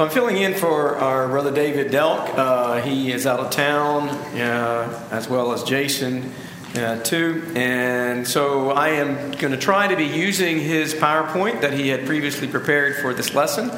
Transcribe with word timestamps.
So 0.00 0.06
I'm 0.06 0.12
filling 0.12 0.38
in 0.38 0.54
for 0.54 0.96
our 0.96 1.28
brother 1.28 1.52
David 1.52 1.92
Delk. 1.92 2.34
Uh, 2.34 2.80
he 2.80 3.12
is 3.12 3.26
out 3.26 3.38
of 3.38 3.50
town, 3.50 4.08
uh, 4.08 5.08
as 5.10 5.28
well 5.28 5.52
as 5.52 5.62
Jason, 5.62 6.32
uh, 6.74 7.02
too. 7.02 7.46
And 7.54 8.26
so 8.26 8.70
I 8.70 8.92
am 8.92 9.32
going 9.32 9.52
to 9.52 9.58
try 9.58 9.88
to 9.88 9.96
be 9.96 10.06
using 10.06 10.58
his 10.58 10.94
PowerPoint 10.94 11.60
that 11.60 11.74
he 11.74 11.88
had 11.88 12.06
previously 12.06 12.48
prepared 12.48 12.96
for 13.02 13.12
this 13.12 13.34
lesson. 13.34 13.70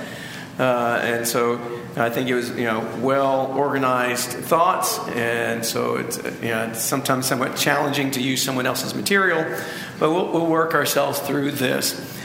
Uh, 0.61 1.00
and 1.03 1.27
so 1.27 1.61
I 1.96 2.09
think 2.09 2.29
it 2.29 2.36
was, 2.36 2.50
you 2.50 2.66
know, 2.66 2.89
well 3.00 3.46
organized 3.57 4.29
thoughts, 4.29 5.00
and 5.09 5.64
so 5.64 5.96
it's, 5.96 6.18
you 6.41 6.50
know, 6.50 6.68
it's 6.68 6.82
sometimes 6.84 7.27
somewhat 7.27 7.57
challenging 7.57 8.12
to 8.12 8.23
use 8.23 8.41
someone 8.41 8.66
else's 8.66 8.95
material, 8.95 9.43
but 9.98 10.12
we'll, 10.12 10.30
we'll 10.30 10.46
work 10.46 10.75
ourselves 10.75 11.18
through 11.18 11.50
this. 11.50 12.21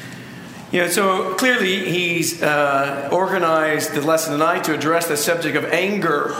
You 0.69 0.81
know, 0.81 0.87
so 0.89 1.33
clearly 1.35 1.89
he's 1.89 2.43
uh, 2.43 3.07
organized 3.13 3.93
the 3.93 4.01
lesson 4.01 4.33
tonight 4.33 4.65
to 4.65 4.73
address 4.73 5.07
the 5.07 5.15
subject 5.15 5.55
of 5.55 5.63
anger. 5.63 6.35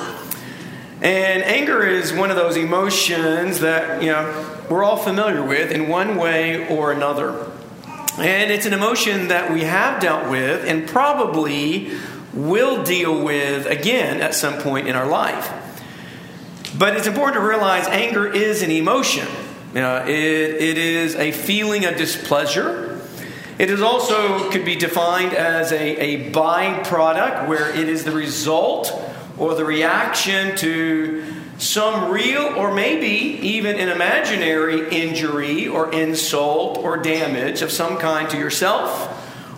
And 1.01 1.43
anger 1.43 1.81
is 1.83 2.11
one 2.11 2.29
of 2.29 2.35
those 2.35 2.57
emotions 2.57 3.61
that, 3.61 4.03
you 4.03 4.09
know, 4.09 4.59
we're 4.69 4.83
all 4.83 4.97
familiar 4.97 5.41
with 5.41 5.71
in 5.71 5.87
one 5.87 6.17
way 6.17 6.67
or 6.67 6.91
another. 6.91 7.49
And 8.17 8.51
it's 8.51 8.65
an 8.65 8.73
emotion 8.73 9.29
that 9.29 9.53
we 9.53 9.61
have 9.61 10.01
dealt 10.01 10.29
with 10.29 10.65
and 10.67 10.89
probably 10.89 11.91
will 12.33 12.83
deal 12.83 13.23
with 13.23 13.65
again 13.65 14.19
at 14.19 14.35
some 14.35 14.55
point 14.55 14.89
in 14.89 14.95
our 14.97 15.07
life. 15.07 15.53
But 16.77 16.97
it's 16.97 17.07
important 17.07 17.41
to 17.41 17.47
realize 17.47 17.87
anger 17.87 18.27
is 18.27 18.61
an 18.61 18.71
emotion. 18.71 19.27
Uh, 19.73 20.03
it, 20.05 20.11
it 20.11 20.77
is 20.77 21.15
a 21.15 21.31
feeling 21.31 21.85
of 21.85 21.95
displeasure 21.95 22.96
it 23.59 23.69
is 23.69 23.81
also 23.81 24.49
could 24.51 24.65
be 24.65 24.75
defined 24.75 25.33
as 25.33 25.71
a, 25.71 25.97
a 25.97 26.31
byproduct 26.31 27.47
where 27.47 27.69
it 27.75 27.89
is 27.89 28.03
the 28.03 28.11
result 28.11 28.93
or 29.37 29.55
the 29.55 29.65
reaction 29.65 30.55
to 30.57 31.23
some 31.57 32.11
real 32.11 32.53
or 32.55 32.73
maybe 32.73 33.07
even 33.07 33.79
an 33.79 33.89
imaginary 33.89 34.87
injury 34.89 35.67
or 35.67 35.91
insult 35.91 36.77
or 36.77 36.97
damage 36.97 37.61
of 37.61 37.71
some 37.71 37.97
kind 37.97 38.29
to 38.29 38.37
yourself 38.37 39.13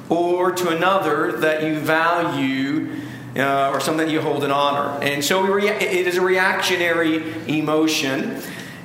or 0.09 0.51
to 0.51 0.69
another 0.69 1.33
that 1.33 1.63
you 1.63 1.77
value 1.79 3.01
uh, 3.35 3.69
or 3.69 3.79
something 3.79 4.07
that 4.07 4.11
you 4.11 4.21
hold 4.21 4.43
in 4.43 4.51
honor. 4.51 4.97
And 5.03 5.23
so 5.23 5.57
it 5.57 6.07
is 6.07 6.17
a 6.17 6.21
reactionary 6.21 7.33
emotion, 7.47 8.41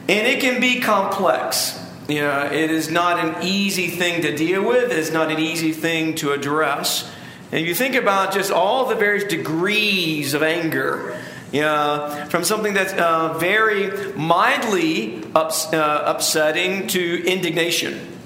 and 0.09 0.27
it 0.27 0.41
can 0.41 0.61
be 0.61 0.81
complex. 0.81 1.81
You 2.08 2.20
know, 2.20 2.50
it 2.52 2.70
is 2.70 2.91
not 2.91 3.19
an 3.19 3.42
easy 3.42 3.88
thing 3.88 4.20
to 4.22 4.36
deal 4.36 4.62
with, 4.62 4.92
it's 4.92 5.10
not 5.10 5.30
an 5.30 5.38
easy 5.38 5.72
thing 5.72 6.14
to 6.16 6.33
address. 6.33 7.10
And 7.50 7.64
you 7.64 7.74
think 7.74 7.94
about 7.94 8.34
just 8.34 8.50
all 8.50 8.86
the 8.86 8.94
various 8.94 9.24
degrees 9.24 10.34
of 10.34 10.42
anger, 10.42 11.19
know, 11.62 12.27
from 12.28 12.44
something 12.44 12.75
that's 12.75 12.92
uh, 12.92 13.38
very 13.38 14.12
mildly 14.14 15.25
ups, 15.34 15.72
uh, 15.72 16.02
upsetting 16.05 16.88
to 16.88 17.25
indignation, 17.25 18.19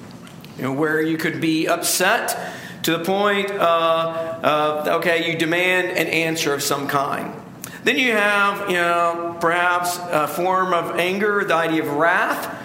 you 0.56 0.64
know, 0.64 0.72
where 0.72 1.00
you 1.00 1.16
could 1.16 1.40
be 1.40 1.68
upset 1.68 2.52
to 2.82 2.96
the 2.96 3.04
point 3.04 3.48
uh, 3.50 4.84
okay, 4.98 5.30
you 5.30 5.38
demand 5.38 5.96
an 5.96 6.08
answer 6.08 6.52
of 6.52 6.64
some 6.64 6.88
kind. 6.88 7.32
Then 7.84 7.96
you 7.96 8.10
have, 8.10 8.68
you 8.68 8.76
know, 8.76 9.36
perhaps 9.40 9.98
a 10.10 10.26
form 10.26 10.72
of 10.72 10.98
anger, 10.98 11.44
the 11.44 11.54
idea 11.54 11.84
of 11.84 11.92
wrath 11.92 12.64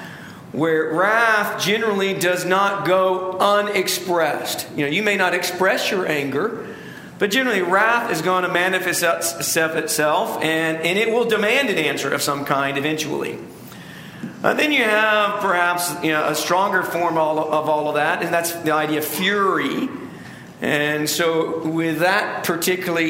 where 0.53 0.93
wrath 0.93 1.61
generally 1.61 2.13
does 2.13 2.45
not 2.45 2.85
go 2.85 3.37
unexpressed. 3.39 4.67
You 4.75 4.85
know, 4.85 4.91
you 4.91 5.03
may 5.03 5.17
not 5.17 5.33
express 5.33 5.91
your 5.91 6.07
anger, 6.07 6.73
but 7.17 7.31
generally 7.31 7.61
wrath 7.61 8.11
is 8.11 8.21
going 8.21 8.43
to 8.43 8.49
manifest 8.49 9.03
itself 9.03 10.41
and, 10.43 10.77
and 10.77 10.97
it 10.97 11.11
will 11.11 11.25
demand 11.25 11.69
an 11.69 11.77
answer 11.77 12.11
of 12.11 12.21
some 12.21 12.45
kind 12.45 12.77
eventually. 12.77 13.39
Uh, 14.43 14.53
then 14.53 14.71
you 14.71 14.83
have 14.83 15.39
perhaps 15.39 15.91
you 16.03 16.11
know, 16.11 16.27
a 16.27 16.35
stronger 16.35 16.83
form 16.83 17.17
of 17.17 17.69
all 17.69 17.87
of 17.87 17.95
that, 17.95 18.21
and 18.21 18.33
that's 18.33 18.51
the 18.51 18.73
idea 18.73 18.99
of 18.99 19.05
fury. 19.05 19.89
And 20.61 21.09
so, 21.09 21.65
with 21.65 21.99
that 21.99 22.43
particular 22.43 23.01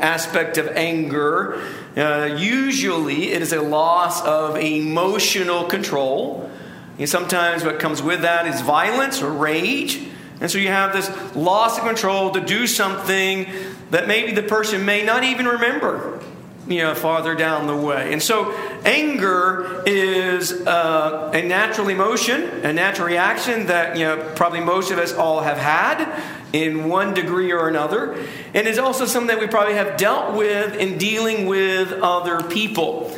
aspect 0.00 0.58
of 0.58 0.68
anger, 0.68 1.62
uh, 1.96 2.36
usually 2.38 3.32
it 3.32 3.42
is 3.42 3.52
a 3.52 3.62
loss 3.62 4.22
of 4.22 4.56
emotional 4.56 5.64
control. 5.64 6.50
And 6.98 7.08
sometimes 7.08 7.64
what 7.64 7.80
comes 7.80 8.02
with 8.02 8.22
that 8.22 8.46
is 8.46 8.60
violence 8.60 9.20
or 9.22 9.30
rage. 9.30 10.00
And 10.40 10.50
so 10.50 10.58
you 10.58 10.68
have 10.68 10.92
this 10.92 11.08
loss 11.34 11.78
of 11.78 11.84
control 11.84 12.32
to 12.32 12.40
do 12.40 12.66
something 12.66 13.46
that 13.90 14.06
maybe 14.08 14.32
the 14.32 14.42
person 14.42 14.84
may 14.84 15.04
not 15.04 15.24
even 15.24 15.46
remember, 15.46 16.20
you 16.68 16.78
know, 16.78 16.94
farther 16.94 17.34
down 17.34 17.66
the 17.66 17.76
way. 17.76 18.12
And 18.12 18.22
so 18.22 18.52
anger 18.84 19.82
is 19.86 20.52
uh, 20.52 21.30
a 21.34 21.42
natural 21.42 21.88
emotion, 21.88 22.42
a 22.64 22.72
natural 22.72 23.08
reaction 23.08 23.66
that, 23.66 23.96
you 23.96 24.04
know, 24.04 24.32
probably 24.34 24.60
most 24.60 24.90
of 24.90 24.98
us 24.98 25.12
all 25.12 25.40
have 25.40 25.58
had 25.58 26.22
in 26.52 26.88
one 26.88 27.14
degree 27.14 27.52
or 27.52 27.68
another. 27.68 28.16
And 28.54 28.68
is 28.68 28.78
also 28.78 29.06
something 29.06 29.28
that 29.28 29.40
we 29.40 29.48
probably 29.48 29.74
have 29.74 29.96
dealt 29.96 30.34
with 30.36 30.76
in 30.76 30.98
dealing 30.98 31.46
with 31.46 31.92
other 31.92 32.42
people. 32.42 33.16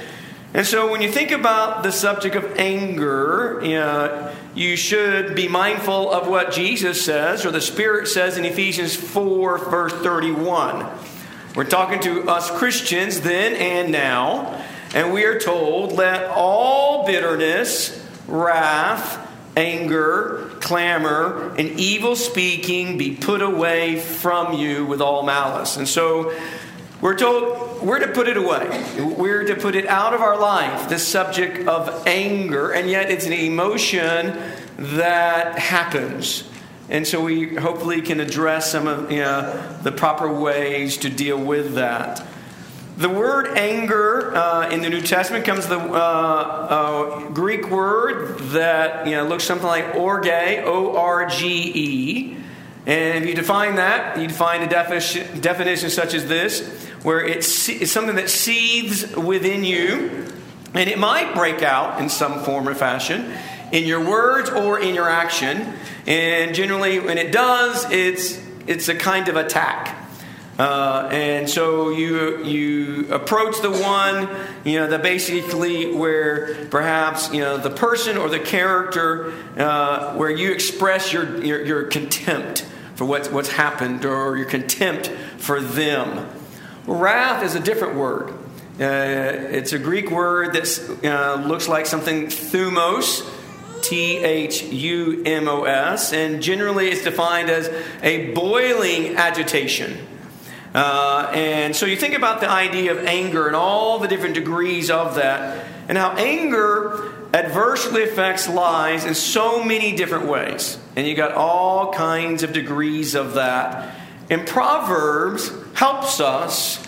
And 0.56 0.66
so 0.66 0.90
when 0.90 1.02
you 1.02 1.12
think 1.12 1.32
about 1.32 1.82
the 1.82 1.92
subject 1.92 2.34
of 2.34 2.56
anger, 2.56 3.60
you, 3.62 3.74
know, 3.74 4.32
you 4.54 4.74
should 4.74 5.34
be 5.34 5.48
mindful 5.48 6.10
of 6.10 6.28
what 6.28 6.50
Jesus 6.50 7.04
says, 7.04 7.44
or 7.44 7.50
the 7.50 7.60
Spirit 7.60 8.08
says 8.08 8.38
in 8.38 8.46
Ephesians 8.46 8.96
4, 8.96 9.58
verse 9.58 9.92
31. 9.92 10.86
We're 11.54 11.64
talking 11.64 12.00
to 12.00 12.30
us 12.30 12.50
Christians 12.50 13.20
then 13.20 13.52
and 13.52 13.92
now, 13.92 14.64
and 14.94 15.12
we 15.12 15.26
are 15.26 15.38
told, 15.38 15.92
let 15.92 16.30
all 16.30 17.04
bitterness, 17.04 18.02
wrath, 18.26 19.30
anger, 19.58 20.52
clamor, 20.60 21.54
and 21.58 21.68
evil 21.78 22.16
speaking 22.16 22.96
be 22.96 23.14
put 23.14 23.42
away 23.42 24.00
from 24.00 24.54
you 24.54 24.86
with 24.86 25.02
all 25.02 25.22
malice. 25.22 25.76
And 25.76 25.86
so 25.86 26.34
we're 27.00 27.16
told 27.16 27.82
we're 27.82 27.98
to 27.98 28.08
put 28.08 28.26
it 28.26 28.36
away. 28.36 28.84
We're 28.98 29.44
to 29.44 29.54
put 29.54 29.74
it 29.74 29.86
out 29.86 30.14
of 30.14 30.20
our 30.20 30.38
life, 30.38 30.88
this 30.88 31.06
subject 31.06 31.68
of 31.68 32.06
anger, 32.06 32.72
and 32.72 32.88
yet 32.88 33.10
it's 33.10 33.26
an 33.26 33.32
emotion 33.32 34.38
that 34.78 35.58
happens. 35.58 36.44
And 36.88 37.06
so 37.06 37.22
we 37.22 37.56
hopefully 37.56 38.00
can 38.00 38.20
address 38.20 38.70
some 38.70 38.86
of 38.86 39.10
you 39.10 39.18
know, 39.18 39.78
the 39.82 39.92
proper 39.92 40.32
ways 40.32 40.96
to 40.98 41.10
deal 41.10 41.38
with 41.38 41.74
that. 41.74 42.24
The 42.96 43.08
word 43.10 43.58
anger 43.58 44.34
uh, 44.34 44.70
in 44.70 44.80
the 44.80 44.88
New 44.88 45.02
Testament 45.02 45.44
comes 45.44 45.66
the 45.66 45.78
uh, 45.78 45.92
uh, 45.92 47.28
Greek 47.30 47.70
word 47.70 48.38
that 48.52 49.06
you 49.06 49.16
know, 49.16 49.26
looks 49.26 49.44
something 49.44 49.66
like 49.66 49.96
orge, 49.96 50.28
O 50.28 50.96
R 50.96 51.26
G 51.26 51.72
E. 51.74 52.36
And 52.86 53.24
if 53.24 53.28
you 53.28 53.34
define 53.34 53.76
that, 53.76 54.18
you 54.18 54.28
define 54.28 54.62
a 54.62 54.68
definition, 54.68 55.40
definition 55.40 55.90
such 55.90 56.14
as 56.14 56.28
this 56.28 56.86
where 57.02 57.24
it's, 57.24 57.68
it's 57.68 57.92
something 57.92 58.16
that 58.16 58.30
seethes 58.30 59.14
within 59.16 59.64
you, 59.64 60.26
and 60.74 60.90
it 60.90 60.98
might 60.98 61.34
break 61.34 61.62
out 61.62 62.00
in 62.00 62.08
some 62.08 62.42
form 62.42 62.68
or 62.68 62.74
fashion 62.74 63.32
in 63.72 63.84
your 63.84 64.04
words 64.04 64.50
or 64.50 64.78
in 64.80 64.94
your 64.94 65.08
action. 65.08 65.72
And 66.06 66.54
generally, 66.54 67.00
when 67.00 67.18
it 67.18 67.32
does, 67.32 67.90
it's, 67.90 68.40
it's 68.66 68.88
a 68.88 68.94
kind 68.94 69.28
of 69.28 69.36
attack. 69.36 69.96
Uh, 70.58 71.08
and 71.12 71.50
so 71.50 71.90
you 71.90 72.42
you 72.42 73.12
approach 73.12 73.60
the 73.60 73.70
one 73.70 74.26
you 74.64 74.78
know 74.78 74.86
the 74.86 74.98
basically 74.98 75.94
where 75.94 76.66
perhaps 76.70 77.30
you 77.30 77.42
know 77.42 77.58
the 77.58 77.68
person 77.68 78.16
or 78.16 78.30
the 78.30 78.38
character 78.38 79.34
uh, 79.58 80.14
where 80.14 80.30
you 80.30 80.52
express 80.52 81.12
your, 81.12 81.44
your, 81.44 81.62
your 81.62 81.82
contempt 81.88 82.64
for 82.96 83.04
what's 83.04 83.28
what's 83.28 83.50
happened 83.50 84.04
or 84.04 84.36
your 84.36 84.46
contempt 84.46 85.08
for 85.38 85.60
them. 85.60 86.28
Wrath 86.86 87.44
is 87.44 87.54
a 87.54 87.60
different 87.60 87.94
word. 87.94 88.30
Uh, 88.78 89.56
it's 89.56 89.72
a 89.72 89.78
Greek 89.78 90.10
word 90.10 90.54
that 90.54 91.00
uh, 91.04 91.46
looks 91.46 91.68
like 91.68 91.86
something 91.86 92.26
thumos, 92.26 93.26
T 93.82 94.18
H 94.18 94.64
U 94.64 95.22
M 95.24 95.48
O 95.48 95.64
S, 95.64 96.12
and 96.12 96.42
generally 96.42 96.88
it's 96.88 97.04
defined 97.04 97.48
as 97.48 97.70
a 98.02 98.32
boiling 98.34 99.16
agitation. 99.16 99.96
Uh, 100.74 101.30
and 101.32 101.74
so 101.74 101.86
you 101.86 101.96
think 101.96 102.14
about 102.14 102.40
the 102.40 102.50
idea 102.50 102.92
of 102.92 102.98
anger 103.06 103.46
and 103.46 103.56
all 103.56 103.98
the 103.98 104.08
different 104.08 104.34
degrees 104.34 104.90
of 104.90 105.14
that, 105.14 105.66
and 105.88 105.96
how 105.96 106.10
anger 106.16 107.14
adversely 107.34 108.02
affects 108.02 108.48
lives 108.48 109.04
in 109.04 109.14
so 109.14 109.62
many 109.62 109.94
different 109.94 110.26
ways. 110.26 110.78
And 110.94 111.06
you 111.06 111.14
got 111.14 111.32
all 111.32 111.92
kinds 111.92 112.42
of 112.42 112.52
degrees 112.52 113.14
of 113.14 113.34
that. 113.34 113.94
And 114.30 114.46
Proverbs 114.46 115.52
helps 115.74 116.20
us 116.20 116.84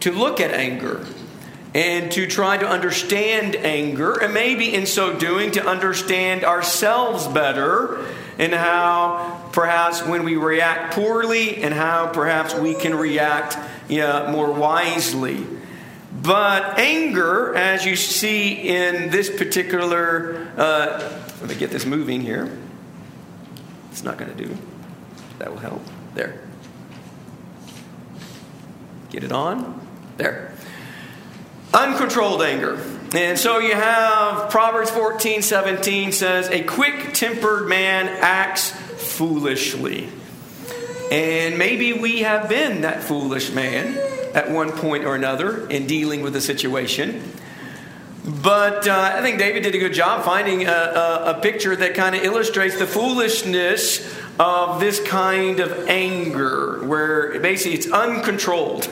to 0.00 0.12
look 0.12 0.40
at 0.40 0.50
anger 0.50 1.04
and 1.74 2.12
to 2.12 2.26
try 2.26 2.56
to 2.56 2.68
understand 2.68 3.56
anger, 3.56 4.12
and 4.12 4.32
maybe 4.32 4.72
in 4.72 4.86
so 4.86 5.18
doing 5.18 5.50
to 5.52 5.66
understand 5.66 6.44
ourselves 6.44 7.26
better 7.26 8.06
and 8.38 8.52
how 8.52 9.48
perhaps 9.52 10.04
when 10.04 10.24
we 10.24 10.36
react 10.36 10.94
poorly 10.94 11.62
and 11.62 11.74
how 11.74 12.06
perhaps 12.12 12.54
we 12.54 12.74
can 12.74 12.94
react 12.94 13.56
know, 13.98 14.28
more 14.30 14.52
wisely. 14.52 15.44
But 16.24 16.78
anger, 16.78 17.54
as 17.54 17.84
you 17.84 17.96
see 17.96 18.52
in 18.52 19.10
this 19.10 19.28
particular, 19.28 20.48
uh, 20.56 21.20
let 21.40 21.50
me 21.50 21.54
get 21.54 21.70
this 21.70 21.84
moving 21.84 22.22
here. 22.22 22.50
It's 23.90 24.02
not 24.02 24.16
going 24.16 24.34
to 24.34 24.44
do. 24.44 24.56
That 25.38 25.50
will 25.50 25.58
help. 25.58 25.82
There. 26.14 26.40
Get 29.10 29.22
it 29.22 29.32
on. 29.32 29.86
There. 30.16 30.54
Uncontrolled 31.74 32.40
anger. 32.40 32.82
And 33.14 33.38
so 33.38 33.58
you 33.58 33.74
have 33.74 34.50
Proverbs 34.50 34.90
14, 34.90 35.42
17 35.42 36.12
says, 36.12 36.48
A 36.48 36.64
quick 36.64 37.12
tempered 37.12 37.68
man 37.68 38.08
acts 38.08 38.70
foolishly. 38.70 40.08
And 41.10 41.58
maybe 41.58 41.92
we 41.92 42.20
have 42.20 42.48
been 42.48 42.82
that 42.82 43.02
foolish 43.02 43.52
man 43.52 43.98
at 44.34 44.50
one 44.50 44.72
point 44.72 45.04
or 45.04 45.14
another 45.14 45.68
in 45.68 45.86
dealing 45.86 46.22
with 46.22 46.34
a 46.36 46.40
situation. 46.40 47.22
But 48.24 48.88
uh, 48.88 49.12
I 49.14 49.20
think 49.20 49.38
David 49.38 49.64
did 49.64 49.74
a 49.74 49.78
good 49.78 49.92
job 49.92 50.24
finding 50.24 50.66
a, 50.66 50.70
a, 50.70 51.24
a 51.36 51.40
picture 51.40 51.76
that 51.76 51.94
kind 51.94 52.14
of 52.14 52.24
illustrates 52.24 52.78
the 52.78 52.86
foolishness 52.86 54.00
of 54.38 54.80
this 54.80 55.00
kind 55.06 55.60
of 55.60 55.88
anger, 55.88 56.84
where 56.86 57.38
basically 57.40 57.76
it's 57.76 57.90
uncontrolled 57.90 58.88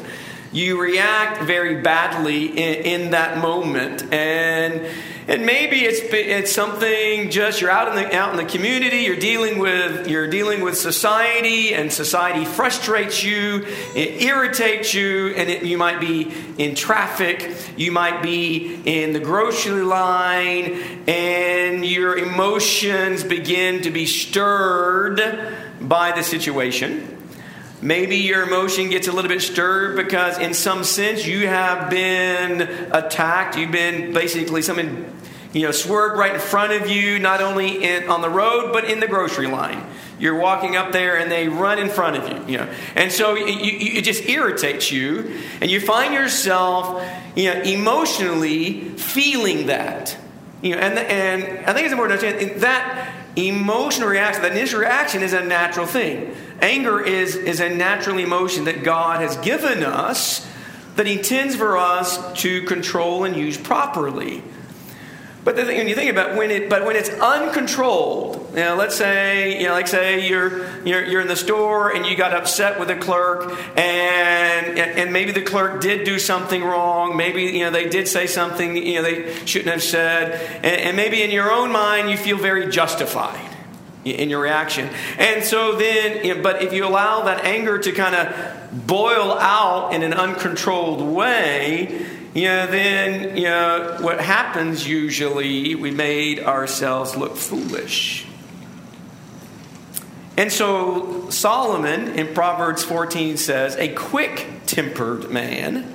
you 0.52 0.80
react 0.80 1.42
very 1.42 1.80
badly 1.80 2.46
in, 2.46 3.02
in, 3.04 3.10
that 3.12 3.38
moment 3.38 4.02
and 4.12 4.86
and 5.28 5.46
maybe 5.46 5.84
it's 5.84 6.00
it's 6.12 6.52
something 6.52 7.30
just 7.30 7.60
you're 7.60 7.70
out 7.70 7.88
in 7.88 7.94
the 7.94 8.16
out 8.16 8.30
in 8.30 8.36
the 8.36 8.50
community 8.50 8.98
you're 8.98 9.16
dealing 9.16 9.58
with 9.58 10.08
you're 10.08 10.28
dealing 10.28 10.62
with 10.62 10.76
society 10.76 11.74
and 11.74 11.92
society 11.92 12.44
frustrates 12.44 13.22
you 13.22 13.64
it 13.94 14.22
irritates 14.22 14.94
you 14.94 15.28
and 15.36 15.48
it, 15.48 15.62
you 15.62 15.78
might 15.78 16.00
be 16.00 16.32
in 16.58 16.74
traffic 16.74 17.54
you 17.76 17.92
might 17.92 18.22
be 18.22 18.80
in 18.84 19.12
the 19.12 19.20
grocery 19.20 19.82
line 19.82 20.72
and 21.06 21.84
your 21.84 22.16
emotions 22.16 23.22
begin 23.22 23.82
to 23.82 23.90
be 23.90 24.06
stirred 24.06 25.20
by 25.80 26.12
the 26.12 26.22
situation 26.22 27.21
Maybe 27.82 28.19
your 28.19 28.44
emotion 28.44 28.90
gets 28.90 29.08
a 29.08 29.12
little 29.12 29.29
bit 29.29 29.43
stirred 29.43 29.96
because, 29.96 30.38
in 30.38 30.55
some 30.55 30.84
sense, 30.84 31.26
you 31.26 31.49
have 31.49 31.90
been 31.90 32.62
attacked. 32.93 33.58
You've 33.58 33.73
been 33.73 34.12
basically 34.12 34.62
something, 34.62 35.12
you 35.52 35.62
know, 35.62 35.73
swerved 35.73 36.17
right 36.17 36.34
in 36.34 36.40
front 36.40 36.73
of 36.73 36.88
you, 36.88 37.19
not 37.19 37.43
only 37.43 37.82
in, 37.82 38.08
on 38.08 38.20
the 38.20 38.31
road, 38.31 38.73
but 38.73 38.84
in 38.84 39.00
the 39.00 39.08
grocery 39.08 39.49
line. 39.49 39.84
You're 40.20 40.38
walking 40.38 40.76
up 40.76 40.93
there 40.93 41.19
and 41.19 41.29
they 41.29 41.49
run 41.49 41.81
in 41.81 41.88
front 41.88 42.17
of 42.17 42.29
you, 42.29 42.52
you 42.52 42.58
know. 42.58 42.73
And 42.94 43.11
so 43.11 43.34
you, 43.34 43.46
you, 43.46 43.99
it 43.99 44.05
just 44.05 44.29
irritates 44.29 44.93
you, 44.93 45.40
and 45.61 45.69
you 45.69 45.81
find 45.81 46.14
yourself, 46.14 47.05
you 47.34 47.52
know, 47.52 47.61
emotionally 47.62 48.90
feeling 48.90 49.67
that. 49.67 50.17
You 50.62 50.76
know, 50.76 50.81
and, 50.81 50.96
and 50.96 51.67
I 51.67 51.73
think 51.73 51.87
it's 51.87 51.93
important 51.93 52.20
to 52.20 52.29
understand 52.29 52.61
that 52.61 53.12
emotional 53.34 54.08
reaction, 54.08 54.43
that 54.43 54.52
initial 54.52 54.79
reaction 54.79 55.23
is 55.23 55.32
a 55.32 55.43
natural 55.43 55.87
thing. 55.87 56.37
Anger 56.62 57.00
is, 57.00 57.34
is 57.34 57.58
a 57.58 57.68
natural 57.68 58.18
emotion 58.18 58.64
that 58.64 58.84
God 58.84 59.20
has 59.20 59.36
given 59.38 59.82
us 59.82 60.48
that 60.94 61.06
He 61.06 61.18
intends 61.18 61.56
for 61.56 61.76
us 61.76 62.32
to 62.42 62.62
control 62.62 63.24
and 63.24 63.36
use 63.36 63.58
properly. 63.58 64.44
But 65.44 65.56
the 65.56 65.64
thing, 65.64 65.78
when 65.78 65.88
you 65.88 65.96
think 65.96 66.08
about 66.08 66.36
when 66.36 66.52
it, 66.52 66.70
but 66.70 66.84
when 66.84 66.94
it's 66.94 67.08
uncontrolled, 67.08 68.50
you 68.50 68.60
know, 68.60 68.76
let's 68.76 68.94
say, 68.94 69.58
you 69.58 69.66
know, 69.66 69.72
like 69.72 69.88
say 69.88 70.28
you're, 70.28 70.64
you're, 70.86 71.04
you're 71.04 71.20
in 71.20 71.26
the 71.26 71.34
store 71.34 71.92
and 71.92 72.06
you 72.06 72.16
got 72.16 72.32
upset 72.32 72.78
with 72.78 72.90
a 72.90 72.96
clerk, 72.96 73.50
and 73.76 74.78
and 74.78 75.12
maybe 75.12 75.32
the 75.32 75.42
clerk 75.42 75.80
did 75.80 76.04
do 76.04 76.20
something 76.20 76.62
wrong. 76.62 77.16
Maybe 77.16 77.42
you 77.42 77.64
know 77.64 77.72
they 77.72 77.88
did 77.88 78.06
say 78.06 78.28
something 78.28 78.76
you 78.76 78.94
know 78.94 79.02
they 79.02 79.34
shouldn't 79.44 79.72
have 79.72 79.82
said, 79.82 80.40
and, 80.62 80.80
and 80.80 80.96
maybe 80.96 81.22
in 81.22 81.32
your 81.32 81.50
own 81.50 81.72
mind 81.72 82.08
you 82.08 82.16
feel 82.16 82.36
very 82.36 82.70
justified 82.70 83.51
in 84.04 84.31
your 84.31 84.40
reaction. 84.40 84.88
And 85.19 85.44
so 85.44 85.76
then, 85.76 86.43
but 86.43 86.62
if 86.62 86.72
you 86.72 86.87
allow 86.87 87.22
that 87.25 87.44
anger 87.44 87.78
to 87.78 87.93
kind 87.93 88.14
of 88.14 88.87
boil 88.87 89.38
out 89.38 89.93
in 89.94 90.02
an 90.02 90.12
uncontrolled 90.12 91.00
way, 91.02 92.06
you 92.34 92.44
know, 92.44 92.66
then, 92.66 93.37
you 93.37 93.44
know, 93.44 93.99
what 94.00 94.20
happens 94.20 94.88
usually, 94.88 95.75
we 95.75 95.90
made 95.90 96.40
ourselves 96.40 97.14
look 97.14 97.37
foolish. 97.37 98.26
And 100.37 100.50
so 100.50 101.28
Solomon 101.28 102.19
in 102.19 102.34
Proverbs 102.34 102.82
14 102.82 103.37
says, 103.37 103.76
a 103.76 103.88
quick 103.94 104.62
tempered 104.66 105.31
man 105.31 105.94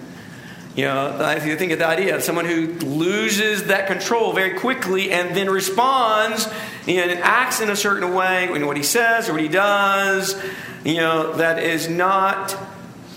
you 0.77 0.85
know, 0.85 1.17
if 1.35 1.43
you 1.43 1.57
think 1.57 1.71
of 1.71 1.79
the 1.79 1.87
idea 1.87 2.15
of 2.15 2.21
someone 2.21 2.45
who 2.45 2.67
loses 2.85 3.63
that 3.63 3.87
control 3.87 4.31
very 4.31 4.59
quickly 4.59 5.11
and 5.11 5.35
then 5.35 5.49
responds 5.49 6.47
and 6.87 7.11
acts 7.19 7.61
in 7.61 7.71
a 7.71 7.75
certain 7.75 8.13
way 8.13 8.47
in 8.53 8.67
what 8.67 8.77
he 8.77 8.83
says 8.83 9.27
or 9.27 9.31
what 9.31 9.41
he 9.41 9.47
does, 9.47 10.39
you 10.85 10.97
know, 10.97 11.33
that 11.33 11.57
is 11.57 11.89
not 11.89 12.55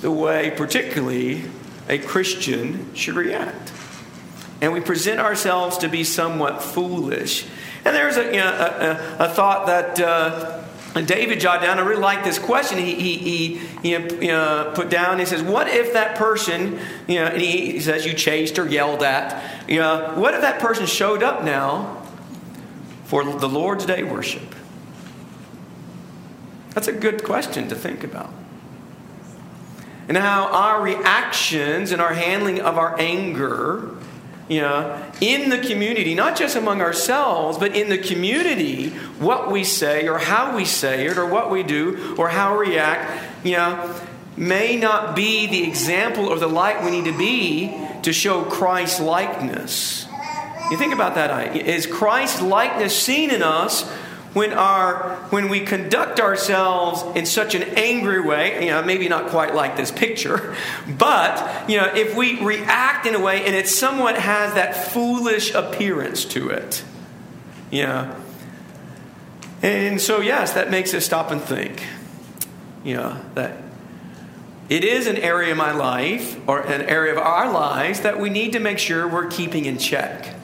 the 0.00 0.10
way, 0.10 0.52
particularly, 0.56 1.44
a 1.86 1.98
Christian 1.98 2.94
should 2.94 3.14
react. 3.14 3.74
And 4.62 4.72
we 4.72 4.80
present 4.80 5.20
ourselves 5.20 5.76
to 5.78 5.88
be 5.90 6.02
somewhat 6.02 6.62
foolish. 6.62 7.46
And 7.84 7.94
there's 7.94 8.16
a, 8.16 8.24
you 8.24 8.38
know, 8.38 8.48
a, 9.18 9.24
a, 9.24 9.26
a 9.26 9.28
thought 9.28 9.66
that. 9.66 10.00
Uh, 10.00 10.64
and 10.94 11.06
David 11.06 11.38
jotted 11.38 11.66
down, 11.66 11.78
I 11.78 11.82
really 11.82 12.00
like 12.00 12.24
this 12.24 12.38
question 12.38 12.78
he, 12.78 12.94
he, 12.94 13.16
he, 13.16 13.98
he 13.98 14.30
uh, 14.30 14.72
put 14.72 14.90
down. 14.90 15.20
He 15.20 15.24
says, 15.24 15.40
What 15.40 15.68
if 15.68 15.92
that 15.92 16.16
person, 16.16 16.80
you 17.06 17.16
know, 17.16 17.26
and 17.26 17.40
he, 17.40 17.72
he 17.72 17.80
says, 17.80 18.04
you 18.04 18.12
chased 18.12 18.58
or 18.58 18.66
yelled 18.66 19.02
at, 19.02 19.68
you 19.68 19.78
know, 19.78 20.12
what 20.16 20.34
if 20.34 20.40
that 20.40 20.60
person 20.60 20.86
showed 20.86 21.22
up 21.22 21.44
now 21.44 22.04
for 23.04 23.22
the 23.24 23.48
Lord's 23.48 23.86
Day 23.86 24.02
worship? 24.02 24.54
That's 26.74 26.88
a 26.88 26.92
good 26.92 27.22
question 27.22 27.68
to 27.68 27.76
think 27.76 28.02
about. 28.02 28.32
And 30.08 30.16
how 30.16 30.48
our 30.50 30.82
reactions 30.82 31.92
and 31.92 32.02
our 32.02 32.14
handling 32.14 32.60
of 32.60 32.78
our 32.78 32.98
anger 32.98 33.96
you 34.50 34.60
know, 34.60 35.00
in 35.20 35.48
the 35.48 35.58
community, 35.58 36.12
not 36.12 36.36
just 36.36 36.56
among 36.56 36.80
ourselves, 36.80 37.56
but 37.56 37.76
in 37.76 37.88
the 37.88 37.98
community, 37.98 38.90
what 39.20 39.50
we 39.50 39.62
say 39.62 40.08
or 40.08 40.18
how 40.18 40.56
we 40.56 40.64
say 40.64 41.06
it 41.06 41.16
or 41.16 41.24
what 41.24 41.52
we 41.52 41.62
do 41.62 42.16
or 42.18 42.28
how 42.28 42.58
we 42.58 42.70
react, 42.70 43.46
you 43.46 43.52
know, 43.52 43.94
may 44.36 44.76
not 44.76 45.14
be 45.14 45.46
the 45.46 45.62
example 45.62 46.26
or 46.26 46.36
the 46.36 46.48
light 46.48 46.84
we 46.84 46.90
need 46.90 47.04
to 47.04 47.16
be 47.16 47.72
to 48.02 48.12
show 48.12 48.42
Christ 48.42 49.00
likeness. 49.00 50.06
You 50.72 50.76
think 50.76 50.94
about 50.94 51.14
that. 51.14 51.56
Is 51.56 51.86
Christ 51.86 52.42
likeness 52.42 53.00
seen 53.00 53.30
in 53.30 53.42
us 53.42 53.88
when 54.32 54.52
our 54.52 55.16
when 55.30 55.48
we 55.48 55.60
conduct 55.60 56.20
ourselves 56.20 57.04
in 57.16 57.26
such 57.26 57.54
an 57.54 57.62
angry 57.76 58.20
way 58.20 58.64
you 58.64 58.70
know 58.70 58.82
maybe 58.82 59.08
not 59.08 59.28
quite 59.28 59.54
like 59.54 59.76
this 59.76 59.90
picture 59.90 60.54
but 60.98 61.68
you 61.68 61.76
know 61.76 61.86
if 61.94 62.14
we 62.16 62.40
react 62.42 63.06
in 63.06 63.14
a 63.14 63.20
way 63.20 63.44
and 63.44 63.54
it 63.54 63.68
somewhat 63.68 64.16
has 64.16 64.54
that 64.54 64.76
foolish 64.92 65.54
appearance 65.54 66.24
to 66.24 66.48
it 66.50 66.84
you 67.70 67.84
know. 67.84 68.16
And 69.62 70.00
so 70.00 70.20
yes 70.20 70.52
that 70.52 70.70
makes 70.70 70.94
us 70.94 71.04
stop 71.04 71.30
and 71.30 71.40
think 71.40 71.82
you 72.84 72.94
know 72.94 73.20
that 73.34 73.62
it 74.68 74.84
is 74.84 75.08
an 75.08 75.16
area 75.16 75.50
of 75.50 75.58
my 75.58 75.72
life 75.72 76.38
or 76.48 76.60
an 76.60 76.82
area 76.82 77.12
of 77.12 77.18
our 77.18 77.50
lives 77.52 78.00
that 78.02 78.20
we 78.20 78.30
need 78.30 78.52
to 78.52 78.60
make 78.60 78.78
sure 78.78 79.08
we're 79.08 79.26
keeping 79.26 79.64
in 79.64 79.76
check 79.76 80.36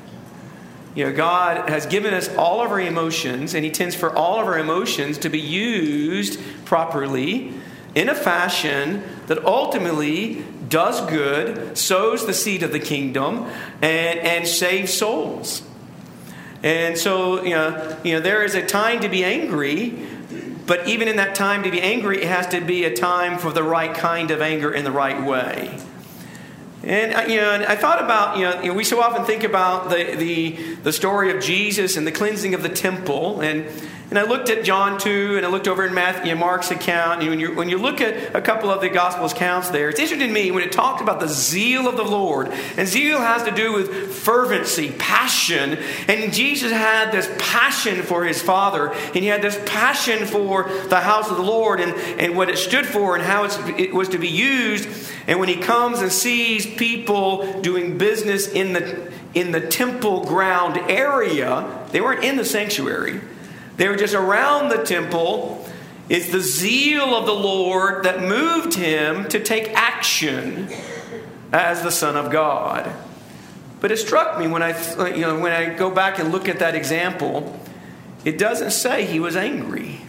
you 0.97 1.05
know, 1.05 1.13
God 1.13 1.69
has 1.69 1.85
given 1.85 2.15
us 2.15 2.35
all 2.37 2.63
of 2.63 2.73
our 2.73 2.81
emotions, 2.81 3.55
and 3.55 3.65
He 3.65 3.71
tends 3.71 3.95
for 3.95 4.11
all 4.11 4.41
of 4.41 4.47
our 4.47 4.59
emotions 4.59 5.19
to 5.19 5.29
be 5.29 5.39
used 5.39 6.41
properly 6.65 7.53
in 7.95 8.09
a 8.09 8.15
fashion 8.15 9.03
that 9.27 9.45
ultimately 9.45 10.43
does 10.69 11.03
good, 11.11 11.77
sows 11.77 12.27
the 12.27 12.33
seed 12.33 12.63
of 12.63 12.73
the 12.73 12.81
kingdom, 12.81 13.45
and, 13.83 14.19
and 14.21 14.49
saves 14.49 14.93
souls. 14.93 15.63
And 16.63 16.97
so, 16.97 17.45
you 17.45 17.51
know, 17.51 17.99
you 18.03 18.15
know, 18.15 18.21
there 18.21 18.43
is 18.43 18.55
a 18.55 18.65
time 18.65 19.01
to 19.01 19.09
be 19.11 19.23
angry, 19.23 19.95
but 20.67 20.89
even 20.89 21.09
in 21.09 21.17
that 21.17 21.35
time 21.35 21.63
to 21.65 21.71
be 21.71 21.81
angry, 21.81 22.23
it 22.23 22.29
has 22.29 22.47
to 22.49 22.63
be 22.63 22.85
a 22.85 22.95
time 22.95 23.39
for 23.39 23.53
the 23.53 23.63
right 23.63 23.95
kind 23.95 24.31
of 24.31 24.41
anger 24.41 24.73
in 24.73 24.85
the 24.85 24.91
right 24.91 25.23
way. 25.23 25.79
And 26.83 27.15
uh, 27.15 27.21
you 27.23 27.41
know, 27.41 27.53
and 27.53 27.65
I 27.65 27.77
thought 27.77 28.03
about 28.03 28.37
you 28.37 28.45
know, 28.45 28.61
you 28.63 28.69
know, 28.69 28.75
we 28.75 28.85
so 28.85 29.01
often 29.01 29.25
think 29.25 29.45
about 29.45 29.91
the, 29.91 30.15
the 30.17 30.75
the 30.77 30.93
story 30.93 31.35
of 31.35 31.43
Jesus 31.43 31.97
and 31.97 32.07
the 32.07 32.13
cleansing 32.13 32.55
of 32.55 32.63
the 32.63 32.69
temple, 32.69 33.41
and 33.41 33.67
And 34.09 34.21
I 34.21 34.23
looked 34.23 34.51
at 34.51 34.65
John 34.65 35.01
2, 35.01 35.37
and 35.37 35.45
I 35.45 35.49
looked 35.49 35.67
over 35.67 35.85
in 35.85 35.93
Matthew, 35.93 36.31
and 36.31 36.39
Mark's 36.39 36.71
account. 36.71 37.23
And 37.23 37.31
when 37.31 37.41
you, 37.41 37.57
when 37.57 37.69
you 37.69 37.77
look 37.77 38.01
at 38.01 38.37
a 38.37 38.41
couple 38.41 38.71
of 38.71 38.81
the 38.81 38.89
Gospels 38.89 39.33
accounts 39.33 39.71
there, 39.71 39.89
it's 39.89 39.99
interesting 39.99 40.29
to 40.29 40.33
me 40.33 40.53
when 40.53 40.63
it 40.63 40.71
talked 40.71 41.01
about 41.01 41.19
the 41.19 41.27
zeal 41.27 41.89
of 41.89 41.97
the 41.97 42.05
Lord. 42.05 42.49
And 42.77 42.87
zeal 42.87 43.19
has 43.19 43.43
to 43.45 43.51
do 43.51 43.73
with 43.73 44.15
fervency, 44.15 44.93
passion. 44.93 45.79
And 46.07 46.33
Jesus 46.33 46.71
had 46.71 47.11
this 47.11 47.29
passion 47.41 48.03
for 48.03 48.25
his 48.25 48.41
Father, 48.41 48.93
and 48.93 49.17
he 49.17 49.27
had 49.27 49.43
this 49.43 49.61
passion 49.67 50.25
for 50.25 50.71
the 50.89 51.01
house 51.01 51.29
of 51.29 51.37
the 51.37 51.43
Lord 51.43 51.81
and, 51.81 51.93
and 52.21 52.37
what 52.37 52.49
it 52.49 52.59
stood 52.59 52.87
for 52.87 53.17
and 53.17 53.25
how 53.25 53.45
it 53.77 53.93
was 53.93 54.09
to 54.11 54.19
be 54.19 54.29
used. 54.29 54.89
And 55.27 55.41
when 55.41 55.49
he 55.49 55.57
comes 55.57 56.01
and 56.01 56.13
sees 56.13 56.65
people 56.65 57.61
doing 57.61 57.99
business 57.99 58.47
in 58.47 58.73
the, 58.73 59.11
in 59.35 59.51
the 59.51 59.61
temple 59.61 60.25
ground 60.27 60.77
area, 60.89 61.89
they 61.91 62.01
weren't 62.01 62.23
in 62.23 62.37
the 62.37 62.45
sanctuary 62.45 63.21
they 63.77 63.89
were 63.89 63.97
just 63.97 64.15
around 64.15 64.71
the 64.71 64.83
temple. 64.83 65.67
It's 66.09 66.31
the 66.31 66.41
zeal 66.41 67.15
of 67.15 67.27
the 67.27 67.35
Lord 67.35 68.05
that 68.05 68.23
moved 68.23 68.75
him 68.75 69.29
to 69.29 69.43
take 69.43 69.71
action 69.75 70.69
as 71.53 71.83
the 71.83 71.91
Son 71.91 72.17
of 72.17 72.31
God. 72.31 72.91
But 73.81 73.93
it 73.93 73.99
struck 73.99 74.39
me 74.39 74.47
when 74.47 74.63
I, 74.63 74.71
you 75.11 75.23
know, 75.23 75.39
when 75.39 75.53
I 75.53 75.75
go 75.75 75.91
back 75.91 76.19
and 76.19 76.33
look 76.33 76.49
at 76.49 76.61
that 76.61 76.75
example, 76.75 77.61
it 78.25 78.39
doesn't 78.39 78.71
say 78.71 79.05
he 79.05 79.21
was 79.21 79.37
angry. 79.37 80.01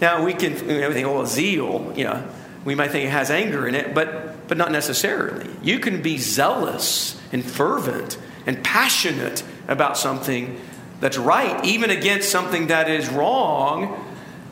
Now 0.00 0.24
we 0.24 0.34
can 0.34 0.52
you 0.68 0.80
know, 0.80 0.92
think, 0.92 1.26
zeal, 1.26 1.92
you 1.96 2.04
know, 2.04 2.28
we 2.64 2.74
might 2.74 2.90
think 2.90 3.06
it 3.06 3.10
has 3.10 3.30
anger 3.30 3.66
in 3.66 3.74
it, 3.74 3.94
but 3.94 4.48
but 4.48 4.56
not 4.56 4.70
necessarily. 4.70 5.48
You 5.62 5.78
can 5.78 6.02
be 6.02 6.18
zealous 6.18 7.20
and 7.32 7.44
fervent 7.44 8.18
and 8.46 8.62
passionate 8.62 9.42
about 9.68 9.96
something 9.96 10.60
that's 11.00 11.18
right, 11.18 11.64
even 11.64 11.90
against 11.90 12.30
something 12.30 12.68
that 12.68 12.90
is 12.90 13.08
wrong, 13.08 14.02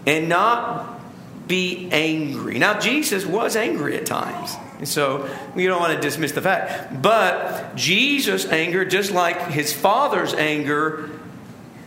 and 0.07 0.29
not 0.29 1.01
be 1.49 1.89
angry. 1.91 2.59
Now, 2.59 2.79
Jesus 2.79 3.27
was 3.27 3.57
angry 3.57 3.97
at 3.97 4.07
times. 4.07 4.55
And 4.79 4.89
so 4.89 5.29
we 5.55 5.67
don't 5.67 5.81
want 5.81 5.95
to 5.95 6.01
dismiss 6.01 6.33
the 6.33 6.43
fact. 6.43 7.03
But 7.03 7.77
Jesus' 7.77 8.47
anger, 8.47 8.85
just 8.85 9.13
like 9.13 9.49
his 9.49 9.73
father's 9.73 10.35
anger, 10.35 11.11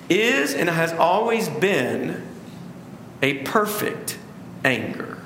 is 0.09 0.53
and 0.53 0.69
has 0.69 0.93
always 0.93 1.49
been 1.49 2.25
a 3.21 3.39
perfect 3.39 4.17
anger. 4.63 5.16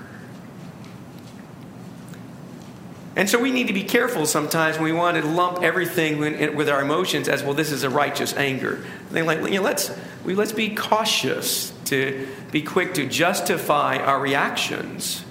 And 3.15 3.29
so 3.29 3.39
we 3.39 3.51
need 3.51 3.67
to 3.67 3.73
be 3.73 3.83
careful 3.83 4.25
sometimes 4.25 4.77
when 4.77 4.85
we 4.85 4.93
want 4.93 5.17
to 5.17 5.25
lump 5.25 5.61
everything 5.63 6.19
with 6.55 6.69
our 6.69 6.81
emotions 6.81 7.27
as 7.27 7.43
well. 7.43 7.53
This 7.53 7.71
is 7.71 7.83
a 7.83 7.89
righteous 7.89 8.33
anger. 8.35 8.83
They 9.11 9.21
like 9.21 9.39
you 9.39 9.55
know, 9.55 9.63
let's 9.63 9.91
we 10.23 10.33
let's 10.33 10.53
be 10.53 10.73
cautious 10.73 11.73
to 11.85 12.27
be 12.51 12.61
quick 12.61 12.93
to 12.93 13.07
justify 13.07 13.97
our 13.97 14.19
reactions. 14.19 15.25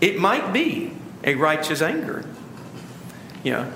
It 0.00 0.18
might 0.18 0.52
be 0.52 0.92
a 1.24 1.34
righteous 1.34 1.82
anger, 1.82 2.24
you 3.44 3.52
know, 3.52 3.72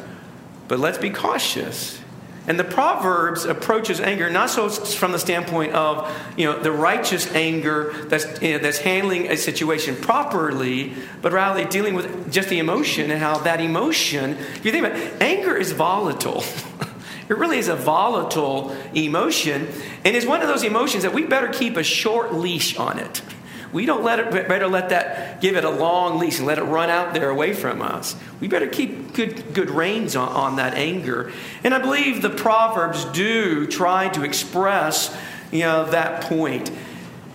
but 0.68 0.78
let's 0.78 0.98
be 0.98 1.10
cautious 1.10 1.99
and 2.46 2.58
the 2.58 2.64
Proverbs 2.64 3.44
approaches 3.44 4.00
anger 4.00 4.30
not 4.30 4.50
so 4.50 4.68
from 4.68 5.12
the 5.12 5.18
standpoint 5.18 5.72
of 5.72 6.10
you 6.36 6.46
know 6.46 6.58
the 6.58 6.72
righteous 6.72 7.32
anger 7.34 7.92
that's 8.06 8.40
you 8.40 8.52
know, 8.52 8.58
that's 8.58 8.78
handling 8.78 9.30
a 9.30 9.36
situation 9.36 9.96
properly, 9.96 10.94
but 11.22 11.32
rather 11.32 11.64
dealing 11.64 11.94
with 11.94 12.32
just 12.32 12.48
the 12.48 12.58
emotion 12.58 13.10
and 13.10 13.20
how 13.20 13.38
that 13.38 13.60
emotion. 13.60 14.30
If 14.30 14.64
you 14.64 14.72
think 14.72 14.86
about 14.86 14.98
it, 14.98 15.22
anger 15.22 15.56
is 15.56 15.72
volatile. 15.72 16.42
it 17.28 17.36
really 17.36 17.58
is 17.58 17.68
a 17.68 17.76
volatile 17.76 18.76
emotion, 18.94 19.68
and 20.04 20.16
it's 20.16 20.26
one 20.26 20.40
of 20.40 20.48
those 20.48 20.64
emotions 20.64 21.02
that 21.02 21.12
we 21.12 21.24
better 21.24 21.48
keep 21.48 21.76
a 21.76 21.82
short 21.82 22.34
leash 22.34 22.76
on 22.76 22.98
it. 22.98 23.22
We 23.72 23.86
don't 23.86 24.02
let 24.02 24.18
it, 24.18 24.48
better 24.48 24.66
let 24.66 24.88
that, 24.88 25.40
give 25.40 25.56
it 25.56 25.64
a 25.64 25.70
long 25.70 26.18
leash 26.18 26.38
and 26.38 26.46
let 26.46 26.58
it 26.58 26.62
run 26.62 26.90
out 26.90 27.14
there 27.14 27.30
away 27.30 27.54
from 27.54 27.82
us. 27.82 28.16
We 28.40 28.48
better 28.48 28.66
keep 28.66 29.14
good, 29.14 29.54
good 29.54 29.70
reins 29.70 30.16
on, 30.16 30.28
on 30.28 30.56
that 30.56 30.74
anger. 30.74 31.32
And 31.62 31.72
I 31.72 31.78
believe 31.78 32.22
the 32.22 32.30
Proverbs 32.30 33.04
do 33.06 33.66
try 33.66 34.08
to 34.08 34.24
express, 34.24 35.16
you 35.52 35.60
know, 35.60 35.88
that 35.90 36.22
point. 36.22 36.70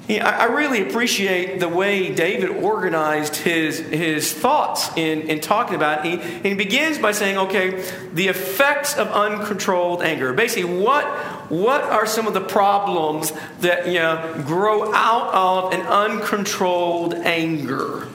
I 0.08 0.46
really 0.46 0.88
appreciate 0.88 1.60
the 1.60 1.68
way 1.68 2.14
David 2.14 2.52
organized 2.52 3.38
his, 3.38 3.80
his 3.80 4.32
thoughts 4.32 4.96
in, 4.96 5.24
in 5.24 5.40
talking 5.40 5.76
about 5.76 6.06
it. 6.06 6.22
He, 6.22 6.50
he 6.50 6.54
begins 6.54 7.00
by 7.00 7.12
saying, 7.12 7.38
okay, 7.38 7.84
the 8.14 8.28
effects 8.28 8.96
of 8.98 9.08
uncontrolled 9.08 10.04
anger. 10.04 10.32
Basically, 10.34 10.72
what, 10.80 11.06
what 11.50 11.82
are 11.82 12.06
some 12.06 12.28
of 12.28 12.36
the 12.36 12.42
problems 12.42 13.34
that 13.62 13.88
you 13.88 13.96
know, 13.96 14.44
grow 14.46 14.94
out 14.94 15.34
of 15.34 15.74
an 15.74 15.82
uncontrolled 15.82 17.16
anger? 17.16 18.08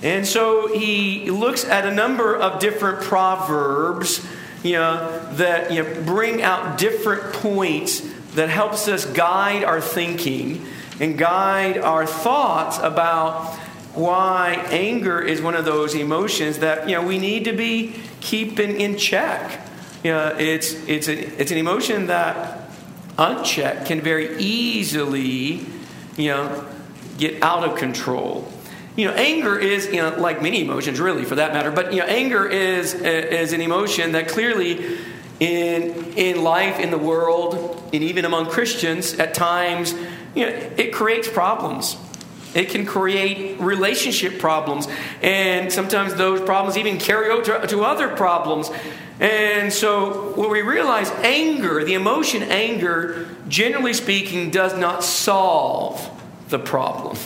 And 0.00 0.24
so 0.24 0.72
he 0.72 1.32
looks 1.32 1.64
at 1.64 1.84
a 1.84 1.92
number 1.92 2.36
of 2.36 2.60
different 2.60 3.02
proverbs 3.02 4.24
you 4.62 4.74
know, 4.74 5.20
that 5.32 5.72
you 5.72 5.82
know, 5.82 6.02
bring 6.02 6.42
out 6.42 6.78
different 6.78 7.32
points 7.32 8.08
that 8.34 8.48
helps 8.48 8.86
us 8.86 9.04
guide 9.04 9.64
our 9.64 9.80
thinking 9.80 10.64
and 11.00 11.16
guide 11.16 11.78
our 11.78 12.06
thoughts 12.06 12.78
about 12.78 13.54
why 13.94 14.54
anger 14.70 15.20
is 15.20 15.42
one 15.42 15.54
of 15.54 15.64
those 15.64 15.94
emotions 15.94 16.58
that 16.58 16.88
you 16.88 16.94
know 16.94 17.06
we 17.06 17.18
need 17.18 17.44
to 17.44 17.52
be 17.52 17.94
keeping 18.20 18.80
in 18.80 18.96
check. 18.96 19.60
You 20.04 20.12
know, 20.12 20.36
it's 20.38 20.72
it's 20.86 21.08
a, 21.08 21.40
it's 21.40 21.50
an 21.50 21.58
emotion 21.58 22.06
that 22.06 22.70
unchecked 23.16 23.86
can 23.86 24.00
very 24.00 24.38
easily 24.38 25.66
you 26.16 26.28
know 26.28 26.66
get 27.18 27.42
out 27.42 27.68
of 27.68 27.76
control. 27.76 28.50
You 28.96 29.06
know, 29.08 29.14
anger 29.14 29.58
is 29.58 29.86
you 29.86 29.96
know 29.96 30.14
like 30.18 30.42
many 30.42 30.62
emotions, 30.62 31.00
really, 31.00 31.24
for 31.24 31.36
that 31.36 31.52
matter. 31.52 31.70
But 31.70 31.92
you 31.92 32.00
know, 32.00 32.06
anger 32.06 32.46
is 32.46 32.94
uh, 32.94 32.98
is 32.98 33.52
an 33.52 33.60
emotion 33.60 34.12
that 34.12 34.28
clearly 34.28 34.98
in 35.40 36.12
in 36.16 36.42
life, 36.42 36.78
in 36.78 36.90
the 36.90 36.98
world, 36.98 37.90
and 37.92 38.02
even 38.02 38.24
among 38.24 38.46
Christians, 38.46 39.14
at 39.14 39.34
times 39.34 39.94
you 40.38 40.46
know, 40.46 40.70
it 40.76 40.92
creates 40.92 41.28
problems. 41.28 41.96
It 42.54 42.70
can 42.70 42.86
create 42.86 43.60
relationship 43.60 44.38
problems. 44.38 44.88
And 45.22 45.72
sometimes 45.72 46.14
those 46.14 46.40
problems 46.40 46.76
even 46.76 46.98
carry 46.98 47.30
over 47.30 47.66
to, 47.66 47.80
other 47.82 48.08
problems. 48.08 48.70
And 49.20 49.72
so 49.72 50.32
when 50.34 50.50
we 50.50 50.62
realize 50.62 51.10
anger, 51.10 51.84
the 51.84 51.94
emotion 51.94 52.42
anger, 52.42 53.28
generally 53.48 53.92
speaking, 53.92 54.50
does 54.50 54.76
not 54.76 55.04
solve 55.04 56.10
the 56.48 56.58
problem. 56.58 57.16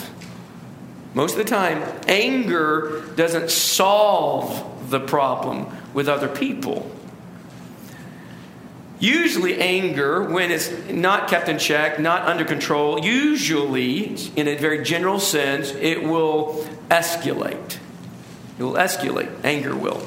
Most 1.14 1.32
of 1.32 1.38
the 1.38 1.44
time, 1.44 1.82
anger 2.08 3.02
doesn't 3.14 3.50
solve 3.50 4.90
the 4.90 5.00
problem 5.00 5.66
with 5.92 6.08
other 6.08 6.28
people. 6.28 6.90
Usually, 9.02 9.58
anger, 9.58 10.22
when 10.22 10.52
it's 10.52 10.70
not 10.88 11.26
kept 11.26 11.48
in 11.48 11.58
check, 11.58 11.98
not 11.98 12.22
under 12.22 12.44
control, 12.44 13.04
usually, 13.04 14.16
in 14.36 14.46
a 14.46 14.54
very 14.54 14.84
general 14.84 15.18
sense, 15.18 15.72
it 15.72 16.04
will 16.04 16.64
escalate. 16.88 17.78
It 18.60 18.62
will 18.62 18.74
escalate. 18.74 19.28
Anger 19.42 19.74
will. 19.74 20.06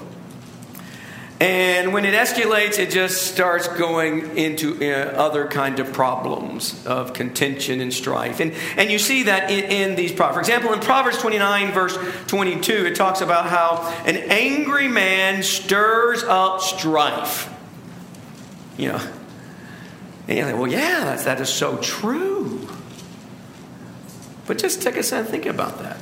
And 1.41 1.91
when 1.91 2.05
it 2.05 2.13
escalates, 2.13 2.79
it 2.79 2.89
just 2.89 3.33
starts 3.33 3.67
going 3.67 4.37
into 4.37 4.77
uh, 4.81 5.11
other 5.17 5.45
kind 5.47 5.81
of 5.81 5.91
problems 5.91 6.85
of 6.85 7.11
contention 7.11 7.81
and 7.81 7.93
strife. 7.93 8.39
And, 8.39 8.53
and 8.77 8.89
you 8.89 8.97
see 8.97 9.23
that 9.23 9.51
in, 9.51 9.65
in 9.65 9.95
these 9.97 10.13
proverbs. 10.13 10.47
For 10.47 10.53
example, 10.53 10.71
in 10.71 10.79
Proverbs 10.79 11.17
29, 11.17 11.73
verse 11.73 11.97
22, 12.27 12.85
it 12.85 12.95
talks 12.95 13.19
about 13.19 13.47
how 13.47 13.93
an 14.05 14.15
angry 14.15 14.87
man 14.87 15.43
stirs 15.43 16.23
up 16.23 16.61
strife. 16.61 17.51
You 18.77 18.89
know, 18.89 19.11
and 20.27 20.37
you're 20.37 20.47
like, 20.47 20.55
well, 20.55 20.67
yeah, 20.67 21.05
that's, 21.05 21.25
that 21.25 21.39
is 21.39 21.49
so 21.49 21.77
true. 21.77 22.67
But 24.47 24.57
just 24.57 24.81
take 24.81 24.97
a 24.97 25.03
second 25.03 25.31
think 25.31 25.45
about 25.45 25.79
that. 25.79 25.97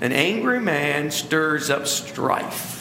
An 0.00 0.12
angry 0.12 0.60
man 0.60 1.10
stirs 1.10 1.70
up 1.70 1.86
strife. 1.86 2.77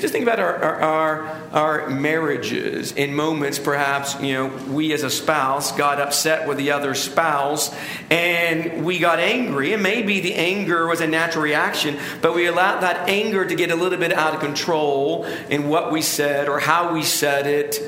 You 0.00 0.04
just 0.04 0.14
think 0.14 0.22
about 0.22 0.40
our, 0.40 0.56
our, 0.56 0.80
our, 0.80 1.28
our, 1.52 1.90
marriages 1.90 2.92
in 2.92 3.14
moments, 3.14 3.58
perhaps, 3.58 4.18
you 4.18 4.32
know, 4.32 4.46
we 4.72 4.94
as 4.94 5.02
a 5.02 5.10
spouse 5.10 5.72
got 5.72 6.00
upset 6.00 6.48
with 6.48 6.56
the 6.56 6.70
other 6.70 6.94
spouse 6.94 7.70
and 8.08 8.82
we 8.82 8.98
got 8.98 9.18
angry. 9.18 9.74
And 9.74 9.82
maybe 9.82 10.20
the 10.20 10.36
anger 10.36 10.86
was 10.86 11.02
a 11.02 11.06
natural 11.06 11.44
reaction, 11.44 11.98
but 12.22 12.34
we 12.34 12.46
allowed 12.46 12.80
that 12.80 13.10
anger 13.10 13.44
to 13.44 13.54
get 13.54 13.70
a 13.70 13.74
little 13.74 13.98
bit 13.98 14.10
out 14.10 14.32
of 14.32 14.40
control 14.40 15.24
in 15.50 15.68
what 15.68 15.92
we 15.92 16.00
said 16.00 16.48
or 16.48 16.60
how 16.60 16.94
we 16.94 17.02
said 17.02 17.46
it, 17.46 17.78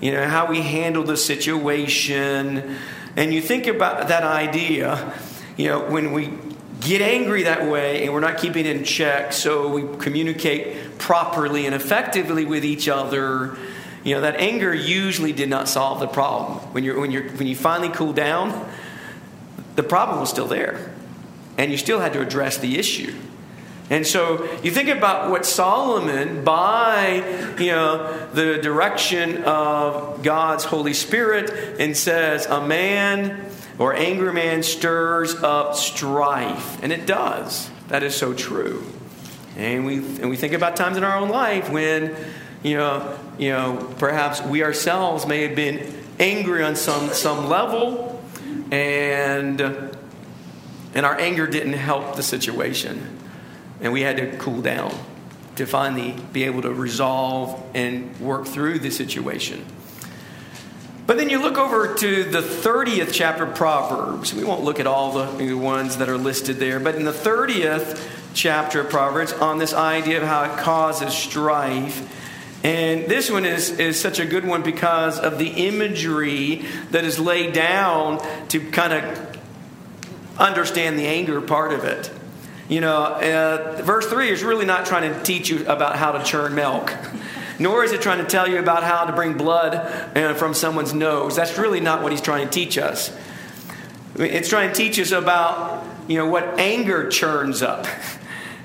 you 0.00 0.10
know, 0.10 0.26
how 0.26 0.46
we 0.46 0.62
handled 0.62 1.06
the 1.06 1.16
situation. 1.16 2.78
And 3.14 3.32
you 3.32 3.40
think 3.40 3.68
about 3.68 4.08
that 4.08 4.24
idea, 4.24 5.14
you 5.56 5.68
know, 5.68 5.88
when 5.88 6.10
we 6.10 6.32
get 6.80 7.00
angry 7.00 7.44
that 7.44 7.70
way 7.70 8.04
and 8.04 8.12
we're 8.12 8.18
not 8.18 8.38
keeping 8.38 8.66
it 8.66 8.74
in 8.74 8.82
check, 8.82 9.32
so 9.32 9.68
we 9.68 9.98
communicate 9.98 10.89
properly 11.00 11.66
and 11.66 11.74
effectively 11.74 12.44
with 12.44 12.64
each 12.64 12.88
other. 12.88 13.56
you 14.04 14.14
know, 14.14 14.20
that 14.20 14.36
anger 14.36 14.72
usually 14.72 15.32
did 15.32 15.48
not 15.48 15.68
solve 15.68 16.00
the 16.00 16.06
problem. 16.06 16.58
When, 16.72 16.84
you're, 16.84 17.00
when, 17.00 17.10
you're, 17.10 17.28
when 17.30 17.46
you 17.46 17.56
finally 17.56 17.90
cool 17.90 18.12
down, 18.12 18.70
the 19.76 19.82
problem 19.82 20.20
was 20.20 20.30
still 20.30 20.46
there. 20.46 20.94
And 21.58 21.70
you 21.70 21.76
still 21.76 22.00
had 22.00 22.12
to 22.14 22.20
address 22.20 22.58
the 22.58 22.78
issue. 22.78 23.14
And 23.90 24.06
so 24.06 24.48
you 24.62 24.70
think 24.70 24.88
about 24.88 25.30
what 25.30 25.44
Solomon, 25.44 26.44
by 26.44 27.16
you 27.58 27.72
know 27.72 28.28
the 28.32 28.58
direction 28.62 29.42
of 29.42 30.22
God's 30.22 30.64
Holy 30.64 30.94
Spirit, 30.94 31.50
and 31.80 31.96
says, 31.96 32.46
a 32.46 32.64
man 32.64 33.44
or 33.80 33.92
angry 33.92 34.32
man 34.32 34.62
stirs 34.62 35.34
up 35.34 35.74
strife, 35.74 36.80
and 36.84 36.92
it 36.92 37.04
does. 37.04 37.68
That 37.88 38.04
is 38.04 38.14
so 38.14 38.32
true. 38.32 38.84
And 39.60 39.84
we 39.84 39.96
and 39.96 40.30
we 40.30 40.36
think 40.36 40.54
about 40.54 40.76
times 40.76 40.96
in 40.96 41.04
our 41.04 41.16
own 41.18 41.28
life 41.28 41.70
when 41.70 42.16
you 42.62 42.76
know 42.76 43.18
you 43.38 43.50
know 43.50 43.94
perhaps 43.98 44.42
we 44.42 44.62
ourselves 44.62 45.26
may 45.26 45.42
have 45.42 45.54
been 45.54 45.94
angry 46.18 46.62
on 46.62 46.76
some 46.76 47.10
some 47.10 47.48
level, 47.48 48.22
and 48.70 49.60
and 49.60 51.06
our 51.06 51.18
anger 51.18 51.46
didn't 51.46 51.74
help 51.74 52.16
the 52.16 52.22
situation 52.22 53.18
and 53.80 53.92
we 53.92 54.02
had 54.02 54.16
to 54.18 54.36
cool 54.36 54.60
down 54.60 54.92
to 55.56 55.66
finally 55.66 56.14
be 56.32 56.44
able 56.44 56.62
to 56.62 56.72
resolve 56.72 57.60
and 57.74 58.18
work 58.20 58.46
through 58.46 58.78
the 58.78 58.90
situation. 58.90 59.64
But 61.06 61.16
then 61.16 61.28
you 61.28 61.42
look 61.42 61.58
over 61.58 61.94
to 61.94 62.24
the 62.24 62.40
30th 62.40 63.10
chapter 63.12 63.44
of 63.44 63.56
Proverbs. 63.56 64.32
We 64.32 64.44
won't 64.44 64.62
look 64.62 64.78
at 64.78 64.86
all 64.86 65.12
the 65.12 65.54
ones 65.54 65.96
that 65.96 66.08
are 66.08 66.18
listed 66.18 66.56
there, 66.56 66.78
but 66.78 66.94
in 66.94 67.04
the 67.04 67.12
30th 67.12 67.98
chapter 68.34 68.80
of 68.80 68.90
Proverbs, 68.90 69.32
on 69.32 69.58
this 69.58 69.72
idea 69.72 70.20
of 70.20 70.26
how 70.26 70.44
it 70.44 70.58
causes 70.58 71.12
strife. 71.12 72.08
And 72.62 73.06
this 73.06 73.30
one 73.30 73.44
is, 73.44 73.70
is 73.70 73.98
such 73.98 74.18
a 74.18 74.26
good 74.26 74.46
one 74.46 74.62
because 74.62 75.18
of 75.18 75.38
the 75.38 75.48
imagery 75.48 76.66
that 76.90 77.04
is 77.04 77.18
laid 77.18 77.54
down 77.54 78.20
to 78.48 78.60
kind 78.70 78.92
of 78.92 79.38
understand 80.38 80.98
the 80.98 81.06
anger 81.06 81.40
part 81.40 81.72
of 81.72 81.84
it. 81.84 82.10
You 82.68 82.80
know, 82.80 83.02
uh, 83.02 83.82
verse 83.82 84.06
3 84.06 84.30
is 84.30 84.44
really 84.44 84.64
not 84.64 84.86
trying 84.86 85.12
to 85.12 85.22
teach 85.22 85.48
you 85.48 85.66
about 85.66 85.96
how 85.96 86.12
to 86.12 86.22
churn 86.22 86.54
milk. 86.54 86.94
Nor 87.58 87.84
is 87.84 87.92
it 87.92 88.00
trying 88.00 88.18
to 88.18 88.24
tell 88.24 88.48
you 88.48 88.58
about 88.58 88.84
how 88.84 89.04
to 89.04 89.12
bring 89.12 89.34
blood 89.36 89.74
uh, 90.16 90.34
from 90.34 90.54
someone's 90.54 90.94
nose. 90.94 91.36
That's 91.36 91.58
really 91.58 91.80
not 91.80 92.02
what 92.02 92.12
he's 92.12 92.22
trying 92.22 92.46
to 92.46 92.50
teach 92.50 92.78
us. 92.78 93.14
It's 94.16 94.48
trying 94.48 94.68
to 94.68 94.74
teach 94.74 94.98
us 94.98 95.12
about, 95.12 95.84
you 96.08 96.16
know, 96.16 96.26
what 96.26 96.58
anger 96.58 97.08
churns 97.08 97.62
up. 97.62 97.86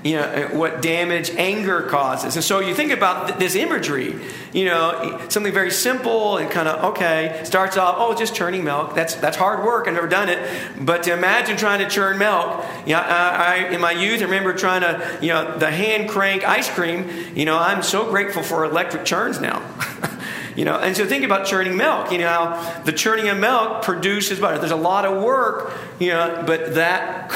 you 0.06 0.16
know, 0.16 0.22
uh, 0.22 0.48
what 0.56 0.80
damage 0.80 1.30
anger 1.30 1.82
causes. 1.82 2.36
And 2.36 2.44
so 2.44 2.60
you 2.60 2.74
think 2.74 2.92
about 2.92 3.40
this 3.40 3.56
imagery, 3.56 4.14
you 4.52 4.64
know, 4.64 5.20
something 5.28 5.52
very 5.52 5.72
simple 5.72 6.36
and 6.36 6.48
kind 6.48 6.68
of, 6.68 6.92
okay, 6.92 7.40
starts 7.44 7.76
off, 7.76 7.96
oh, 7.98 8.14
just 8.14 8.34
churning 8.34 8.62
milk. 8.62 8.94
That's, 8.94 9.16
that's 9.16 9.36
hard 9.36 9.64
work. 9.64 9.88
I've 9.88 9.94
never 9.94 10.06
done 10.06 10.28
it. 10.28 10.38
But 10.78 11.02
to 11.04 11.12
imagine 11.12 11.56
trying 11.56 11.80
to 11.80 11.88
churn 11.88 12.18
milk, 12.18 12.64
you 12.86 12.92
know, 12.92 13.00
I, 13.00 13.56
I, 13.56 13.56
in 13.70 13.80
my 13.80 13.92
youth, 13.92 14.20
I 14.20 14.24
remember 14.24 14.54
trying 14.54 14.82
to, 14.82 15.18
you 15.20 15.28
know, 15.28 15.58
the 15.58 15.70
hand 15.70 16.08
crank 16.08 16.44
ice 16.46 16.70
cream. 16.70 17.10
You 17.34 17.44
know, 17.44 17.58
I'm 17.58 17.82
so 17.82 18.08
grateful 18.08 18.44
for 18.44 18.64
electric 18.64 19.04
churns 19.04 19.40
now. 19.40 19.60
You 20.56 20.64
know, 20.64 20.78
and 20.78 20.96
so 20.96 21.04
think 21.04 21.22
about 21.22 21.46
churning 21.46 21.76
milk. 21.76 22.10
You 22.10 22.16
know 22.16 22.80
the 22.86 22.92
churning 22.92 23.28
of 23.28 23.36
milk 23.36 23.82
produces 23.82 24.40
butter. 24.40 24.58
There's 24.58 24.70
a 24.70 24.76
lot 24.76 25.04
of 25.04 25.22
work, 25.22 25.70
you 25.98 26.08
know, 26.08 26.44
but 26.46 26.76
that 26.76 27.28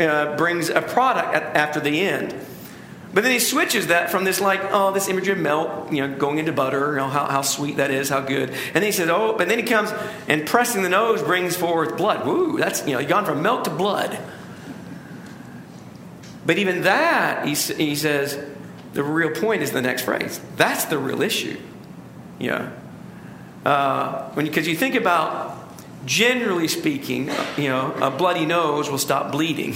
uh, 0.00 0.36
brings 0.36 0.68
a 0.68 0.82
product 0.82 1.34
at, 1.34 1.56
after 1.56 1.80
the 1.80 2.00
end. 2.00 2.34
But 3.14 3.22
then 3.22 3.32
he 3.32 3.38
switches 3.38 3.86
that 3.86 4.10
from 4.10 4.24
this 4.24 4.42
like, 4.42 4.60
oh, 4.72 4.92
this 4.92 5.08
imagery 5.08 5.32
of 5.32 5.38
milk, 5.38 5.90
you 5.90 6.06
know, 6.06 6.18
going 6.18 6.36
into 6.36 6.52
butter, 6.52 6.90
you 6.90 6.96
know, 6.96 7.08
how, 7.08 7.24
how 7.24 7.40
sweet 7.40 7.78
that 7.78 7.90
is, 7.90 8.10
how 8.10 8.20
good. 8.20 8.50
And 8.50 8.74
then 8.74 8.82
he 8.82 8.92
says, 8.92 9.08
oh, 9.08 9.34
but 9.38 9.48
then 9.48 9.58
he 9.58 9.64
comes 9.64 9.90
and 10.28 10.46
pressing 10.46 10.82
the 10.82 10.90
nose 10.90 11.22
brings 11.22 11.56
forth 11.56 11.96
blood. 11.96 12.26
Woo, 12.26 12.58
that's, 12.58 12.86
you 12.86 12.92
know, 12.92 13.02
gone 13.06 13.24
from 13.24 13.40
milk 13.42 13.64
to 13.64 13.70
blood. 13.70 14.18
But 16.44 16.58
even 16.58 16.82
that, 16.82 17.46
he, 17.46 17.54
he 17.54 17.96
says, 17.96 18.38
the 18.92 19.02
real 19.02 19.30
point 19.30 19.62
is 19.62 19.70
the 19.70 19.82
next 19.82 20.02
phrase. 20.02 20.38
That's 20.56 20.84
the 20.84 20.98
real 20.98 21.22
issue. 21.22 21.58
Yeah. 22.38 22.70
Uh, 23.64 24.30
because 24.34 24.68
you 24.68 24.76
think 24.76 24.94
about, 24.94 25.55
generally 26.06 26.68
speaking, 26.68 27.30
you 27.56 27.68
know, 27.68 27.92
a 28.00 28.10
bloody 28.10 28.46
nose 28.46 28.88
will 28.90 28.98
stop 28.98 29.32
bleeding 29.32 29.74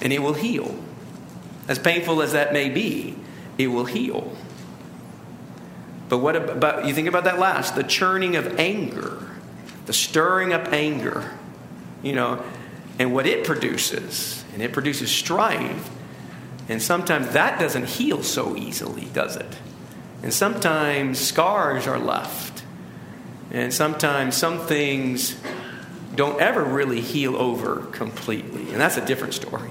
and 0.00 0.12
it 0.12 0.20
will 0.20 0.34
heal. 0.34 0.76
As 1.68 1.78
painful 1.78 2.20
as 2.20 2.32
that 2.32 2.52
may 2.52 2.68
be, 2.68 3.16
it 3.56 3.68
will 3.68 3.84
heal. 3.84 4.36
But 6.08 6.18
what 6.18 6.36
about, 6.36 6.84
you 6.84 6.92
think 6.92 7.08
about 7.08 7.24
that 7.24 7.38
last, 7.38 7.74
the 7.74 7.84
churning 7.84 8.36
of 8.36 8.58
anger, 8.58 9.30
the 9.86 9.92
stirring 9.92 10.52
up 10.52 10.72
anger, 10.72 11.32
you 12.02 12.12
know, 12.12 12.44
and 12.98 13.14
what 13.14 13.26
it 13.26 13.46
produces. 13.46 14.44
And 14.52 14.62
it 14.62 14.72
produces 14.72 15.10
strife. 15.10 15.88
And 16.68 16.82
sometimes 16.82 17.32
that 17.32 17.58
doesn't 17.58 17.86
heal 17.86 18.22
so 18.22 18.56
easily, 18.56 19.06
does 19.06 19.36
it? 19.36 19.56
And 20.22 20.34
sometimes 20.34 21.18
scars 21.18 21.86
are 21.86 21.98
left. 21.98 22.62
And 23.50 23.72
sometimes 23.72 24.36
some 24.36 24.60
things 24.60 25.36
don't 26.14 26.40
ever 26.40 26.62
really 26.62 27.00
heal 27.00 27.36
over 27.36 27.86
completely. 27.92 28.70
And 28.72 28.80
that's 28.80 28.96
a 28.96 29.04
different 29.04 29.34
story. 29.34 29.70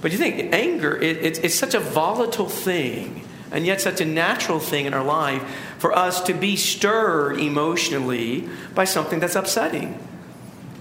But 0.00 0.12
you 0.12 0.18
think 0.18 0.52
anger, 0.52 0.96
it, 0.96 1.18
it's, 1.24 1.38
it's 1.38 1.54
such 1.54 1.74
a 1.74 1.80
volatile 1.80 2.48
thing, 2.48 3.24
and 3.50 3.64
yet 3.64 3.80
such 3.80 4.00
a 4.00 4.04
natural 4.04 4.58
thing 4.58 4.86
in 4.86 4.92
our 4.92 5.04
life 5.04 5.42
for 5.78 5.96
us 5.96 6.22
to 6.24 6.34
be 6.34 6.56
stirred 6.56 7.38
emotionally 7.38 8.48
by 8.74 8.84
something 8.84 9.20
that's 9.20 9.36
upsetting. 9.36 9.98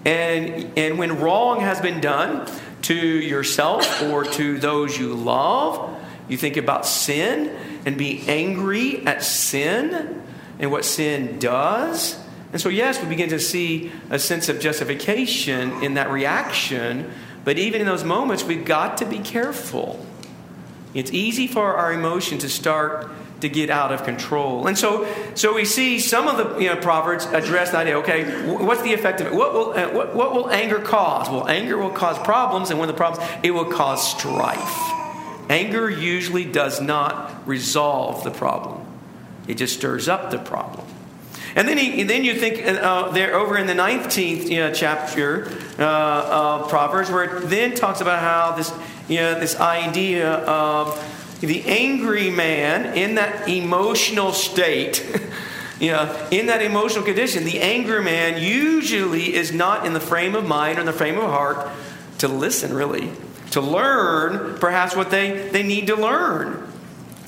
And, 0.05 0.77
and 0.77 0.99
when 0.99 1.19
wrong 1.19 1.62
has 1.62 1.79
been 1.79 2.01
done 2.01 2.49
to 2.83 2.95
yourself 2.95 4.01
or 4.03 4.25
to 4.25 4.57
those 4.59 4.97
you 4.97 5.13
love, 5.13 5.97
you 6.27 6.36
think 6.36 6.57
about 6.57 6.86
sin 6.86 7.55
and 7.86 7.97
be 7.97 8.23
angry 8.27 9.05
at 9.05 9.23
sin 9.23 10.21
and 10.59 10.71
what 10.71 10.83
sin 10.83 11.39
does. 11.39 12.19
And 12.54 12.62
so, 12.62 12.70
yes, 12.70 13.02
we 13.02 13.10
begin 13.10 13.30
to 13.30 13.39
see 13.39 13.92
a 14.12 14.20
sense 14.20 14.48
of 14.48 14.60
justification 14.60 15.84
in 15.84 15.96
that 15.96 16.12
reaction, 16.12 17.12
but 17.44 17.58
even 17.58 17.82
in 17.82 17.88
those 17.88 18.04
moments, 18.04 18.44
we've 18.44 18.63
got 18.63 19.00
to 19.00 19.06
be 19.06 19.18
careful. 19.20 20.06
It's 20.94 21.12
easy 21.12 21.48
for 21.48 21.76
our 21.76 21.92
emotion 21.92 22.38
to 22.38 22.50
start 22.50 23.10
to 23.42 23.50
get 23.50 23.72
out 23.72 23.92
of 23.92 24.04
control. 24.04 24.68
And 24.68 24.78
so, 24.78 25.08
so 25.34 25.56
we 25.56 25.66
see 25.66 26.00
some 26.00 26.28
of 26.28 26.38
the 26.38 26.60
you 26.60 26.70
know, 26.70 26.78
Proverbs 26.78 27.26
address 27.26 27.72
the 27.72 27.78
idea 27.78 27.98
okay, 27.98 28.48
what's 28.48 28.84
the 28.84 28.94
effect 28.94 29.20
of 29.20 29.28
it? 29.28 29.34
What 29.34 29.54
will, 29.54 29.72
uh, 29.72 29.92
what, 29.92 30.16
what 30.16 30.34
will 30.34 30.50
anger 30.50 30.80
cause? 30.80 31.30
Well, 31.30 31.48
anger 31.48 31.78
will 31.78 31.89
cause 31.89 32.18
problems, 32.20 32.70
and 32.70 32.80
one 32.80 32.88
of 32.88 32.96
the 32.96 32.98
problems, 32.98 33.28
it 33.44 33.52
will 33.52 33.66
cause 33.66 34.12
strife. 34.12 34.80
Anger 35.50 35.89
usually 35.89 36.46
does 36.46 36.80
not 36.80 37.46
resolve 37.48 38.24
the 38.24 38.32
problem, 38.32 38.86
it 39.48 39.56
just 39.56 39.76
stirs 39.76 40.08
up 40.08 40.30
the 40.30 40.39
problem. 40.39 40.83
And 41.56 41.68
then, 41.68 41.78
he, 41.78 42.04
then 42.04 42.24
you 42.24 42.34
think 42.36 42.66
uh, 42.66 43.12
there 43.12 43.36
over 43.36 43.58
in 43.58 43.68
the 43.68 43.74
19th 43.74 44.50
you 44.50 44.60
know, 44.60 44.74
chapter 44.74 45.48
uh, 45.78 46.62
of 46.63 46.70
Proverbs, 46.70 47.12
where 47.12 47.24
it 47.24 47.50
then 47.50 47.76
talks 47.76 48.02
about 48.02 48.20
how 48.20 48.56
this, 48.56 48.74
you 49.08 49.18
know, 49.18 49.39
this 49.39 49.60
idea 49.60 50.32
of 50.32 50.98
the 51.42 51.63
angry 51.66 52.32
man 52.32 52.98
in 52.98 53.16
that 53.16 53.48
emotional 53.48 54.32
state, 54.32 55.06
you 55.80 55.92
know, 55.92 56.28
in 56.32 56.48
that 56.48 56.62
emotional 56.62 57.04
condition, 57.04 57.44
the 57.44 57.60
angry 57.60 58.04
man 58.04 58.42
usually 58.42 59.36
is 59.36 59.52
not 59.52 59.86
in 59.86 59.94
the 59.94 60.00
frame 60.00 60.36
of 60.36 60.48
mind 60.48 60.78
or 60.78 60.82
in 60.82 60.88
the 60.88 60.94
frame 60.94 61.18
of 61.18 61.26
heart 61.26 61.70
to 62.20 62.28
listen, 62.28 62.74
really 62.74 63.12
to 63.54 63.62
learn 63.62 64.58
perhaps 64.58 64.96
what 64.96 65.12
they, 65.12 65.50
they 65.50 65.62
need 65.62 65.86
to 65.86 65.96
learn. 65.96 66.62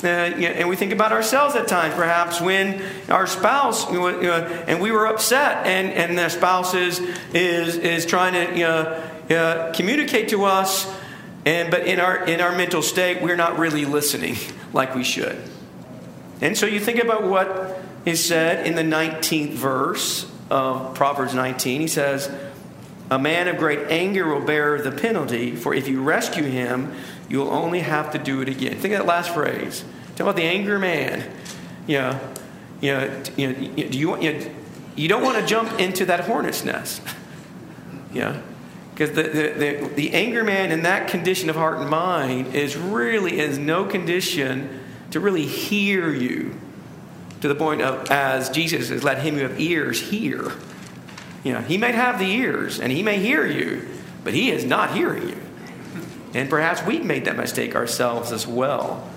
Uh, 0.06 0.10
and 0.10 0.70
we 0.70 0.76
think 0.76 0.92
about 0.92 1.12
ourselves 1.12 1.56
at 1.56 1.68
times, 1.68 1.96
perhaps 1.96 2.40
when 2.40 2.82
our 3.10 3.26
spouse, 3.26 3.92
you 3.92 4.00
know, 4.00 4.44
and 4.68 4.80
we 4.80 4.92
were 4.92 5.08
upset, 5.08 5.66
and, 5.66 5.92
and 5.92 6.18
the 6.18 6.30
spouse 6.30 6.74
is, 6.76 7.00
is, 7.34 7.76
is 7.78 8.06
trying 8.06 8.34
to 8.34 8.54
you 8.54 8.64
know, 8.64 9.36
uh, 9.36 9.74
communicate 9.74 10.30
to 10.30 10.46
us, 10.46 10.94
and, 11.46 11.72
but 11.72 11.88
in 11.88 12.00
our, 12.00 12.24
in 12.26 12.40
our 12.40 12.56
mental 12.56 12.82
state, 12.82 13.22
we're 13.22 13.36
not 13.36 13.58
really 13.58 13.86
listening 13.86 14.36
like 14.74 14.94
we 14.94 15.04
should. 15.04 15.42
And 16.42 16.58
so 16.58 16.66
you 16.66 16.80
think 16.80 17.02
about 17.02 17.24
what 17.24 17.82
is 18.06 18.24
said 18.24 18.68
in 18.68 18.76
the 18.76 18.84
19th 18.84 19.54
verse 19.54 20.32
of 20.50 20.94
Proverbs 20.94 21.34
19. 21.34 21.82
He 21.82 21.88
says, 21.88 22.30
a 23.10 23.20
man 23.20 23.48
of 23.48 23.58
great 23.58 23.92
anger 23.92 24.28
will 24.28 24.46
bear 24.46 24.82
the 24.82 24.92
penalty, 24.92 25.56
for 25.56 25.74
if 25.74 25.88
you 25.88 26.02
rescue 26.02 26.44
him, 26.44 26.94
you'll 27.30 27.50
only 27.50 27.80
have 27.82 28.12
to 28.12 28.20
do 28.20 28.42
it 28.42 28.50
again. 28.50 28.78
Think 28.78 28.94
of 28.94 29.00
that 29.02 29.06
last 29.06 29.34
phrase. 29.34 29.84
Talk 30.16 30.22
about 30.22 30.36
the 30.36 30.44
angry 30.44 30.80
man. 30.80 31.30
You 31.88 32.00
know, 32.00 32.20
you 32.82 32.94
know, 32.94 33.24
you 33.36 33.48
know, 33.48 33.90
do 33.90 33.98
you, 33.98 34.10
want, 34.10 34.24
you, 34.24 34.34
know, 34.34 34.52
you 34.96 35.08
don't 35.08 35.24
want 35.24 35.38
to 35.38 35.46
jump 35.46 35.80
into 35.80 36.06
that 36.06 36.22
hornet's 36.22 36.64
nest. 36.64 37.02
yeah. 38.14 38.42
Because 38.94 39.12
the, 39.12 39.24
the, 39.24 39.54
the, 39.58 39.90
the 39.96 40.14
angry 40.14 40.44
man 40.44 40.72
in 40.72 40.84
that 40.84 41.10
condition 41.10 41.50
of 41.50 41.58
heart 41.58 41.80
and 41.80 41.90
mind 41.90 42.56
is 42.56 42.78
really 42.78 43.40
is 43.40 43.58
no 43.58 43.84
condition 43.86 44.80
to 45.12 45.20
really 45.20 45.46
hear 45.46 46.10
you 46.10 46.56
to 47.42 47.50
the 47.50 47.56
point 47.56 47.82
of, 47.82 48.10
as 48.10 48.50
Jesus 48.50 48.88
says, 48.88 49.04
let 49.04 49.22
him 49.22 49.36
who 49.36 49.42
have 49.42 49.60
ears 49.60 50.00
hear. 50.00 50.52
You 51.44 51.54
know, 51.54 51.62
he 51.62 51.78
may 51.78 51.92
have 51.92 52.20
the 52.20 52.26
ears 52.26 52.80
and 52.80 52.92
he 52.92 53.04
may 53.04 53.20
hear 53.20 53.46
you, 53.46 53.86
but 54.24 54.34
he 54.34 54.50
is 54.50 54.64
not 54.64 54.96
hearing 54.96 55.30
you. 55.30 55.38
And 56.34 56.50
perhaps 56.50 56.84
we've 56.84 57.04
made 57.04 57.26
that 57.26 57.36
mistake 57.36 57.76
ourselves 57.76 58.32
as 58.32 58.48
well. 58.48 59.10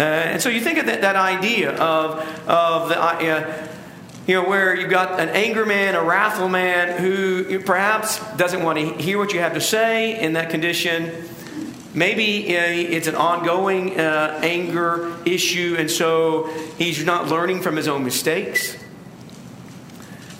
Uh, 0.00 0.02
and 0.02 0.40
so 0.40 0.48
you 0.48 0.62
think 0.62 0.78
of 0.78 0.86
that, 0.86 1.02
that 1.02 1.14
idea 1.14 1.72
of, 1.76 2.20
of 2.48 2.88
the, 2.88 2.98
uh, 2.98 3.68
you 4.26 4.32
know, 4.32 4.48
where 4.48 4.74
you've 4.74 4.88
got 4.88 5.20
an 5.20 5.28
angry 5.28 5.66
man, 5.66 5.94
a 5.94 6.02
wrathful 6.02 6.48
man 6.48 6.98
who 6.98 7.60
perhaps 7.60 8.18
doesn't 8.38 8.62
want 8.62 8.78
to 8.78 8.94
hear 8.94 9.18
what 9.18 9.34
you 9.34 9.40
have 9.40 9.52
to 9.52 9.60
say 9.60 10.18
in 10.18 10.32
that 10.32 10.48
condition. 10.48 11.12
Maybe 11.92 12.56
uh, 12.56 12.62
it's 12.62 13.08
an 13.08 13.14
ongoing 13.14 14.00
uh, 14.00 14.40
anger 14.42 15.18
issue, 15.26 15.76
and 15.78 15.90
so 15.90 16.46
he's 16.78 17.04
not 17.04 17.28
learning 17.28 17.60
from 17.60 17.76
his 17.76 17.86
own 17.86 18.02
mistakes. 18.02 18.78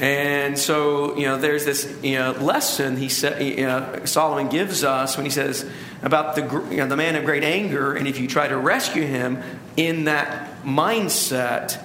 And 0.00 0.58
so, 0.58 1.14
you 1.18 1.26
know, 1.26 1.36
there's 1.36 1.66
this 1.66 1.94
you 2.02 2.18
know, 2.18 2.32
lesson 2.32 2.96
he 2.96 3.10
said, 3.10 3.42
you 3.42 3.66
know, 3.66 4.00
Solomon 4.06 4.48
gives 4.48 4.82
us 4.82 5.18
when 5.18 5.26
he 5.26 5.30
says 5.30 5.68
about 6.02 6.36
the, 6.36 6.42
you 6.70 6.78
know, 6.78 6.86
the 6.86 6.96
man 6.96 7.16
of 7.16 7.26
great 7.26 7.44
anger, 7.44 7.94
and 7.94 8.08
if 8.08 8.18
you 8.18 8.26
try 8.26 8.48
to 8.48 8.56
rescue 8.56 9.04
him 9.04 9.42
in 9.76 10.04
that 10.04 10.62
mindset, 10.64 11.78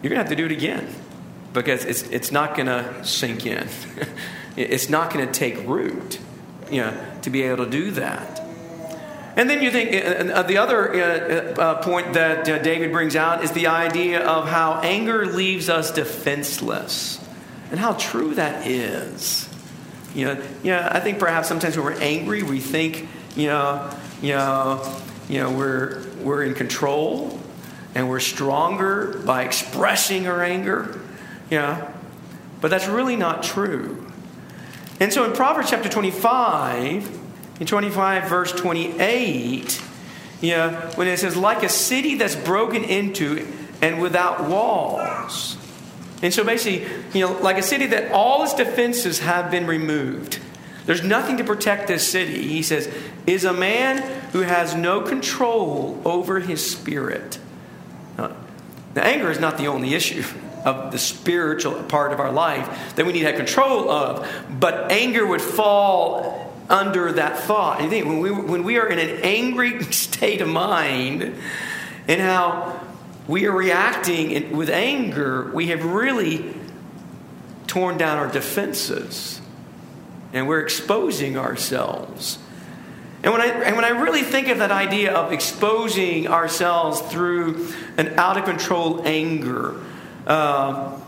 you're 0.00 0.10
going 0.10 0.12
to 0.12 0.16
have 0.18 0.28
to 0.28 0.36
do 0.36 0.46
it 0.46 0.52
again 0.52 0.94
because 1.52 1.84
it's, 1.84 2.02
it's 2.04 2.30
not 2.30 2.54
going 2.54 2.66
to 2.66 3.04
sink 3.04 3.46
in. 3.46 3.66
it's 4.56 4.88
not 4.88 5.12
going 5.12 5.26
to 5.26 5.32
take 5.32 5.66
root, 5.66 6.20
you 6.70 6.82
know, 6.82 7.06
to 7.22 7.30
be 7.30 7.42
able 7.42 7.64
to 7.64 7.70
do 7.70 7.90
that. 7.92 8.31
And 9.36 9.48
then 9.48 9.62
you 9.62 9.70
think 9.70 9.92
uh, 9.94 10.32
uh 10.32 10.42
the 10.42 10.58
other 10.58 10.92
uh, 10.92 11.54
uh, 11.54 11.82
point 11.82 12.12
that 12.14 12.48
uh, 12.48 12.58
David 12.58 12.92
brings 12.92 13.16
out 13.16 13.42
is 13.42 13.52
the 13.52 13.68
idea 13.68 14.20
of 14.26 14.48
how 14.48 14.80
anger 14.80 15.26
leaves 15.26 15.68
us 15.68 15.90
defenseless, 15.90 17.18
and 17.70 17.80
how 17.80 17.94
true 17.94 18.34
that 18.34 18.66
is. 18.66 19.48
You 20.14 20.26
know, 20.26 20.42
yeah, 20.62 20.88
I 20.92 21.00
think 21.00 21.18
perhaps 21.18 21.48
sometimes 21.48 21.76
when 21.76 21.86
we're 21.86 22.00
angry, 22.00 22.42
we 22.42 22.60
think, 22.60 23.08
you 23.34 23.46
know, 23.46 23.90
you 24.20 24.34
know, 24.34 25.00
you 25.28 25.38
know, 25.40 25.50
we're 25.50 26.04
we're 26.20 26.42
in 26.42 26.52
control, 26.54 27.40
and 27.94 28.10
we're 28.10 28.20
stronger 28.20 29.18
by 29.24 29.44
expressing 29.44 30.26
our 30.26 30.42
anger. 30.42 31.00
You 31.50 31.58
know, 31.58 31.92
but 32.60 32.70
that's 32.70 32.86
really 32.86 33.16
not 33.16 33.42
true. 33.42 34.06
And 35.00 35.12
so 35.12 35.24
in 35.24 35.32
Proverbs 35.32 35.70
chapter 35.70 35.88
25, 35.88 37.21
in 37.62 37.66
25, 37.66 38.28
verse 38.28 38.50
28, 38.50 39.80
yeah, 40.40 40.90
when 40.96 41.06
it 41.06 41.16
says, 41.20 41.36
like 41.36 41.62
a 41.62 41.68
city 41.68 42.16
that's 42.16 42.34
broken 42.34 42.82
into 42.82 43.46
and 43.80 44.02
without 44.02 44.48
walls. 44.48 45.56
And 46.22 46.34
so 46.34 46.42
basically, 46.42 46.88
you 47.14 47.24
know, 47.24 47.38
like 47.40 47.58
a 47.58 47.62
city 47.62 47.86
that 47.86 48.10
all 48.10 48.42
its 48.42 48.52
defenses 48.52 49.20
have 49.20 49.52
been 49.52 49.68
removed. 49.68 50.40
There's 50.86 51.04
nothing 51.04 51.36
to 51.36 51.44
protect 51.44 51.86
this 51.86 52.04
city. 52.04 52.48
He 52.48 52.64
says, 52.64 52.92
is 53.28 53.44
a 53.44 53.52
man 53.52 53.98
who 54.32 54.40
has 54.40 54.74
no 54.74 55.00
control 55.02 56.02
over 56.04 56.40
his 56.40 56.68
spirit. 56.68 57.38
Now, 58.18 58.34
anger 58.96 59.30
is 59.30 59.38
not 59.38 59.56
the 59.56 59.68
only 59.68 59.94
issue 59.94 60.24
of 60.64 60.90
the 60.90 60.98
spiritual 60.98 61.80
part 61.84 62.12
of 62.12 62.18
our 62.18 62.32
life 62.32 62.96
that 62.96 63.06
we 63.06 63.12
need 63.12 63.20
to 63.20 63.26
have 63.26 63.36
control 63.36 63.88
of, 63.88 64.28
but 64.50 64.90
anger 64.90 65.24
would 65.24 65.40
fall 65.40 66.51
under 66.72 67.12
that 67.12 67.38
thought. 67.40 67.82
You 67.82 67.90
think 67.90 68.06
when 68.06 68.18
we, 68.18 68.30
when 68.30 68.64
we 68.64 68.78
are 68.78 68.88
in 68.88 68.98
an 68.98 69.20
angry 69.22 69.82
state 69.92 70.40
of 70.40 70.48
mind 70.48 71.36
and 72.08 72.20
how 72.20 72.80
we 73.28 73.46
are 73.46 73.52
reacting 73.52 74.56
with 74.56 74.70
anger, 74.70 75.52
we 75.54 75.68
have 75.68 75.84
really 75.84 76.54
torn 77.66 77.98
down 77.98 78.18
our 78.18 78.28
defenses 78.28 79.40
and 80.32 80.48
we're 80.48 80.60
exposing 80.60 81.36
ourselves. 81.36 82.38
And 83.22 83.32
when, 83.32 83.40
I, 83.40 83.46
and 83.46 83.76
when 83.76 83.84
I 83.84 83.90
really 83.90 84.22
think 84.22 84.48
of 84.48 84.58
that 84.58 84.72
idea 84.72 85.12
of 85.12 85.32
exposing 85.32 86.26
ourselves 86.26 87.00
through 87.02 87.72
an 87.96 88.18
out 88.18 88.36
of 88.36 88.44
control 88.44 89.02
anger, 89.04 89.76
uh, 90.26 90.98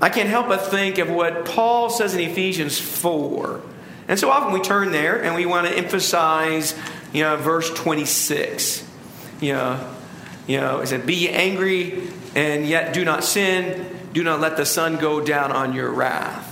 I 0.00 0.08
can't 0.08 0.28
help 0.30 0.48
but 0.48 0.62
think 0.62 0.96
of 0.96 1.10
what 1.10 1.44
Paul 1.44 1.90
says 1.90 2.14
in 2.14 2.20
Ephesians 2.20 2.80
4 2.80 3.60
and 4.10 4.18
so 4.18 4.28
often 4.28 4.52
we 4.52 4.60
turn 4.60 4.90
there 4.90 5.22
and 5.22 5.36
we 5.36 5.46
want 5.46 5.68
to 5.68 5.72
emphasize, 5.72 6.76
you 7.12 7.22
know, 7.22 7.36
verse 7.36 7.72
26. 7.72 8.84
You 9.40 9.52
know, 9.52 9.94
you 10.48 10.60
know, 10.60 10.80
it 10.80 10.88
said, 10.88 11.06
Be 11.06 11.28
angry 11.28 12.08
and 12.34 12.66
yet 12.66 12.92
do 12.92 13.04
not 13.04 13.22
sin. 13.22 13.86
Do 14.12 14.24
not 14.24 14.40
let 14.40 14.56
the 14.56 14.66
sun 14.66 14.96
go 14.96 15.20
down 15.20 15.52
on 15.52 15.74
your 15.74 15.92
wrath. 15.92 16.48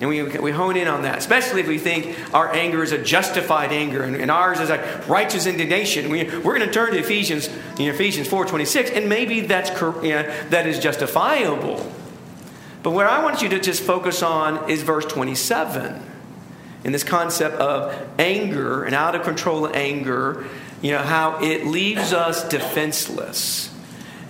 And 0.00 0.08
we, 0.08 0.22
we 0.22 0.52
hone 0.52 0.76
in 0.76 0.86
on 0.86 1.02
that, 1.02 1.18
especially 1.18 1.62
if 1.62 1.66
we 1.66 1.78
think 1.78 2.16
our 2.32 2.52
anger 2.52 2.84
is 2.84 2.92
a 2.92 3.02
justified 3.02 3.72
anger 3.72 4.04
and, 4.04 4.14
and 4.14 4.30
ours 4.30 4.60
is 4.60 4.70
a 4.70 5.04
righteous 5.08 5.46
indignation. 5.46 6.10
We, 6.10 6.28
are 6.28 6.40
going 6.40 6.60
to 6.60 6.70
turn 6.70 6.92
to 6.92 6.98
Ephesians, 7.00 7.48
you 7.76 7.86
know, 7.86 7.92
Ephesians 7.92 8.28
4.26, 8.28 8.96
and 8.96 9.08
maybe 9.08 9.40
that's, 9.40 9.70
you 9.80 10.10
know, 10.10 10.22
that 10.50 10.68
is 10.68 10.78
justifiable. 10.78 11.92
But 12.84 12.92
what 12.92 13.06
I 13.06 13.20
want 13.24 13.42
you 13.42 13.48
to 13.48 13.58
just 13.58 13.82
focus 13.82 14.22
on 14.22 14.70
is 14.70 14.82
verse 14.82 15.06
27 15.06 16.10
in 16.84 16.92
this 16.92 17.04
concept 17.04 17.56
of 17.56 17.94
anger 18.18 18.84
and 18.84 18.94
out 18.94 19.14
of 19.14 19.22
control 19.22 19.68
anger, 19.68 20.46
you 20.80 20.90
know, 20.90 20.98
how 20.98 21.42
it 21.42 21.66
leaves 21.66 22.12
us 22.12 22.48
defenseless. 22.48 23.68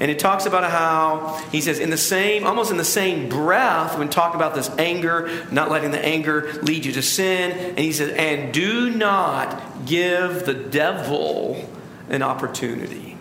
And 0.00 0.10
it 0.10 0.18
talks 0.18 0.46
about 0.46 0.68
how 0.68 1.40
he 1.52 1.60
says, 1.60 1.78
in 1.78 1.90
the 1.90 1.96
same, 1.96 2.44
almost 2.44 2.72
in 2.72 2.76
the 2.76 2.84
same 2.84 3.28
breath, 3.28 3.96
when 3.98 4.10
talking 4.10 4.34
about 4.34 4.54
this 4.54 4.68
anger, 4.78 5.46
not 5.52 5.70
letting 5.70 5.92
the 5.92 6.04
anger 6.04 6.52
lead 6.62 6.84
you 6.84 6.92
to 6.92 7.02
sin, 7.02 7.52
and 7.52 7.78
he 7.78 7.92
says, 7.92 8.10
and 8.10 8.52
do 8.52 8.90
not 8.90 9.86
give 9.86 10.44
the 10.44 10.54
devil 10.54 11.70
an 12.08 12.22
opportunity. 12.22 13.16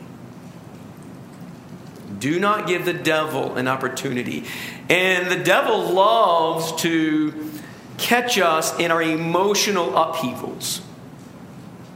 Do 2.18 2.40
not 2.40 2.68
give 2.68 2.86
the 2.86 2.94
devil 2.94 3.56
an 3.58 3.68
opportunity. 3.68 4.46
And 4.90 5.32
the 5.32 5.44
devil 5.44 5.92
loves 5.92 6.82
to 6.82 7.51
catch 8.02 8.38
us 8.40 8.78
in 8.80 8.92
our 8.92 9.02
emotional 9.02 9.96
upheavals. 9.96 10.82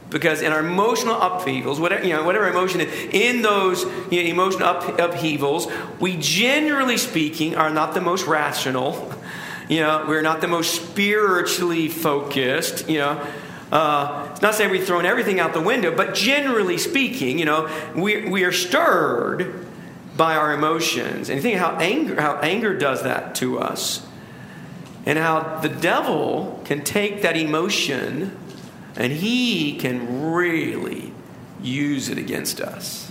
Because 0.08 0.40
in 0.40 0.52
our 0.52 0.60
emotional 0.60 1.20
upheavals, 1.20 1.80
whatever, 1.80 2.04
you 2.04 2.14
know, 2.14 2.24
whatever 2.24 2.48
emotion, 2.48 2.80
in 2.80 3.42
those 3.42 3.82
you 4.10 4.22
know, 4.22 4.30
emotional 4.30 4.68
up, 4.68 4.98
upheavals, 4.98 5.66
we 6.00 6.16
generally 6.16 6.96
speaking 6.96 7.56
are 7.56 7.70
not 7.70 7.92
the 7.92 8.00
most 8.00 8.26
rational. 8.26 9.12
You 9.68 9.80
know, 9.80 10.04
we're 10.06 10.22
not 10.22 10.40
the 10.40 10.46
most 10.46 10.80
spiritually 10.80 11.88
focused. 11.88 12.88
You 12.88 12.98
know, 12.98 13.26
uh, 13.72 14.28
it's 14.30 14.40
not 14.40 14.54
saying 14.54 14.70
we've 14.70 14.86
thrown 14.86 15.04
everything 15.04 15.40
out 15.40 15.54
the 15.54 15.60
window, 15.60 15.92
but 15.92 16.14
generally 16.14 16.78
speaking, 16.78 17.40
you 17.40 17.46
know, 17.46 17.68
we, 17.96 18.28
we 18.28 18.44
are 18.44 18.52
stirred 18.52 19.66
by 20.16 20.36
our 20.36 20.52
emotions. 20.54 21.28
And 21.28 21.38
you 21.38 21.42
think 21.42 21.58
how 21.58 21.76
anger, 21.78 22.20
how 22.20 22.36
anger 22.36 22.78
does 22.78 23.02
that 23.02 23.34
to 23.36 23.58
us 23.58 24.06
and 25.06 25.18
how 25.18 25.60
the 25.60 25.68
devil 25.68 26.60
can 26.64 26.82
take 26.82 27.22
that 27.22 27.36
emotion 27.36 28.36
and 28.96 29.12
he 29.12 29.76
can 29.76 30.32
really 30.32 31.12
use 31.62 32.08
it 32.08 32.18
against 32.18 32.60
us. 32.60 33.10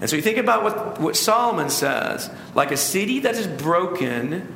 And 0.00 0.08
so 0.08 0.16
you 0.16 0.22
think 0.22 0.38
about 0.38 0.62
what, 0.62 1.00
what 1.00 1.16
Solomon 1.16 1.70
says 1.70 2.30
like 2.54 2.70
a 2.70 2.76
city 2.76 3.20
that 3.20 3.34
is 3.34 3.46
broken 3.46 4.54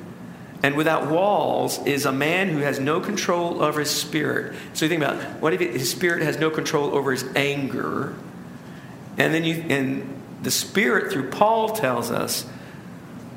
and 0.63 0.77
without 0.77 1.11
walls 1.11 1.85
is 1.87 2.07
a 2.07 2.13
man 2.13 2.49
who 2.49 2.59
has 2.59 2.79
no 2.79 3.01
control 3.01 3.63
over 3.63 3.81
his 3.81 3.91
spirit. 3.91 4.55
So 4.75 4.85
you 4.85 4.89
think 4.89 5.03
about 5.03 5.41
what 5.41 5.53
if 5.53 5.61
his 5.61 5.91
spirit 5.91 6.23
has 6.23 6.39
no 6.39 6.51
control 6.51 6.95
over 6.95 7.11
his 7.11 7.25
anger? 7.35 8.15
And 9.19 9.35
then 9.35 9.45
you, 9.45 9.65
and 9.69 10.23
the 10.43 10.53
spirit 10.53 11.13
through 11.13 11.31
Paul 11.31 11.71
tells 11.71 12.11
us 12.11 12.47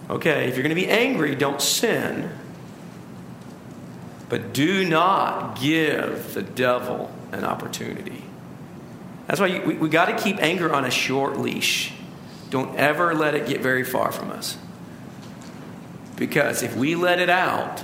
okay, 0.07 0.47
if 0.47 0.55
you're 0.55 0.61
going 0.61 0.75
to 0.75 0.79
be 0.79 0.87
angry, 0.87 1.33
don't 1.33 1.59
sin. 1.59 2.29
But 4.27 4.53
do 4.53 4.87
not 4.87 5.59
give 5.59 6.33
the 6.33 6.41
devil 6.41 7.13
an 7.31 7.43
opportunity. 7.43 8.23
That's 9.27 9.39
why 9.39 9.47
you, 9.47 9.61
we, 9.61 9.75
we 9.75 9.89
got 9.89 10.05
to 10.05 10.23
keep 10.23 10.37
anger 10.41 10.73
on 10.73 10.85
a 10.85 10.91
short 10.91 11.37
leash. 11.37 11.93
Don't 12.49 12.75
ever 12.77 13.13
let 13.13 13.35
it 13.35 13.47
get 13.47 13.61
very 13.61 13.83
far 13.83 14.11
from 14.11 14.31
us. 14.31 14.57
Because 16.15 16.63
if 16.63 16.75
we 16.75 16.95
let 16.95 17.19
it 17.19 17.29
out, 17.29 17.83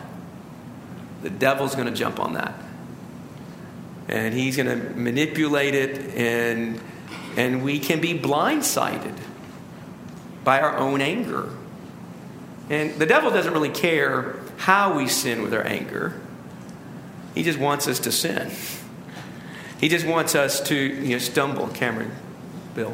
the 1.22 1.30
devil's 1.30 1.76
going 1.76 1.88
to 1.88 1.94
jump 1.94 2.20
on 2.20 2.34
that. 2.34 2.54
And 4.08 4.34
he's 4.34 4.58
going 4.58 4.68
to 4.68 4.96
manipulate 4.96 5.76
it, 5.76 6.16
and, 6.16 6.80
and 7.38 7.64
we 7.64 7.80
can 7.80 8.02
be 8.02 8.18
blindsided 8.18 9.18
by 10.44 10.60
our 10.60 10.78
own 10.78 11.02
anger. 11.02 11.50
And 12.70 12.98
the 13.00 13.06
devil 13.06 13.32
doesn't 13.32 13.54
really 13.54 13.70
care 13.70 14.40
how 14.58 14.98
we 14.98 15.08
sin 15.08 15.42
with 15.42 15.54
our 15.54 15.66
anger. 15.66 16.21
He 17.34 17.44
just 17.44 17.60
wants 17.60 17.88
us 17.88 18.00
to 18.00 18.12
sin. 18.12 18.52
He 19.80 19.90
just 19.90 20.06
wants 20.06 20.36
us 20.36 20.62
to 20.68 20.76
you 20.76 21.14
know, 21.14 21.18
stumble, 21.18 21.68
Cameron, 21.70 22.12
Bill. 22.76 22.94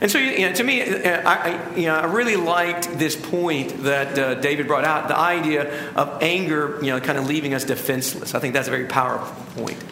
And 0.00 0.10
so, 0.10 0.18
you 0.18 0.48
know, 0.48 0.52
to 0.54 0.64
me, 0.64 0.82
uh, 0.82 1.22
I, 1.24 1.76
you 1.76 1.86
know, 1.86 1.94
I 1.94 2.06
really 2.06 2.36
liked 2.36 2.98
this 2.98 3.14
point 3.14 3.84
that 3.84 4.18
uh, 4.18 4.34
David 4.34 4.66
brought 4.66 4.84
out 4.84 5.08
the 5.08 5.16
idea 5.16 5.92
of 5.94 6.22
anger, 6.22 6.78
you 6.82 6.88
know, 6.88 7.00
kind 7.00 7.16
of 7.16 7.26
leaving 7.26 7.54
us 7.54 7.64
defenseless. 7.64 8.34
I 8.34 8.40
think 8.40 8.54
that's 8.54 8.68
a 8.68 8.70
very 8.72 8.86
powerful 8.86 9.62
point. 9.62 9.82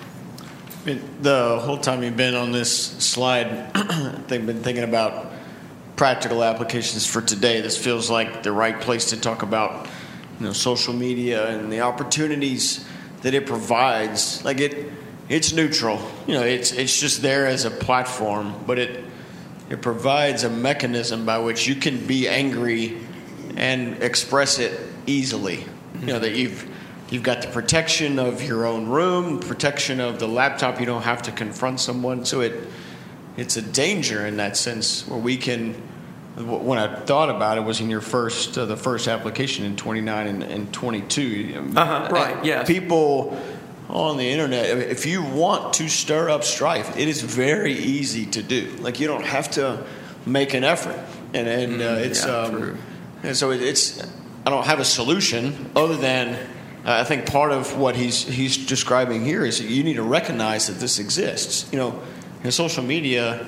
I 0.83 0.87
mean, 0.87 1.03
the 1.21 1.61
whole 1.61 1.79
time 1.79 2.03
you've 2.03 2.17
been 2.17 2.35
on 2.35 2.51
this 2.51 2.75
slide, 2.75 3.71
I've 3.75 4.27
been 4.27 4.63
thinking 4.63 4.85
about 4.85 5.33
practical 5.95 6.43
applications 6.43 7.07
for 7.07 7.23
today. 7.23 7.61
This 7.61 7.79
feels 7.79 8.11
like 8.11 8.43
the 8.43 8.51
right 8.51 8.81
place 8.81 9.11
to 9.11 9.21
talk 9.21 9.43
about, 9.45 9.87
you 10.41 10.47
know, 10.47 10.53
social 10.53 10.93
media 10.93 11.49
and 11.49 11.73
the 11.73 11.83
opportunities 11.83 12.85
that 13.23 13.35
it 13.35 13.47
provides. 13.47 14.45
Like 14.45 14.61
it, 14.61 14.93
it's 15.29 15.53
neutral. 15.53 16.01
You 16.27 16.35
know, 16.35 16.43
it's 16.43 16.73
it's 16.73 16.99
just 16.99 17.23
there 17.23 17.47
as 17.47 17.65
a 17.65 17.71
platform, 17.71 18.55
but 18.67 18.79
it 18.79 19.05
it 19.71 19.81
provides 19.81 20.45
a 20.45 20.51
mechanism 20.51 21.25
by 21.25 21.39
which 21.39 21.67
you 21.67 21.75
can 21.75 22.07
be 22.07 22.29
angry 22.29 22.99
and 23.57 24.03
express 24.03 24.59
it 24.59 24.79
easily. 25.07 25.65
You 26.01 26.07
know 26.07 26.19
that 26.19 26.35
you've 26.35 26.69
you've 27.11 27.23
got 27.23 27.43
the 27.43 27.49
protection 27.49 28.19
of 28.19 28.43
your 28.43 28.67
own 28.67 28.89
room, 28.89 29.41
protection 29.41 30.01
of 30.01 30.19
the 30.19 30.29
laptop. 30.29 30.81
You 30.81 30.87
don't 30.87 31.03
have 31.03 31.23
to 31.23 31.33
confront 31.33 31.81
someone, 31.81 32.25
so 32.25 32.41
it 32.41 32.69
it's 33.37 33.57
a 33.57 33.63
danger 33.63 34.27
in 34.27 34.37
that 34.37 34.57
sense 34.57 35.07
where 35.09 35.19
we 35.19 35.37
can. 35.37 35.91
When 36.37 36.79
I 36.79 36.95
thought 36.95 37.29
about 37.29 37.59
it, 37.59 37.61
was 37.61 37.81
in 37.81 37.91
your 37.91 38.01
first 38.01 38.57
uh, 38.57 38.65
the 38.65 38.77
first 38.77 39.07
application 39.07 39.65
in 39.67 39.77
29 39.77 40.27
and, 40.27 40.43
and 40.43 40.73
22. 40.73 41.73
Uh-huh, 41.77 42.09
right. 42.11 42.43
Yes. 42.45 42.67
People 42.67 43.39
on 43.91 44.17
the 44.17 44.27
internet, 44.31 44.79
if 44.79 45.05
you 45.05 45.23
want 45.23 45.75
to 45.75 45.89
stir 45.89 46.31
up 46.31 46.43
strife, 46.45 46.97
it 46.97 47.07
is 47.09 47.21
very 47.21 47.75
easy 47.75 48.25
to 48.27 48.43
do. 48.43 48.75
Like 48.81 48.99
you 48.99 49.07
don't 49.07 49.27
have 49.27 49.51
to 49.53 49.85
make 50.25 50.55
an 50.55 50.65
effort, 50.65 50.99
and 51.35 51.47
and 51.47 51.83
uh, 51.83 51.97
Mm, 51.99 52.05
it's 52.07 52.25
yeah, 52.25 52.37
um, 52.39 52.51
true. 52.51 52.77
and 53.23 53.37
so 53.37 53.51
it, 53.51 53.61
it's. 53.61 54.03
I 54.47 54.51
don't 54.51 54.65
have 54.67 54.81
a 54.81 54.85
solution 54.85 55.71
other 55.77 55.97
than 55.97 56.35
uh, 56.35 56.39
I 57.01 57.05
think 57.05 57.27
part 57.27 57.53
of 57.53 57.77
what 57.77 57.95
he's 57.95 58.25
he's 58.25 58.57
describing 58.57 59.25
here 59.25 59.45
is 59.45 59.59
that 59.59 59.69
you 59.69 59.85
need 59.85 59.97
to 59.97 60.03
recognize 60.03 60.67
that 60.69 60.81
this 60.81 60.99
exists. 60.99 61.71
You 61.71 61.79
know, 61.79 62.01
in 62.43 62.51
social 62.53 62.83
media, 62.83 63.47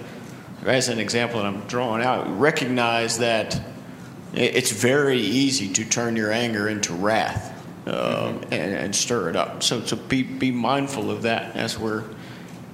as 0.66 0.88
an 0.88 0.98
example 0.98 1.40
that 1.40 1.46
I'm 1.46 1.60
drawing 1.62 2.02
out, 2.02 2.38
recognize 2.38 3.18
that 3.18 3.60
it's 4.32 4.72
very 4.72 5.18
easy 5.20 5.72
to 5.74 5.84
turn 5.84 6.16
your 6.16 6.32
anger 6.32 6.68
into 6.68 6.92
wrath 6.92 7.52
um, 7.86 8.42
and, 8.50 8.74
and 8.74 8.96
stir 8.96 9.30
it 9.30 9.36
up. 9.36 9.62
So, 9.62 9.84
so 9.84 9.96
be, 9.96 10.22
be 10.22 10.50
mindful 10.50 11.10
of 11.10 11.22
that 11.22 11.54
as 11.54 11.78
we're 11.78 12.02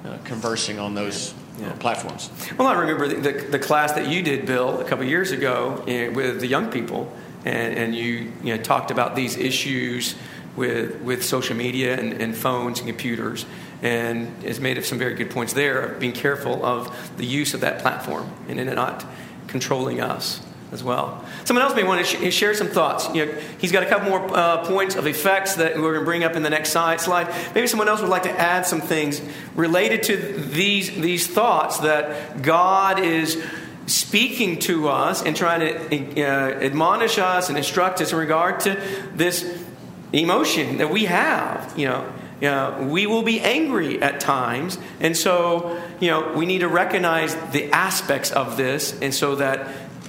uh, 0.04 0.16
conversing 0.24 0.78
on 0.78 0.94
those 0.94 1.32
uh, 1.32 1.62
Yeah. 1.64 1.72
platforms. 1.74 2.30
Well, 2.56 2.68
I 2.68 2.78
remember 2.80 3.08
the, 3.08 3.16
the, 3.32 3.32
the 3.50 3.58
class 3.58 3.92
that 3.92 4.08
you 4.08 4.22
did, 4.22 4.46
Bill, 4.46 4.80
a 4.80 4.84
couple 4.84 5.04
of 5.04 5.10
years 5.10 5.32
ago 5.32 5.84
eh, 5.86 6.08
with 6.08 6.40
the 6.40 6.46
young 6.46 6.70
people, 6.70 7.12
and, 7.44 7.76
and 7.76 7.94
you, 7.94 8.32
you 8.42 8.56
know, 8.56 8.62
talked 8.62 8.90
about 8.90 9.14
these 9.14 9.36
issues 9.36 10.14
with, 10.56 11.00
with 11.02 11.22
social 11.22 11.56
media 11.56 11.98
and, 11.98 12.14
and 12.14 12.34
phones 12.34 12.78
and 12.78 12.88
computers, 12.88 13.44
and 13.82 14.42
has 14.42 14.60
made 14.60 14.78
of 14.78 14.86
some 14.86 14.98
very 14.98 15.14
good 15.14 15.30
points 15.30 15.52
there 15.52 15.80
of 15.80 16.00
being 16.00 16.12
careful 16.12 16.64
of 16.64 17.16
the 17.16 17.26
use 17.26 17.54
of 17.54 17.60
that 17.60 17.80
platform 17.80 18.30
and 18.48 18.60
in 18.60 18.68
it 18.68 18.74
not 18.74 19.04
controlling 19.46 20.00
us 20.00 20.40
as 20.72 20.84
well. 20.84 21.24
Someone 21.44 21.64
else 21.64 21.74
may 21.74 21.82
want 21.82 22.06
to 22.06 22.30
sh- 22.30 22.34
share 22.34 22.54
some 22.54 22.68
thoughts. 22.68 23.12
You 23.14 23.26
know, 23.26 23.32
he's 23.58 23.72
got 23.72 23.82
a 23.82 23.86
couple 23.86 24.08
more 24.08 24.36
uh, 24.36 24.64
points 24.66 24.94
of 24.94 25.06
effects 25.06 25.56
that 25.56 25.76
we're 25.76 25.94
going 25.94 26.00
to 26.00 26.04
bring 26.04 26.24
up 26.24 26.36
in 26.36 26.42
the 26.42 26.50
next 26.50 26.70
slide. 26.70 27.34
Maybe 27.54 27.66
someone 27.66 27.88
else 27.88 28.00
would 28.00 28.10
like 28.10 28.22
to 28.24 28.30
add 28.30 28.66
some 28.66 28.80
things 28.80 29.20
related 29.54 30.04
to 30.04 30.16
these 30.16 30.90
these 31.00 31.26
thoughts 31.26 31.78
that 31.78 32.42
God 32.42 33.00
is 33.00 33.42
speaking 33.86 34.60
to 34.60 34.88
us 34.88 35.22
and 35.22 35.34
trying 35.34 35.60
to 35.60 36.22
uh, 36.22 36.60
admonish 36.60 37.18
us 37.18 37.48
and 37.48 37.58
instruct 37.58 38.00
us 38.00 38.12
in 38.12 38.18
regard 38.18 38.60
to 38.60 38.80
this 39.14 39.64
emotion 40.12 40.78
that 40.78 40.90
we 40.90 41.06
have. 41.06 41.76
You 41.76 41.88
know, 41.88 42.12
you 42.40 42.48
know, 42.48 42.88
we 42.90 43.06
will 43.06 43.22
be 43.22 43.40
angry 43.40 44.00
at 44.02 44.20
times, 44.20 44.78
and 44.98 45.16
so 45.16 45.80
you 46.00 46.10
know 46.10 46.32
we 46.32 46.46
need 46.46 46.60
to 46.60 46.68
recognize 46.68 47.34
the 47.52 47.70
aspects 47.70 48.30
of 48.30 48.56
this, 48.56 48.98
and 49.00 49.14
so 49.14 49.36
that 49.36 49.68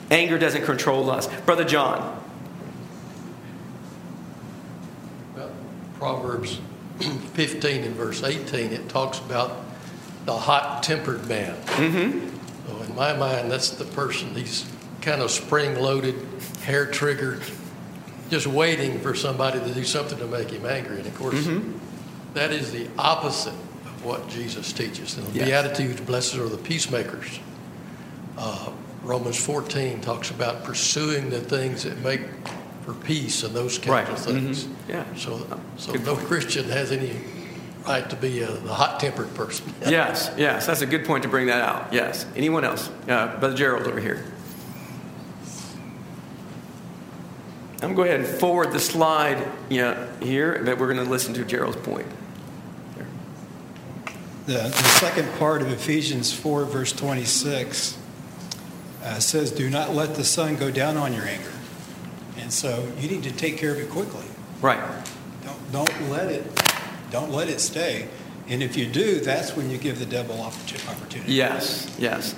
anger 0.10 0.38
doesn't 0.38 0.64
control 0.64 1.10
us. 1.10 1.28
Brother 1.42 1.66
John. 1.66 2.18
Well, 5.36 5.52
Proverbs 5.98 6.60
15 7.00 7.84
and 7.84 7.96
verse 7.96 8.24
18, 8.24 8.72
it 8.72 8.90
talks 8.90 9.20
about 9.20 9.58
the 10.26 10.38
hot 10.38 10.84
tempered 10.84 11.28
man. 11.28 11.56
Mm-hmm. 11.64 12.38
So 12.68 12.84
in 12.84 12.96
my 12.96 13.14
mind, 13.14 13.52
that's 13.52 13.72
the 13.72 13.86
person, 13.86 14.36
he's 14.36 14.70
kind 15.02 15.22
of 15.22 15.32
spring 15.32 15.76
loaded, 15.76 16.16
hair 16.64 16.86
triggered, 16.86 17.42
just 18.30 18.48
waiting 18.48 19.00
for 19.00 19.16
somebody 19.16 19.60
to 19.60 19.74
do 19.74 19.84
something 19.84 20.18
to 20.20 20.28
make 20.28 20.52
him 20.52 20.66
angry. 20.66 20.98
And 20.98 21.08
of 21.08 21.16
course, 21.18 21.46
that 22.34 22.52
is 22.52 22.72
the 22.72 22.88
opposite 22.98 23.54
of 23.86 24.06
what 24.06 24.28
Jesus 24.30 24.72
teaches. 24.74 25.18
And 25.18 25.28
the 25.28 25.40
Yes. 25.40 25.48
Beatitudes, 25.48 26.02
blessed 26.02 26.36
are 26.38 26.48
the 26.50 26.58
peacemakers. 26.58 27.40
Uh, 28.38 28.70
Romans 29.04 29.38
14 29.38 30.00
talks 30.02 30.30
about 30.30 30.64
pursuing 30.64 31.30
the 31.30 31.40
things 31.40 31.84
that 31.84 32.02
make 32.04 32.22
for 32.86 32.94
peace 32.94 33.44
and 33.44 33.54
those 33.56 33.78
kinds 33.78 33.90
Right. 33.90 34.10
of 34.10 34.20
things. 34.20 34.64
Mhm. 34.66 34.70
Yeah. 34.90 35.04
So, 35.18 35.46
so 35.78 35.92
Good 35.92 36.06
no 36.06 36.16
point. 36.16 36.28
Christian 36.28 36.70
has 36.70 36.92
any 36.92 37.16
right 37.88 38.08
to 38.10 38.16
be 38.16 38.42
a, 38.42 38.48
the 38.52 38.74
hot-tempered 38.74 39.34
person. 39.34 39.74
Yes, 39.88 40.30
yes, 40.38 40.68
that's 40.68 40.82
a 40.82 40.86
good 40.86 41.06
point 41.06 41.24
to 41.24 41.30
bring 41.30 41.48
that 41.48 41.62
out. 41.62 41.92
Yes. 41.92 42.26
Anyone 42.36 42.64
else? 42.64 42.90
Uh, 43.08 43.28
Brother 43.40 43.56
Gerald 43.56 43.88
over 43.88 44.00
here. 44.00 44.24
I'm 47.84 47.96
going 47.96 47.96
to 47.96 47.96
go 47.96 48.04
ahead 48.04 48.20
and 48.20 48.40
forward 48.40 48.72
the 48.72 48.80
slide 48.80 49.44
yeah, 49.70 50.06
here, 50.22 50.62
but 50.64 50.78
we're 50.78 50.94
going 50.94 51.04
to 51.04 51.10
listen 51.10 51.34
to 51.34 51.44
Gerald's 51.44 51.78
point. 51.78 52.06
The, 54.46 54.54
the 54.54 54.72
second 54.72 55.32
part 55.38 55.62
of 55.62 55.72
Ephesians 55.72 56.34
4, 56.34 56.66
verse 56.66 56.92
26, 56.92 57.98
uh, 59.04 59.20
says, 59.20 59.52
Do 59.52 59.70
not 59.70 59.94
let 59.94 60.16
the 60.16 60.24
sun 60.24 60.56
go 60.56 60.72
down 60.72 60.98
on 60.98 61.14
your 61.14 61.26
anger. 61.26 61.52
And 62.38 62.52
so 62.52 62.88
you 63.00 63.10
need 63.10 63.24
to 63.24 63.32
take 63.32 63.58
care 63.58 63.72
of 63.72 63.80
it 63.80 63.90
quickly. 63.90 64.26
Right. 64.62 64.82
Don't, 65.44 65.72
don't 65.72 66.10
let 66.10 66.32
it 66.32 66.46
don't 67.12 67.32
let 67.32 67.50
it 67.50 67.60
stay. 67.60 68.08
And 68.48 68.64
if 68.64 68.76
you 68.76 68.88
do, 68.88 69.20
that's 69.20 69.56
when 69.56 69.70
you 69.70 69.78
give 69.78 70.00
the 70.00 70.06
devil 70.06 70.38
opportu- 70.38 70.90
opportunity. 70.90 71.34
Yes, 71.34 71.94
yes. 72.00 72.34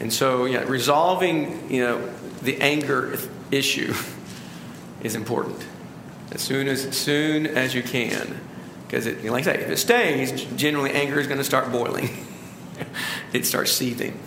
And 0.00 0.12
so, 0.12 0.46
yeah, 0.46 0.62
resolving, 0.62 1.70
you 1.70 1.82
know, 1.82 2.12
the 2.42 2.60
anger 2.60 3.18
issue 3.50 3.94
is 5.02 5.14
important 5.14 5.64
as 6.32 6.40
soon 6.40 6.66
as 6.66 6.96
soon 6.96 7.46
as 7.46 7.74
you 7.74 7.82
can, 7.82 8.40
because 8.86 9.06
it, 9.06 9.24
like 9.24 9.46
I 9.46 9.54
say, 9.54 9.62
if 9.62 9.70
it 9.70 9.76
stays, 9.78 10.44
generally 10.56 10.92
anger 10.92 11.18
is 11.18 11.26
going 11.26 11.38
to 11.38 11.44
start 11.44 11.72
boiling. 11.72 12.08
it 13.32 13.44
starts 13.46 13.72
seething. 13.72 14.18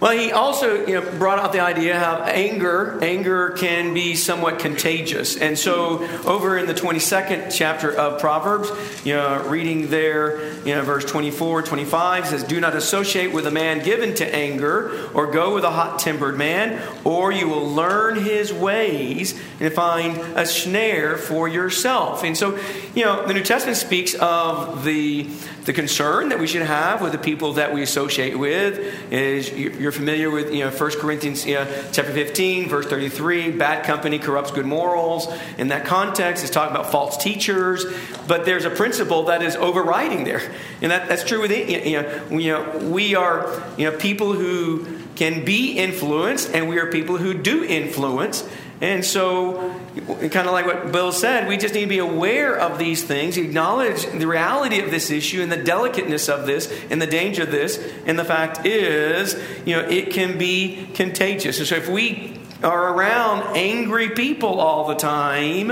Well, 0.00 0.12
he 0.12 0.32
also 0.32 0.84
you 0.86 1.00
know, 1.00 1.18
brought 1.18 1.38
out 1.38 1.52
the 1.52 1.60
idea 1.60 1.98
how 1.98 2.16
anger 2.24 2.98
anger 3.00 3.50
can 3.50 3.94
be 3.94 4.16
somewhat 4.16 4.58
contagious, 4.58 5.36
and 5.36 5.58
so 5.58 6.06
over 6.26 6.58
in 6.58 6.66
the 6.66 6.74
22nd 6.74 7.50
chapter 7.50 7.90
of 7.90 8.20
Proverbs, 8.20 8.70
you 9.04 9.14
know, 9.14 9.42
reading 9.46 9.88
there, 9.88 10.52
you 10.64 10.74
know, 10.74 10.82
verse 10.82 11.04
24, 11.04 11.62
25 11.62 12.26
says, 12.26 12.42
"Do 12.42 12.60
not 12.60 12.74
associate 12.74 13.32
with 13.32 13.46
a 13.46 13.50
man 13.50 13.82
given 13.82 14.14
to 14.16 14.34
anger, 14.34 14.90
or 15.14 15.28
go 15.28 15.54
with 15.54 15.64
a 15.64 15.70
hot-tempered 15.70 16.36
man, 16.36 16.80
or 17.04 17.32
you 17.32 17.48
will 17.48 17.72
learn 17.72 18.16
his 18.16 18.52
ways 18.52 19.34
and 19.60 19.72
find 19.72 20.18
a 20.34 20.44
snare 20.44 21.16
for 21.16 21.48
yourself." 21.48 22.24
And 22.24 22.36
so, 22.36 22.58
you 22.94 23.04
know, 23.04 23.24
the 23.26 23.32
New 23.32 23.44
Testament 23.44 23.78
speaks 23.78 24.14
of 24.14 24.84
the 24.84 25.26
the 25.64 25.72
concern 25.72 26.28
that 26.28 26.38
we 26.38 26.46
should 26.46 26.62
have 26.62 27.00
with 27.00 27.12
the 27.12 27.18
people 27.18 27.54
that 27.54 27.72
we 27.72 27.82
associate 27.82 28.38
with 28.38 28.78
is 29.10 29.50
you're 29.50 29.92
familiar 29.92 30.30
with 30.30 30.52
you 30.52 30.60
know 30.60 30.70
1 30.70 30.90
corinthians 31.00 31.46
you 31.46 31.54
know, 31.54 31.64
chapter 31.90 32.12
15 32.12 32.68
verse 32.68 32.86
33 32.86 33.52
bad 33.52 33.84
company 33.84 34.18
corrupts 34.18 34.50
good 34.50 34.66
morals. 34.66 35.26
In 35.56 35.68
that 35.68 35.86
context 35.86 36.44
it's 36.44 36.52
talking 36.52 36.76
about 36.76 36.92
false 36.92 37.16
teachers 37.16 37.86
but 38.28 38.44
there's 38.44 38.64
a 38.66 38.70
principle 38.70 39.24
that 39.24 39.42
is 39.42 39.56
overriding 39.56 40.24
there. 40.24 40.42
And 40.82 40.90
that, 40.90 41.08
that's 41.08 41.24
true 41.24 41.40
with 41.40 41.50
you 41.50 42.02
know, 42.02 42.38
you 42.38 42.52
know 42.52 42.90
we 42.90 43.14
are 43.14 43.62
you 43.78 43.90
know 43.90 43.96
people 43.96 44.34
who 44.34 44.86
can 45.16 45.44
be 45.44 45.78
influenced 45.78 46.50
and 46.52 46.68
we 46.68 46.78
are 46.78 46.90
people 46.90 47.16
who 47.16 47.32
do 47.32 47.64
influence 47.64 48.46
and 48.80 49.04
so, 49.04 49.72
kind 50.06 50.36
of 50.36 50.52
like 50.52 50.66
what 50.66 50.90
Bill 50.90 51.12
said, 51.12 51.48
we 51.48 51.56
just 51.56 51.74
need 51.74 51.82
to 51.82 51.86
be 51.86 51.98
aware 51.98 52.58
of 52.58 52.78
these 52.78 53.04
things, 53.04 53.36
acknowledge 53.36 54.04
the 54.06 54.26
reality 54.26 54.80
of 54.80 54.90
this 54.90 55.10
issue 55.10 55.42
and 55.42 55.50
the 55.50 55.62
delicateness 55.62 56.28
of 56.28 56.46
this 56.46 56.72
and 56.90 57.00
the 57.00 57.06
danger 57.06 57.44
of 57.44 57.50
this. 57.50 57.78
And 58.04 58.18
the 58.18 58.24
fact 58.24 58.66
is, 58.66 59.40
you 59.64 59.76
know, 59.76 59.82
it 59.88 60.10
can 60.10 60.38
be 60.38 60.88
contagious. 60.94 61.58
And 61.58 61.68
so, 61.68 61.76
if 61.76 61.88
we 61.88 62.40
are 62.62 62.94
around 62.94 63.56
angry 63.56 64.10
people 64.10 64.60
all 64.60 64.88
the 64.88 64.96
time, 64.96 65.70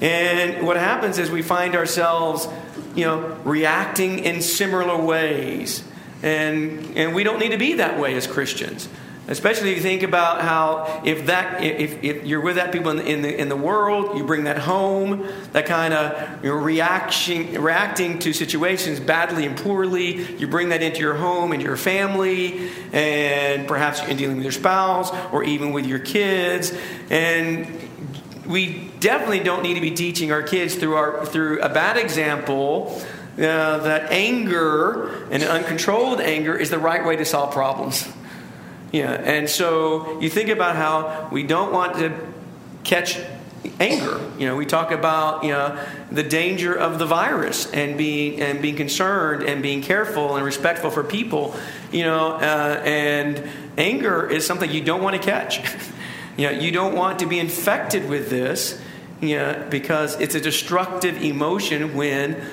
and 0.00 0.66
what 0.66 0.76
happens 0.76 1.18
is 1.18 1.30
we 1.30 1.42
find 1.42 1.76
ourselves, 1.76 2.48
you 2.96 3.04
know, 3.04 3.38
reacting 3.44 4.18
in 4.18 4.42
similar 4.42 5.00
ways. 5.00 5.84
And, 6.22 6.96
and 6.96 7.14
we 7.14 7.22
don't 7.22 7.38
need 7.38 7.50
to 7.50 7.58
be 7.58 7.74
that 7.74 8.00
way 8.00 8.14
as 8.14 8.26
Christians. 8.26 8.88
Especially 9.26 9.70
if 9.70 9.76
you 9.76 9.82
think 9.82 10.02
about 10.02 10.42
how 10.42 11.02
if 11.04 11.26
that 11.26 11.64
if, 11.64 12.04
if 12.04 12.26
you're 12.26 12.42
with 12.42 12.56
that 12.56 12.72
people 12.72 12.90
in 12.90 12.98
the, 12.98 13.06
in 13.06 13.22
the 13.22 13.40
in 13.40 13.48
the 13.48 13.56
world, 13.56 14.18
you 14.18 14.24
bring 14.24 14.44
that 14.44 14.58
home, 14.58 15.26
that 15.52 15.64
kind 15.64 15.94
of 15.94 16.44
you 16.44 16.50
know, 16.50 16.56
reaction 16.56 17.62
reacting 17.62 18.18
to 18.18 18.34
situations 18.34 19.00
badly 19.00 19.46
and 19.46 19.56
poorly, 19.56 20.36
you 20.36 20.46
bring 20.46 20.68
that 20.68 20.82
into 20.82 21.00
your 21.00 21.14
home 21.14 21.52
and 21.52 21.62
your 21.62 21.78
family, 21.78 22.70
and 22.92 23.66
perhaps 23.66 24.06
in 24.06 24.18
dealing 24.18 24.36
with 24.36 24.44
your 24.44 24.52
spouse 24.52 25.10
or 25.32 25.42
even 25.42 25.72
with 25.72 25.86
your 25.86 26.00
kids, 26.00 26.76
and 27.08 27.66
we 28.46 28.90
definitely 29.00 29.40
don't 29.40 29.62
need 29.62 29.74
to 29.74 29.80
be 29.80 29.92
teaching 29.92 30.32
our 30.32 30.42
kids 30.42 30.74
through 30.74 30.96
our 30.96 31.24
through 31.24 31.62
a 31.62 31.70
bad 31.70 31.96
example 31.96 33.02
uh, 33.38 33.78
that 33.78 34.12
anger 34.12 35.24
and 35.30 35.42
uncontrolled 35.42 36.20
anger 36.20 36.54
is 36.54 36.68
the 36.68 36.78
right 36.78 37.06
way 37.06 37.16
to 37.16 37.24
solve 37.24 37.54
problems. 37.54 38.06
Yeah, 38.94 39.10
and 39.10 39.50
so 39.50 40.20
you 40.20 40.30
think 40.30 40.50
about 40.50 40.76
how 40.76 41.28
we 41.32 41.42
don't 41.42 41.72
want 41.72 41.96
to 41.96 42.16
catch 42.84 43.18
anger. 43.80 44.20
You 44.38 44.46
know, 44.46 44.54
we 44.54 44.66
talk 44.66 44.92
about 44.92 45.42
you 45.42 45.50
know 45.50 45.76
the 46.12 46.22
danger 46.22 46.72
of 46.72 47.00
the 47.00 47.04
virus 47.04 47.68
and 47.72 47.98
being 47.98 48.40
and 48.40 48.62
being 48.62 48.76
concerned 48.76 49.42
and 49.42 49.64
being 49.64 49.82
careful 49.82 50.36
and 50.36 50.46
respectful 50.46 50.92
for 50.92 51.02
people. 51.02 51.56
You 51.90 52.04
know, 52.04 52.34
uh, 52.34 52.82
and 52.84 53.42
anger 53.76 54.30
is 54.30 54.46
something 54.46 54.70
you 54.70 54.84
don't 54.84 55.02
want 55.02 55.16
to 55.16 55.22
catch. 55.22 55.58
you 56.36 56.46
know, 56.46 56.56
you 56.56 56.70
don't 56.70 56.94
want 56.94 57.18
to 57.18 57.26
be 57.26 57.40
infected 57.40 58.08
with 58.08 58.30
this. 58.30 58.80
You 59.20 59.38
know, 59.38 59.66
because 59.70 60.20
it's 60.20 60.36
a 60.36 60.40
destructive 60.40 61.20
emotion 61.20 61.96
when 61.96 62.46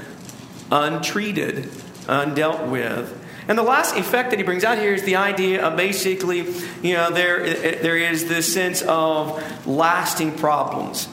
untreated, 0.71 1.65
undealt 2.07 2.67
with. 2.67 3.20
And 3.51 3.57
the 3.57 3.63
last 3.63 3.97
effect 3.97 4.29
that 4.29 4.39
he 4.39 4.43
brings 4.43 4.63
out 4.63 4.77
here 4.77 4.93
is 4.93 5.03
the 5.03 5.17
idea 5.17 5.61
of 5.61 5.75
basically, 5.75 6.37
you 6.81 6.93
know, 6.93 7.11
there, 7.11 7.43
there 7.43 7.97
is 7.97 8.29
this 8.29 8.53
sense 8.53 8.81
of 8.81 9.67
lasting 9.67 10.37
problems. 10.37 11.09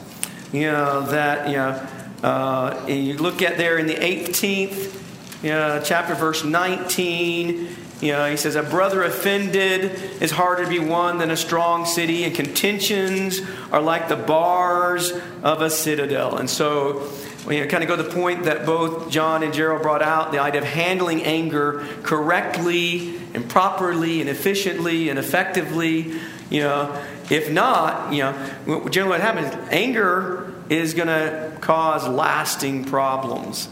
You 0.53 0.71
know, 0.71 1.01
that, 1.07 1.49
you 1.49 1.57
know, 1.57 1.85
uh, 2.23 2.85
you 2.87 3.17
look 3.17 3.41
at 3.41 3.57
there 3.57 3.77
in 3.77 3.87
the 3.87 3.95
18th 3.95 4.99
you 5.43 5.49
know, 5.49 5.81
chapter, 5.83 6.15
verse 6.15 6.43
19, 6.43 7.75
you 8.01 8.11
know, 8.11 8.29
he 8.29 8.35
says, 8.35 8.55
A 8.55 8.63
brother 8.63 9.03
offended 9.03 10.21
is 10.21 10.31
harder 10.31 10.63
to 10.63 10.69
be 10.69 10.79
won 10.79 11.17
than 11.17 11.31
a 11.31 11.37
strong 11.37 11.85
city, 11.85 12.25
and 12.25 12.35
contentions 12.35 13.39
are 13.71 13.81
like 13.81 14.09
the 14.09 14.17
bars 14.17 15.11
of 15.43 15.61
a 15.61 15.69
citadel. 15.69 16.37
And 16.37 16.49
so, 16.49 17.09
we 17.47 17.65
kind 17.65 17.83
of 17.83 17.87
go 17.87 17.95
to 17.95 18.03
the 18.03 18.09
point 18.09 18.43
that 18.43 18.65
both 18.65 19.09
John 19.09 19.43
and 19.43 19.53
Gerald 19.53 19.81
brought 19.81 20.01
out 20.01 20.31
the 20.31 20.39
idea 20.39 20.61
of 20.61 20.67
handling 20.67 21.23
anger 21.23 21.87
correctly 22.03 23.17
and 23.33 23.49
properly 23.49 24.19
and 24.19 24.29
efficiently 24.29 25.09
and 25.09 25.17
effectively. 25.17 26.19
You 26.49 26.61
know, 26.61 27.03
if 27.29 27.49
not, 27.51 28.11
you 28.11 28.23
know, 28.23 28.89
generally 28.89 29.19
what 29.19 29.21
happens, 29.21 29.53
anger 29.71 30.53
is 30.69 30.93
going 30.93 31.07
to 31.07 31.57
cause 31.61 32.07
lasting 32.07 32.85
problems. 32.85 33.69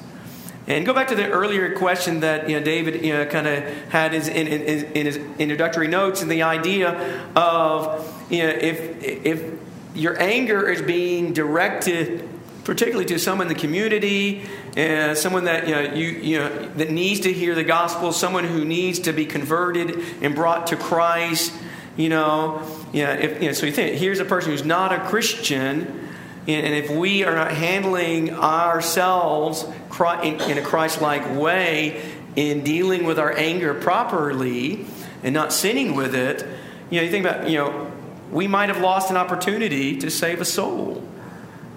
And 0.68 0.86
go 0.86 0.94
back 0.94 1.08
to 1.10 1.16
the 1.16 1.30
earlier 1.30 1.76
question 1.78 2.20
that 2.22 2.50
you 2.50 2.60
know, 2.60 2.64
David 2.64 3.06
you 3.06 3.14
know, 3.14 3.26
kind 3.26 3.48
of 3.48 3.64
had 3.90 4.12
his, 4.12 4.28
in, 4.28 4.48
in, 4.48 4.86
in, 4.92 5.06
his 5.06 5.16
introductory 5.40 5.88
notes, 5.88 6.22
and 6.22 6.30
the 6.30 6.44
idea 6.44 6.90
of 7.36 8.26
you 8.30 8.44
know, 8.44 8.50
if, 8.50 9.02
if 9.02 9.54
your 9.96 10.22
anger 10.22 10.70
is 10.70 10.82
being 10.82 11.32
directed 11.32 12.28
particularly 12.68 13.06
to 13.06 13.18
someone 13.18 13.48
in 13.48 13.54
the 13.54 13.60
community, 13.60 14.44
uh, 14.76 15.16
someone 15.16 15.46
that 15.46 15.70
you 15.70 15.74
know, 15.74 15.82
you, 15.94 16.08
you 16.10 16.38
know, 16.38 16.68
that 16.76 16.92
needs 16.92 17.22
to 17.22 17.32
hear 17.32 17.56
the 17.56 17.64
gospel, 17.64 18.12
someone 18.12 18.44
who 18.44 18.66
needs 18.66 19.00
to 19.00 19.14
be 19.14 19.26
converted 19.26 20.04
and 20.22 20.36
brought 20.36 20.68
to 20.68 20.76
Christ. 20.76 21.54
You 21.96 22.10
know, 22.10 22.62
yeah. 22.92 23.14
If, 23.14 23.42
you 23.42 23.48
know, 23.48 23.54
so 23.54 23.68
you 23.68 23.72
think 23.72 23.96
here's 23.96 24.20
a 24.20 24.26
person 24.26 24.52
who's 24.52 24.66
not 24.66 24.92
a 24.92 25.00
Christian, 25.00 26.10
and 26.46 26.74
if 26.76 26.92
we 26.92 27.24
are 27.24 27.34
not 27.34 27.52
handling 27.52 28.34
ourselves 28.34 29.64
in 29.64 30.58
a 30.58 30.62
Christ-like 30.62 31.38
way 31.38 32.04
in 32.36 32.66
dealing 32.66 33.06
with 33.06 33.18
our 33.18 33.32
anger 33.32 33.76
properly 33.76 34.86
and 35.24 35.34
not 35.34 35.54
sinning 35.54 35.96
with 35.96 36.14
it, 36.14 36.46
you 36.90 37.00
know, 37.00 37.06
you 37.06 37.12
think 37.12 37.26
about, 37.26 37.50
you 37.50 37.60
know, 37.60 37.90
we 38.30 38.46
might 38.46 38.68
have 38.68 38.82
lost 38.82 39.10
an 39.10 39.16
opportunity 39.16 39.96
to 40.00 40.12
save 40.12 40.42
a 40.42 40.46
soul 40.46 41.02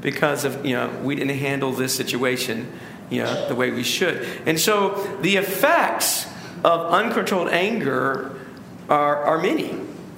because 0.00 0.44
of 0.44 0.64
you 0.64 0.74
know 0.74 0.88
we 1.02 1.14
didn't 1.14 1.36
handle 1.36 1.72
this 1.72 1.94
situation 1.94 2.70
you 3.10 3.22
know 3.22 3.48
the 3.48 3.54
way 3.54 3.70
we 3.70 3.82
should. 3.82 4.26
And 4.46 4.58
so 4.58 4.90
the 5.20 5.36
effects 5.36 6.26
of 6.64 6.92
uncontrolled 6.92 7.48
anger 7.48 8.38
are, 8.88 9.16
are 9.24 9.38
many. 9.38 9.70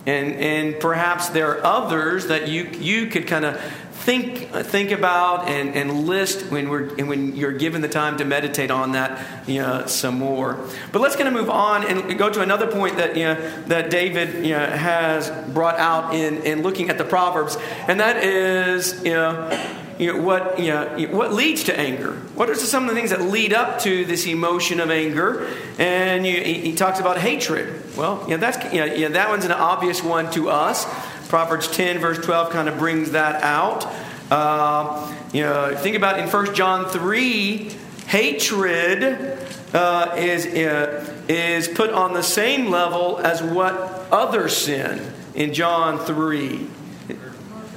And 0.05 0.35
and 0.35 0.81
perhaps 0.81 1.29
there 1.31 1.59
are 1.59 1.65
others 1.65 2.27
that 2.27 2.49
you 2.49 2.65
you 2.65 3.07
could 3.07 3.27
kind 3.27 3.45
of 3.45 3.61
think 4.03 4.51
think 4.51 4.91
about 4.91 5.49
and, 5.49 5.77
and 5.77 6.07
list 6.09 6.51
when 6.51 6.69
we're 6.69 6.93
and 6.97 7.09
when 7.09 7.37
you're 7.37 7.53
given 7.53 7.83
the 7.83 7.89
time 7.89 8.19
to 8.19 8.25
meditate 8.25 8.71
on 8.71 8.93
that 8.93 9.49
you 9.49 9.63
know, 9.63 9.87
some 9.87 10.19
more. 10.19 10.59
But 10.91 11.03
let's 11.03 11.15
kind 11.15 11.29
of 11.29 11.35
move 11.35 11.51
on 11.51 11.87
and 11.87 12.19
go 12.19 12.29
to 12.29 12.41
another 12.41 12.67
point 12.67 12.97
that 12.97 13.17
you 13.17 13.25
know, 13.25 13.65
that 13.67 13.91
David 13.91 14.45
you 14.45 14.53
know, 14.53 14.67
has 14.67 15.31
brought 15.53 15.79
out 15.79 16.15
in, 16.15 16.43
in 16.43 16.63
looking 16.63 16.91
at 16.91 16.99
the 16.99 17.05
Proverbs, 17.05 17.57
and 17.89 18.01
that 18.01 18.25
is 18.25 19.03
you 19.05 19.13
know. 19.13 19.79
You 19.99 20.15
know, 20.15 20.23
what, 20.23 20.59
you 20.59 20.69
know, 20.69 20.87
what 21.11 21.33
leads 21.33 21.65
to 21.65 21.79
anger? 21.79 22.15
What 22.35 22.49
are 22.51 22.55
some 22.57 22.85
of 22.85 22.89
the 22.89 22.95
things 22.97 23.11
that 23.11 23.21
lead 23.21 23.53
up 23.53 23.79
to 23.81 24.05
this 24.05 24.27
emotion 24.27 24.81
of 24.81 24.91
anger? 24.91 25.49
And 25.79 26.27
you, 26.27 26.41
he 26.41 26.75
talks 26.75 26.99
about 26.99 27.19
hatred. 27.19 27.95
Well, 27.97 28.25
you 28.25 28.31
know, 28.31 28.39
that's, 28.39 28.73
you 28.73 28.81
know, 28.81 28.87
you 28.87 29.07
know, 29.07 29.13
that 29.13 29.29
one's 29.29 29.45
an 29.45 29.53
obvious 29.53 30.03
one 30.03 30.31
to 30.33 30.49
us. 30.49 30.87
Proverbs 31.33 31.67
10, 31.69 31.99
verse 31.99 32.19
12, 32.19 32.51
kind 32.51 32.69
of 32.69 32.77
brings 32.77 33.13
that 33.13 33.43
out. 33.43 33.91
Uh, 34.31 35.11
you 35.33 35.41
know, 35.41 35.75
think 35.75 35.97
about 35.97 36.19
in 36.19 36.29
1 36.29 36.55
John 36.55 36.91
3, 36.91 37.71
hatred 38.07 39.39
uh, 39.73 40.15
is, 40.19 40.45
uh, 40.45 41.23
is 41.31 41.69
put 41.69 41.89
on 41.89 42.13
the 42.13 42.23
same 42.23 42.71
level 42.71 43.19
as 43.21 43.43
what 43.43 43.73
other 44.13 44.51
sin 44.51 45.11
in 45.35 45.55
John 45.55 45.99
3. 46.01 46.67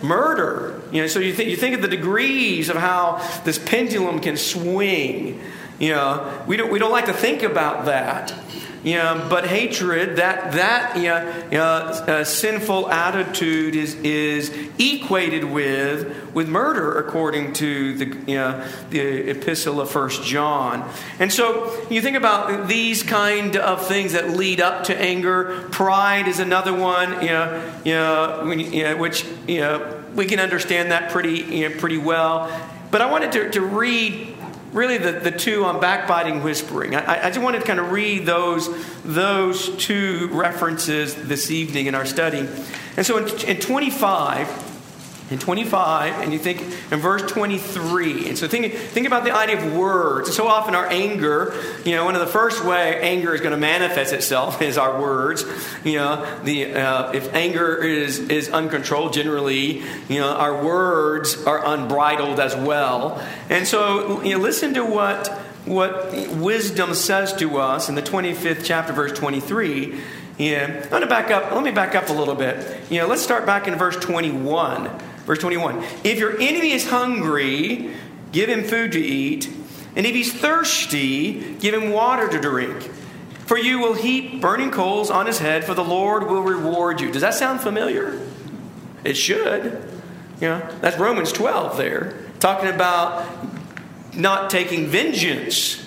Murder. 0.03 0.81
You 0.91 1.03
know, 1.03 1.07
so 1.07 1.21
you 1.21 1.33
think, 1.33 1.49
you 1.49 1.55
think 1.55 1.75
of 1.75 1.81
the 1.81 1.87
degrees 1.87 2.67
of 2.67 2.75
how 2.75 3.25
this 3.45 3.57
pendulum 3.57 4.19
can 4.19 4.35
swing. 4.35 5.39
You 5.79 5.93
know, 5.93 6.43
we 6.45 6.57
don't, 6.57 6.69
we 6.69 6.77
don't 6.77 6.91
like 6.91 7.05
to 7.05 7.13
think 7.13 7.41
about 7.41 7.85
that. 7.85 8.33
You 8.85 8.97
know, 8.97 9.25
but 9.31 9.47
hatred, 9.47 10.17
that 10.17 10.51
that 10.51 10.95
you 10.95 11.57
know, 11.57 11.65
uh, 11.65 12.23
sinful 12.23 12.87
attitude 12.91 13.75
is 13.75 13.95
is 13.95 14.55
equated 14.77 15.43
with 15.43 16.33
with 16.35 16.47
murder, 16.47 16.95
according 16.99 17.53
to 17.53 17.95
the 17.95 18.05
you 18.31 18.37
know, 18.37 18.63
the 18.91 19.31
epistle 19.31 19.81
of 19.81 19.89
First 19.89 20.23
John. 20.23 20.87
And 21.17 21.33
so 21.33 21.83
you 21.89 21.99
think 21.99 22.15
about 22.15 22.67
these 22.67 23.01
kind 23.01 23.57
of 23.57 23.87
things 23.87 24.13
that 24.13 24.29
lead 24.37 24.61
up 24.61 24.83
to 24.83 24.95
anger. 24.95 25.67
Pride 25.71 26.27
is 26.27 26.39
another 26.39 26.71
one. 26.71 27.23
You 27.23 27.29
know, 27.29 27.73
you 27.83 27.93
know, 27.93 28.43
when, 28.45 28.59
you 28.59 28.83
know 28.83 28.97
which 28.97 29.25
you 29.47 29.61
know 29.61 30.03
we 30.13 30.27
can 30.27 30.39
understand 30.39 30.91
that 30.91 31.09
pretty 31.09 31.39
you 31.39 31.69
know, 31.69 31.75
pretty 31.79 31.97
well. 31.97 32.51
But 32.91 33.01
I 33.01 33.11
wanted 33.11 33.31
to, 33.33 33.49
to 33.49 33.61
read 33.61 34.34
really 34.75 34.97
the, 34.97 35.13
the 35.13 35.31
two 35.31 35.63
on 35.63 35.79
backbiting 35.79 36.43
whispering. 36.43 36.95
I, 36.95 37.27
I 37.27 37.29
just 37.29 37.41
wanted 37.41 37.61
to 37.61 37.65
kind 37.65 37.79
of 37.79 37.91
read 37.91 38.25
those, 38.25 38.69
those 39.03 39.75
two 39.77 40.29
references 40.33 41.15
this 41.15 41.49
evening 41.49 41.87
in 41.87 41.95
our 41.95 42.05
study. 42.05 42.47
And 42.97 43.05
so 43.05 43.17
in, 43.17 43.49
in 43.49 43.59
25, 43.61 44.74
in 45.31 45.39
25, 45.39 46.21
and 46.21 46.31
you 46.31 46.37
think 46.37 46.61
in 46.91 46.99
verse 46.99 47.23
23. 47.23 48.29
And 48.29 48.37
so 48.37 48.47
think, 48.47 48.71
think 48.73 49.07
about 49.07 49.23
the 49.23 49.31
idea 49.31 49.57
of 49.57 49.75
words. 49.75 50.35
So 50.35 50.47
often 50.47 50.75
our 50.75 50.85
anger, 50.85 51.55
you 51.83 51.93
know, 51.95 52.05
one 52.05 52.13
of 52.13 52.21
the 52.21 52.27
first 52.27 52.63
way 52.63 53.01
anger 53.01 53.33
is 53.33 53.41
going 53.41 53.51
to 53.51 53.57
manifest 53.57 54.13
itself 54.13 54.61
is 54.61 54.77
our 54.77 55.01
words. 55.01 55.43
You 55.83 55.97
know, 55.97 56.41
the 56.43 56.75
uh, 56.75 57.11
if 57.13 57.33
anger 57.33 57.75
is 57.83 58.19
is 58.19 58.49
uncontrolled, 58.49 59.13
generally, 59.13 59.79
you 60.09 60.19
know, 60.19 60.29
our 60.29 60.63
words 60.63 61.43
are 61.45 61.65
unbridled 61.65 62.39
as 62.39 62.55
well. 62.55 63.19
And 63.49 63.67
so, 63.67 64.21
you 64.21 64.37
know, 64.37 64.43
listen 64.43 64.75
to 64.75 64.85
what 64.85 65.27
what 65.65 66.13
wisdom 66.37 66.93
says 66.93 67.33
to 67.33 67.57
us 67.57 67.89
in 67.89 67.95
the 67.95 68.03
25th 68.03 68.63
chapter, 68.63 68.93
verse 68.93 69.11
23. 69.13 69.99
Yeah, 70.37 70.81
I'm 70.83 70.89
going 70.89 71.01
to 71.01 71.07
back 71.07 71.31
up. 71.31 71.51
Let 71.51 71.63
me 71.63 71.71
back 71.71 71.95
up 71.95 72.09
a 72.09 72.13
little 72.13 72.35
bit. 72.35 72.91
You 72.91 72.99
know, 72.99 73.07
let's 73.07 73.21
start 73.21 73.45
back 73.45 73.67
in 73.67 73.75
verse 73.75 73.95
21. 73.95 74.89
Verse 75.25 75.39
21 75.39 75.83
If 76.03 76.19
your 76.19 76.39
enemy 76.39 76.71
is 76.71 76.89
hungry, 76.89 77.93
give 78.31 78.49
him 78.49 78.63
food 78.63 78.91
to 78.93 78.99
eat, 78.99 79.49
and 79.95 80.05
if 80.05 80.13
he's 80.13 80.33
thirsty, 80.33 81.55
give 81.55 81.73
him 81.73 81.91
water 81.91 82.27
to 82.27 82.39
drink. 82.39 82.91
For 83.45 83.57
you 83.57 83.79
will 83.79 83.93
heap 83.93 84.41
burning 84.41 84.71
coals 84.71 85.11
on 85.11 85.27
his 85.27 85.37
head, 85.37 85.65
for 85.65 85.73
the 85.73 85.83
Lord 85.83 86.27
will 86.27 86.41
reward 86.41 86.99
you. 86.99 87.11
Does 87.11 87.21
that 87.21 87.35
sound 87.35 87.61
familiar? 87.61 88.19
It 89.03 89.15
should. 89.15 89.87
You 90.41 90.49
know, 90.49 90.69
that's 90.81 90.97
Romans 90.97 91.31
12 91.31 91.77
there, 91.77 92.17
talking 92.39 92.69
about 92.69 93.25
not 94.15 94.49
taking 94.49 94.87
vengeance. 94.87 95.81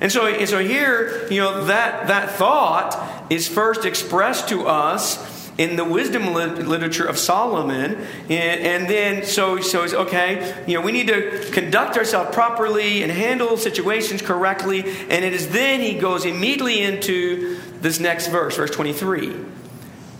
And 0.00 0.10
so, 0.10 0.26
and 0.26 0.48
so 0.48 0.58
here, 0.58 1.26
you 1.30 1.40
know, 1.40 1.66
that, 1.66 2.08
that 2.08 2.30
thought 2.32 3.30
is 3.30 3.46
first 3.48 3.84
expressed 3.84 4.48
to 4.48 4.66
us 4.66 5.33
in 5.56 5.76
the 5.76 5.84
wisdom 5.84 6.34
literature 6.34 7.04
of 7.04 7.18
Solomon. 7.18 7.94
And, 8.28 8.30
and 8.30 8.88
then, 8.88 9.24
so, 9.24 9.60
so 9.60 9.84
it's 9.84 9.94
okay, 9.94 10.64
you 10.66 10.74
know, 10.74 10.80
we 10.80 10.92
need 10.92 11.08
to 11.08 11.48
conduct 11.52 11.96
ourselves 11.96 12.34
properly 12.34 13.02
and 13.02 13.12
handle 13.12 13.56
situations 13.56 14.22
correctly. 14.22 14.80
And 14.80 15.24
it 15.24 15.32
is 15.32 15.50
then 15.50 15.80
he 15.80 15.94
goes 15.94 16.24
immediately 16.24 16.82
into 16.82 17.60
this 17.80 18.00
next 18.00 18.28
verse, 18.28 18.56
verse 18.56 18.70
23. 18.70 19.34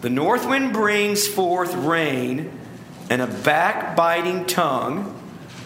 The 0.03 0.11
north 0.11 0.47
wind 0.47 0.73
brings 0.73 1.27
forth 1.27 1.75
rain 1.75 2.53
and 3.11 3.23
a 3.23 3.27
backbiting 3.27 4.45
tongue. 4.45 5.21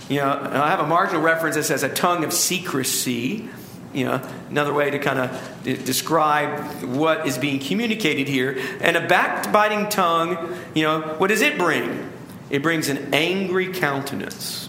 You 0.09 0.21
know, 0.21 0.51
I 0.53 0.71
have 0.71 0.81
a 0.81 0.87
marginal 0.87 1.21
reference 1.21 1.57
that 1.57 1.65
says 1.65 1.83
a 1.83 1.89
tongue 1.89 2.25
of 2.25 2.33
secrecy 2.33 3.51
you 3.93 4.05
know, 4.05 4.21
another 4.51 4.73
way 4.73 4.91
to 4.91 4.99
kind 4.99 5.19
of 5.19 5.85
describe 5.85 6.83
what 6.85 7.27
is 7.27 7.39
being 7.39 7.59
communicated 7.59 8.29
here. 8.29 8.59
And 8.81 8.97
a 8.97 9.07
backbiting 9.07 9.89
tongue, 9.89 10.55
you 10.75 10.83
know, 10.85 11.01
what 11.19 11.29
does 11.29 11.41
it 11.41 11.59
bring? 11.59 12.11
It 12.51 12.63
brings 12.63 12.89
an 12.89 13.15
angry 13.15 13.73
countenance. 13.73 14.69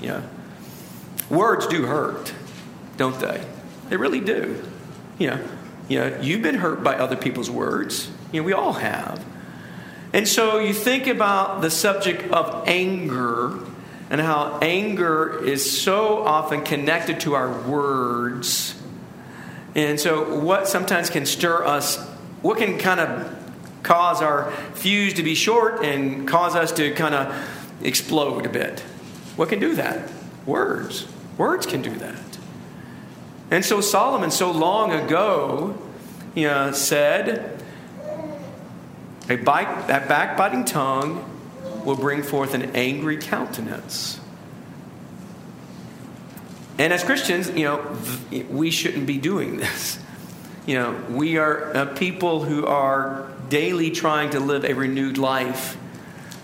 Yeah. 0.00 0.22
Words 1.30 1.66
do 1.66 1.86
hurt, 1.86 2.32
don't 2.96 3.18
they? 3.18 3.44
They 3.88 3.96
really 3.96 4.20
do. 4.20 4.64
You 5.18 5.30
know, 5.30 5.44
you 5.88 5.98
know, 5.98 6.18
you've 6.20 6.42
been 6.42 6.56
hurt 6.56 6.82
by 6.82 6.96
other 6.96 7.16
people's 7.16 7.50
words. 7.50 8.10
You 8.32 8.40
know, 8.40 8.46
we 8.46 8.52
all 8.52 8.74
have. 8.74 9.24
And 10.12 10.26
so 10.26 10.58
you 10.58 10.72
think 10.72 11.06
about 11.06 11.60
the 11.60 11.70
subject 11.70 12.30
of 12.32 12.66
anger 12.66 13.58
and 14.10 14.20
how 14.20 14.58
anger 14.62 15.44
is 15.44 15.82
so 15.82 16.24
often 16.24 16.62
connected 16.62 17.20
to 17.20 17.34
our 17.34 17.50
words. 17.62 18.74
And 19.74 20.00
so, 20.00 20.38
what 20.40 20.66
sometimes 20.66 21.10
can 21.10 21.26
stir 21.26 21.64
us, 21.64 21.98
what 22.40 22.58
can 22.58 22.78
kind 22.78 23.00
of 23.00 23.36
cause 23.82 24.22
our 24.22 24.50
fuse 24.74 25.14
to 25.14 25.22
be 25.22 25.34
short 25.34 25.84
and 25.84 26.26
cause 26.26 26.54
us 26.54 26.72
to 26.72 26.92
kind 26.94 27.14
of 27.14 27.48
explode 27.82 28.46
a 28.46 28.48
bit? 28.48 28.80
What 29.36 29.50
can 29.50 29.60
do 29.60 29.74
that? 29.74 30.10
Words. 30.46 31.06
Words 31.36 31.66
can 31.66 31.82
do 31.82 31.94
that. 31.96 32.38
And 33.50 33.64
so, 33.64 33.80
Solomon, 33.80 34.30
so 34.30 34.50
long 34.50 34.92
ago, 34.92 35.76
you 36.34 36.48
know, 36.48 36.72
said, 36.72 37.62
a, 39.28 39.36
backbiting 39.36 40.64
tongue 40.64 41.27
will 41.84 41.96
bring 41.96 42.22
forth 42.22 42.54
an 42.54 42.76
angry 42.76 43.16
countenance. 43.16 44.20
And 46.78 46.92
as 46.92 47.02
Christians, 47.02 47.50
you 47.50 47.64
know, 47.64 47.96
we 48.50 48.70
shouldn't 48.70 49.06
be 49.06 49.18
doing 49.18 49.56
this. 49.56 49.98
You 50.66 50.74
know, 50.74 51.04
we 51.10 51.38
are 51.38 51.76
uh, 51.76 51.86
people 51.96 52.44
who 52.44 52.66
are 52.66 53.30
daily 53.48 53.90
trying 53.90 54.30
to 54.30 54.40
live 54.40 54.64
a 54.64 54.74
renewed 54.74 55.18
life, 55.18 55.76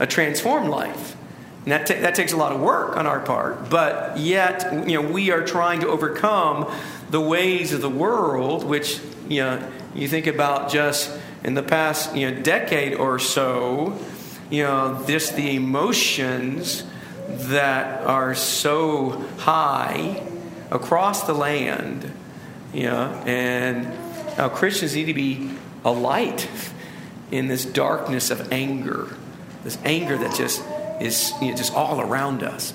a 0.01 0.07
transformed 0.07 0.71
life. 0.71 1.17
And 1.65 1.73
that, 1.73 1.87
ta- 1.87 2.01
that 2.01 2.15
takes 2.15 2.33
a 2.33 2.37
lot 2.37 2.53
of 2.53 2.61
work 2.61 2.97
on 2.97 3.07
our 3.07 3.21
part, 3.21 3.71
but 3.71 4.19
yet, 4.19 4.89
you 4.89 5.01
know, 5.01 5.09
we 5.09 5.31
are 5.31 5.45
trying 5.45 5.81
to 5.81 5.89
overcome 5.89 6.71
the 7.11 7.21
ways 7.21 7.73
of 7.73 7.81
the 7.81 7.89
world, 7.89 8.65
which, 8.65 8.99
you 9.29 9.41
know, 9.41 9.71
you 9.95 10.09
think 10.09 10.27
about 10.27 10.71
just 10.71 11.17
in 11.43 11.55
the 11.55 11.63
past, 11.63 12.15
you 12.17 12.31
know, 12.31 12.43
decade 12.43 12.95
or 12.95 13.19
so, 13.19 13.99
you 14.51 14.63
know, 14.63 15.03
just 15.07 15.37
the 15.37 15.57
emotions 15.57 16.85
that 17.29 18.05
are 18.07 18.35
so 18.35 19.25
high 19.39 20.23
across 20.71 21.27
the 21.27 21.35
land, 21.35 22.13
you 22.73 22.85
know, 22.85 23.23
and 23.27 23.87
how 24.37 24.49
Christians 24.49 24.95
need 24.95 25.07
to 25.07 25.15
be 25.15 25.51
a 25.85 25.91
light 25.91 26.49
in 27.31 27.49
this 27.49 27.65
darkness 27.65 28.31
of 28.31 28.53
anger, 28.53 29.17
this 29.63 29.79
anger 29.85 30.17
that 30.17 30.35
just 30.35 30.63
is 31.01 31.33
you 31.41 31.51
know, 31.51 31.57
just 31.57 31.75
all 31.75 32.01
around 32.01 32.43
us. 32.43 32.73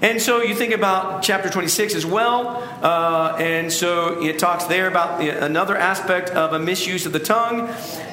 And 0.00 0.22
so 0.22 0.42
you 0.42 0.54
think 0.54 0.72
about 0.72 1.22
chapter 1.22 1.50
26 1.50 1.96
as 1.96 2.06
well. 2.06 2.62
Uh, 2.82 3.36
and 3.40 3.72
so 3.72 4.22
it 4.22 4.38
talks 4.38 4.64
there 4.64 4.86
about 4.86 5.20
another 5.20 5.76
aspect 5.76 6.30
of 6.30 6.52
a 6.52 6.58
misuse 6.60 7.04
of 7.04 7.12
the 7.12 7.18
tongue. 7.18 7.68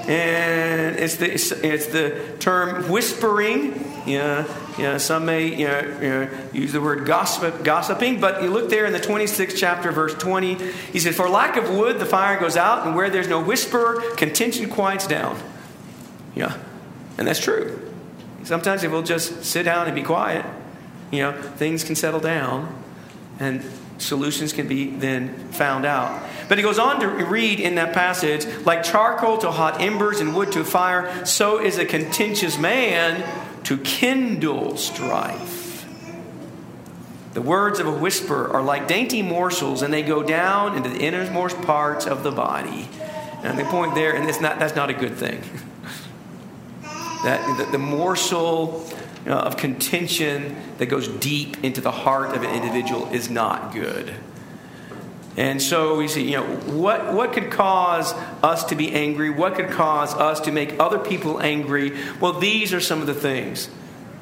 And 0.08 0.98
it's 0.98 1.16
the, 1.16 1.32
it's 1.32 1.88
the 1.88 2.36
term 2.40 2.90
whispering. 2.92 3.92
Yeah, 4.06 4.46
yeah, 4.78 4.98
some 4.98 5.26
may 5.26 5.48
you 5.48 5.68
know, 5.68 5.98
you 6.00 6.10
know, 6.10 6.30
use 6.54 6.74
the 6.74 6.82
word 6.82 7.08
gossip, 7.08 7.64
gossiping, 7.64 8.20
but 8.20 8.44
you 8.44 8.52
look 8.52 8.70
there 8.70 8.86
in 8.86 8.94
the 8.94 9.00
26th 9.00 9.58
chapter, 9.58 9.92
verse 9.92 10.14
20. 10.14 10.56
He 10.94 11.00
said, 11.00 11.16
For 11.16 11.28
lack 11.28 11.58
of 11.58 11.72
wood, 11.72 11.98
the 11.98 12.06
fire 12.06 12.40
goes 12.40 12.56
out, 12.56 12.86
and 12.86 12.96
where 12.96 13.10
there's 13.10 13.28
no 13.28 13.42
whisper, 13.42 14.04
contention 14.16 14.70
quiets 14.70 15.08
down. 15.08 15.40
Yeah, 16.36 16.56
and 17.18 17.28
that's 17.28 17.40
true. 17.40 17.82
Sometimes 18.44 18.84
if 18.84 18.92
we'll 18.92 19.02
just 19.02 19.44
sit 19.44 19.64
down 19.64 19.88
and 19.88 19.96
be 19.96 20.04
quiet, 20.04 20.46
you 21.12 21.24
know, 21.24 21.42
things 21.42 21.84
can 21.84 21.96
settle 21.96 22.20
down 22.20 22.84
and 23.40 23.64
solutions 23.98 24.54
can 24.54 24.68
be 24.68 24.92
then 24.92 25.34
found 25.52 25.86
out. 25.86 26.24
But 26.48 26.58
he 26.58 26.64
goes 26.64 26.78
on 26.78 27.00
to 27.00 27.08
read 27.08 27.60
in 27.60 27.76
that 27.76 27.94
passage 27.94 28.46
like 28.66 28.84
charcoal 28.84 29.38
to 29.40 29.52
hot 29.52 29.82
embers 29.82 30.20
and 30.20 30.36
wood 30.36 30.52
to 30.52 30.64
fire, 30.64 31.26
so 31.26 31.60
is 31.60 31.78
a 31.78 31.86
contentious 31.86 32.58
man 32.58 33.24
to 33.64 33.78
kindle 33.80 34.78
strife. 34.78 35.86
The 37.34 37.42
words 37.42 37.80
of 37.80 37.88
a 37.88 37.92
whisper 37.92 38.50
are 38.54 38.62
like 38.62 38.88
dainty 38.88 39.22
morsels, 39.22 39.82
and 39.82 39.94
they 39.94 40.04
go 40.04 40.24
down 40.24 40.78
into 40.78 40.90
the 40.90 41.00
innermost 41.00 41.62
parts 41.64 42.06
of 42.06 42.24
the 42.24 42.32
body. 42.32 42.88
And 43.44 43.60
the 43.60 43.66
point 43.66 43.94
there, 43.94 44.16
and 44.16 44.26
not, 44.42 44.58
that's 44.58 44.76
not 44.76 44.90
a 44.90 44.94
good 44.94 45.16
thing. 45.16 45.42
that 47.26 47.58
the, 47.58 47.72
the 47.74 47.78
morsel 47.78 48.90
of 49.26 49.58
contention 49.58 50.56
that 50.78 50.86
goes 50.86 51.08
deep 51.08 51.64
into 51.64 51.82
the 51.82 51.92
heart 51.92 52.36
of 52.36 52.44
an 52.44 52.52
individual 52.52 53.12
is 53.12 53.30
not 53.30 53.74
good. 53.74 54.14
And 55.38 55.62
so 55.62 55.98
we 55.98 56.08
see, 56.08 56.32
you 56.32 56.38
know, 56.38 56.46
what, 56.46 57.14
what 57.14 57.34
could 57.34 57.52
cause 57.52 58.14
us 58.42 58.64
to 58.66 58.76
be 58.76 58.94
angry? 58.94 59.30
What 59.30 59.56
could 59.56 59.70
cause 59.70 60.14
us 60.14 60.40
to 60.42 60.52
make 60.52 60.80
other 60.80 60.98
people 60.98 61.42
angry? 61.42 61.98
Well, 62.22 62.34
these 62.34 62.74
are 62.74 62.80
some 62.80 63.02
of 63.02 63.08
the 63.08 63.14
things 63.14 63.70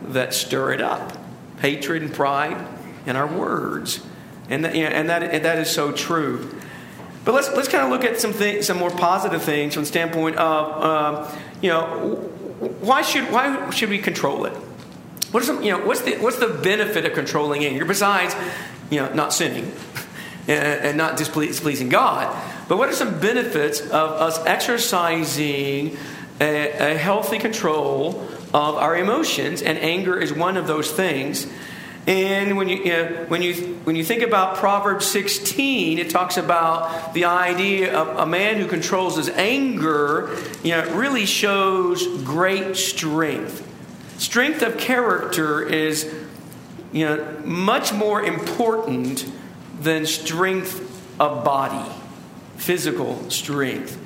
that 0.07 0.33
stir 0.33 0.73
it 0.73 0.81
up 0.81 1.17
hatred 1.59 2.01
and 2.01 2.13
pride 2.13 2.67
in 3.05 3.15
our 3.15 3.27
words. 3.27 4.01
And 4.49 4.65
that, 4.65 4.75
you 4.75 4.83
know, 4.83 4.89
and 4.89 5.09
that, 5.09 5.23
and 5.23 5.45
that 5.45 5.59
is 5.59 5.69
so 5.69 5.91
true. 5.93 6.53
But 7.23 7.33
let's, 7.33 7.49
let's 7.53 7.69
kind 7.69 7.85
of 7.85 7.89
look 7.89 8.03
at 8.03 8.19
some, 8.19 8.33
things, 8.33 8.67
some 8.67 8.77
more 8.77 8.91
positive 8.91 9.41
things 9.41 9.75
from 9.75 9.83
the 9.83 9.87
standpoint 9.87 10.35
of, 10.35 10.83
um, 10.83 11.39
you 11.61 11.69
know, 11.69 12.15
why 12.81 13.01
should, 13.01 13.31
why 13.31 13.69
should 13.69 13.89
we 13.89 13.99
control 13.99 14.45
it? 14.45 14.51
What 15.31 15.43
some, 15.43 15.63
you 15.63 15.71
know, 15.71 15.85
what's 15.85 16.01
the, 16.01 16.17
what's 16.17 16.37
the 16.37 16.49
benefit 16.49 17.05
of 17.05 17.13
controlling 17.13 17.63
anger 17.63 17.85
besides, 17.85 18.35
you 18.89 18.99
know, 18.99 19.13
not 19.13 19.31
sinning 19.31 19.71
and, 20.47 20.97
not 20.97 21.17
displeasing 21.17 21.89
God? 21.89 22.35
But 22.67 22.77
what 22.77 22.89
are 22.89 22.93
some 22.93 23.19
benefits 23.19 23.81
of 23.81 23.91
us 23.93 24.43
exercising 24.45 25.97
a, 26.39 26.93
a 26.93 26.97
healthy 26.97 27.39
control 27.39 28.27
of 28.53 28.75
our 28.75 28.95
emotions? 28.95 29.61
And 29.61 29.77
anger 29.77 30.19
is 30.19 30.33
one 30.33 30.57
of 30.57 30.67
those 30.67 30.91
things. 30.91 31.47
And 32.05 32.57
when 32.57 32.67
you, 32.67 32.77
you 32.77 32.91
know, 32.91 33.25
when, 33.29 33.41
you, 33.41 33.53
when 33.85 33.95
you 33.95 34.03
think 34.03 34.23
about 34.23 34.57
Proverbs 34.57 35.05
16, 35.05 35.99
it 35.99 36.09
talks 36.09 36.35
about 36.35 37.13
the 37.13 37.25
idea 37.25 37.97
of 37.97 38.17
a 38.17 38.25
man 38.25 38.57
who 38.57 38.67
controls 38.67 39.15
his 39.15 39.29
anger, 39.29 40.37
you 40.63 40.71
know, 40.71 40.79
it 40.79 40.93
really 40.95 41.25
shows 41.25 42.05
great 42.23 42.75
strength. 42.75 43.69
Strength 44.17 44.63
of 44.63 44.77
character 44.77 45.61
is 45.61 46.13
you 46.91 47.05
know, 47.05 47.41
much 47.45 47.93
more 47.93 48.21
important 48.21 49.25
than 49.83 50.05
strength 50.05 50.79
of 51.19 51.43
body, 51.43 51.91
physical 52.57 53.29
strength. 53.29 53.99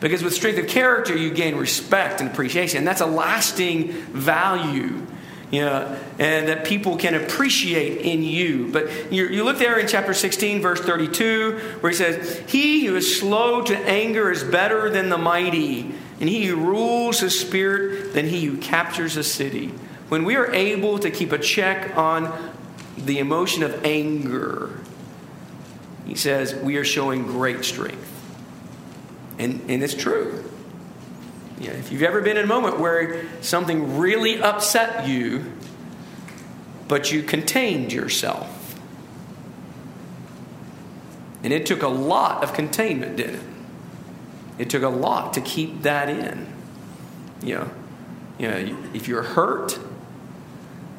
Because 0.00 0.22
with 0.22 0.34
strength 0.34 0.58
of 0.58 0.66
character, 0.66 1.16
you 1.16 1.30
gain 1.30 1.56
respect 1.56 2.20
and 2.20 2.30
appreciation. 2.30 2.78
And 2.78 2.86
that's 2.86 3.00
a 3.00 3.06
lasting 3.06 3.92
value, 3.92 5.06
you 5.50 5.60
know, 5.60 5.98
and 6.18 6.48
that 6.48 6.66
people 6.66 6.96
can 6.96 7.14
appreciate 7.14 8.02
in 8.02 8.22
you. 8.22 8.70
But 8.70 9.12
you, 9.12 9.26
you 9.28 9.44
look 9.44 9.58
there 9.58 9.78
in 9.78 9.86
chapter 9.86 10.12
16, 10.12 10.60
verse 10.60 10.80
32, 10.80 11.78
where 11.80 11.90
he 11.90 11.96
says, 11.96 12.42
He 12.46 12.84
who 12.84 12.96
is 12.96 13.18
slow 13.18 13.62
to 13.62 13.76
anger 13.76 14.30
is 14.30 14.44
better 14.44 14.90
than 14.90 15.08
the 15.08 15.18
mighty 15.18 15.94
and 16.20 16.28
he 16.28 16.46
who 16.46 16.56
rules 16.56 17.20
his 17.20 17.38
spirit 17.38 18.14
than 18.14 18.26
he 18.26 18.44
who 18.44 18.56
captures 18.56 19.16
a 19.16 19.24
city. 19.24 19.68
When 20.08 20.24
we 20.24 20.36
are 20.36 20.52
able 20.52 20.98
to 21.00 21.10
keep 21.10 21.32
a 21.32 21.38
check 21.38 21.96
on 21.96 22.52
the 22.96 23.18
emotion 23.18 23.62
of 23.62 23.84
anger, 23.84 24.70
he 26.06 26.14
says 26.14 26.54
we 26.54 26.76
are 26.76 26.84
showing 26.84 27.24
great 27.24 27.64
strength. 27.64 28.10
And, 29.38 29.62
and 29.68 29.82
it's 29.82 29.94
true. 29.94 30.44
Yeah, 31.58 31.70
if 31.72 31.90
you've 31.90 32.02
ever 32.02 32.20
been 32.20 32.36
in 32.36 32.44
a 32.44 32.48
moment 32.48 32.78
where 32.78 33.24
something 33.42 33.96
really 33.98 34.42
upset 34.42 35.06
you, 35.06 35.44
but 36.88 37.10
you 37.10 37.22
contained 37.22 37.92
yourself, 37.92 38.78
and 41.42 41.52
it 41.52 41.66
took 41.66 41.82
a 41.82 41.88
lot 41.88 42.42
of 42.42 42.52
containment, 42.54 43.16
didn't 43.16 43.36
it? 43.36 43.42
It 44.56 44.70
took 44.70 44.82
a 44.82 44.88
lot 44.88 45.34
to 45.34 45.40
keep 45.40 45.82
that 45.82 46.08
in. 46.08 46.46
you 47.42 47.56
know, 47.56 47.70
you 48.38 48.48
know, 48.48 48.76
if 48.94 49.08
you're 49.08 49.22
hurt, 49.22 49.78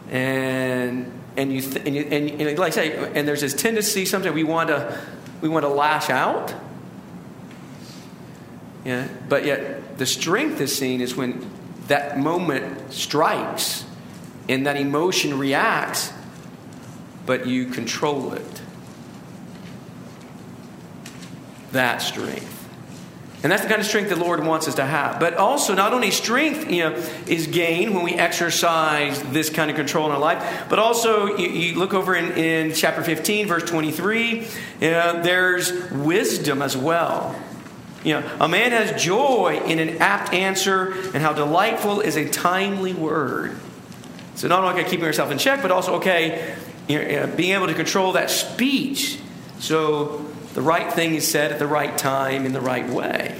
and 0.09 1.11
and 1.37 1.51
you, 1.51 1.61
th- 1.61 1.85
and, 1.85 1.95
you 1.95 2.01
and, 2.03 2.29
and 2.41 2.59
like 2.59 2.71
I 2.71 2.75
say, 2.75 3.11
and 3.13 3.27
there's 3.27 3.41
this 3.41 3.53
tendency 3.53 4.05
sometimes 4.05 4.35
we 4.35 4.43
want 4.43 4.69
to 4.69 4.99
we 5.41 5.49
want 5.49 5.63
to 5.63 5.69
lash 5.69 6.09
out. 6.09 6.53
Yeah, 8.83 9.07
but 9.27 9.45
yet 9.45 9.97
the 9.97 10.05
strength 10.05 10.61
is 10.61 10.75
seen 10.75 11.01
is 11.01 11.15
when 11.15 11.49
that 11.87 12.19
moment 12.19 12.93
strikes 12.93 13.83
and 14.47 14.67
that 14.67 14.77
emotion 14.77 15.37
reacts, 15.37 16.13
but 17.25 17.47
you 17.47 17.65
control 17.65 18.33
it. 18.33 18.61
That 21.71 22.01
strength. 22.01 22.54
And 23.43 23.51
that's 23.51 23.61
the 23.61 23.69
kind 23.69 23.79
of 23.79 23.85
strength 23.85 24.09
the 24.09 24.15
Lord 24.15 24.43
wants 24.43 24.67
us 24.67 24.75
to 24.75 24.85
have. 24.85 25.19
But 25.19 25.35
also, 25.35 25.75
not 25.75 25.93
only 25.93 26.09
strength 26.09 26.71
you 26.71 26.89
know, 26.89 26.95
is 27.27 27.47
gained 27.47 27.93
when 27.93 28.03
we 28.03 28.13
exercise 28.13 29.21
this 29.23 29.49
kind 29.49 29.69
of 29.69 29.75
control 29.75 30.07
in 30.07 30.11
our 30.13 30.19
life, 30.19 30.65
but 30.67 30.79
also 30.79 31.37
you, 31.37 31.49
you 31.49 31.79
look 31.79 31.93
over 31.93 32.15
in, 32.15 32.31
in 32.31 32.73
chapter 32.73 33.03
15, 33.03 33.47
verse 33.47 33.63
23, 33.63 34.41
uh, 34.41 34.45
there's 35.21 35.91
wisdom 35.91 36.61
as 36.61 36.75
well. 36.75 37.35
You 38.03 38.19
know, 38.19 38.37
a 38.39 38.47
man 38.47 38.71
has 38.71 39.01
joy 39.01 39.61
in 39.65 39.79
an 39.79 39.97
apt 39.97 40.33
answer, 40.33 40.91
and 40.91 41.17
how 41.17 41.33
delightful 41.33 42.01
is 42.01 42.15
a 42.17 42.29
timely 42.29 42.93
word. 42.93 43.57
So 44.35 44.47
not 44.47 44.63
only 44.63 44.83
keeping 44.83 45.05
yourself 45.05 45.31
in 45.31 45.37
check, 45.37 45.61
but 45.61 45.71
also 45.71 45.95
okay, 45.95 46.55
you 46.87 46.99
know, 46.99 47.27
being 47.27 47.53
able 47.53 47.67
to 47.67 47.73
control 47.73 48.11
that 48.13 48.29
speech. 48.29 49.19
So 49.59 50.25
the 50.55 50.61
right 50.61 50.91
thing 50.91 51.13
is 51.15 51.29
said 51.29 51.51
at 51.51 51.59
the 51.59 51.67
right 51.67 51.95
time 51.97 52.45
in 52.45 52.53
the 52.53 52.61
right 52.61 52.89
way. 52.89 53.39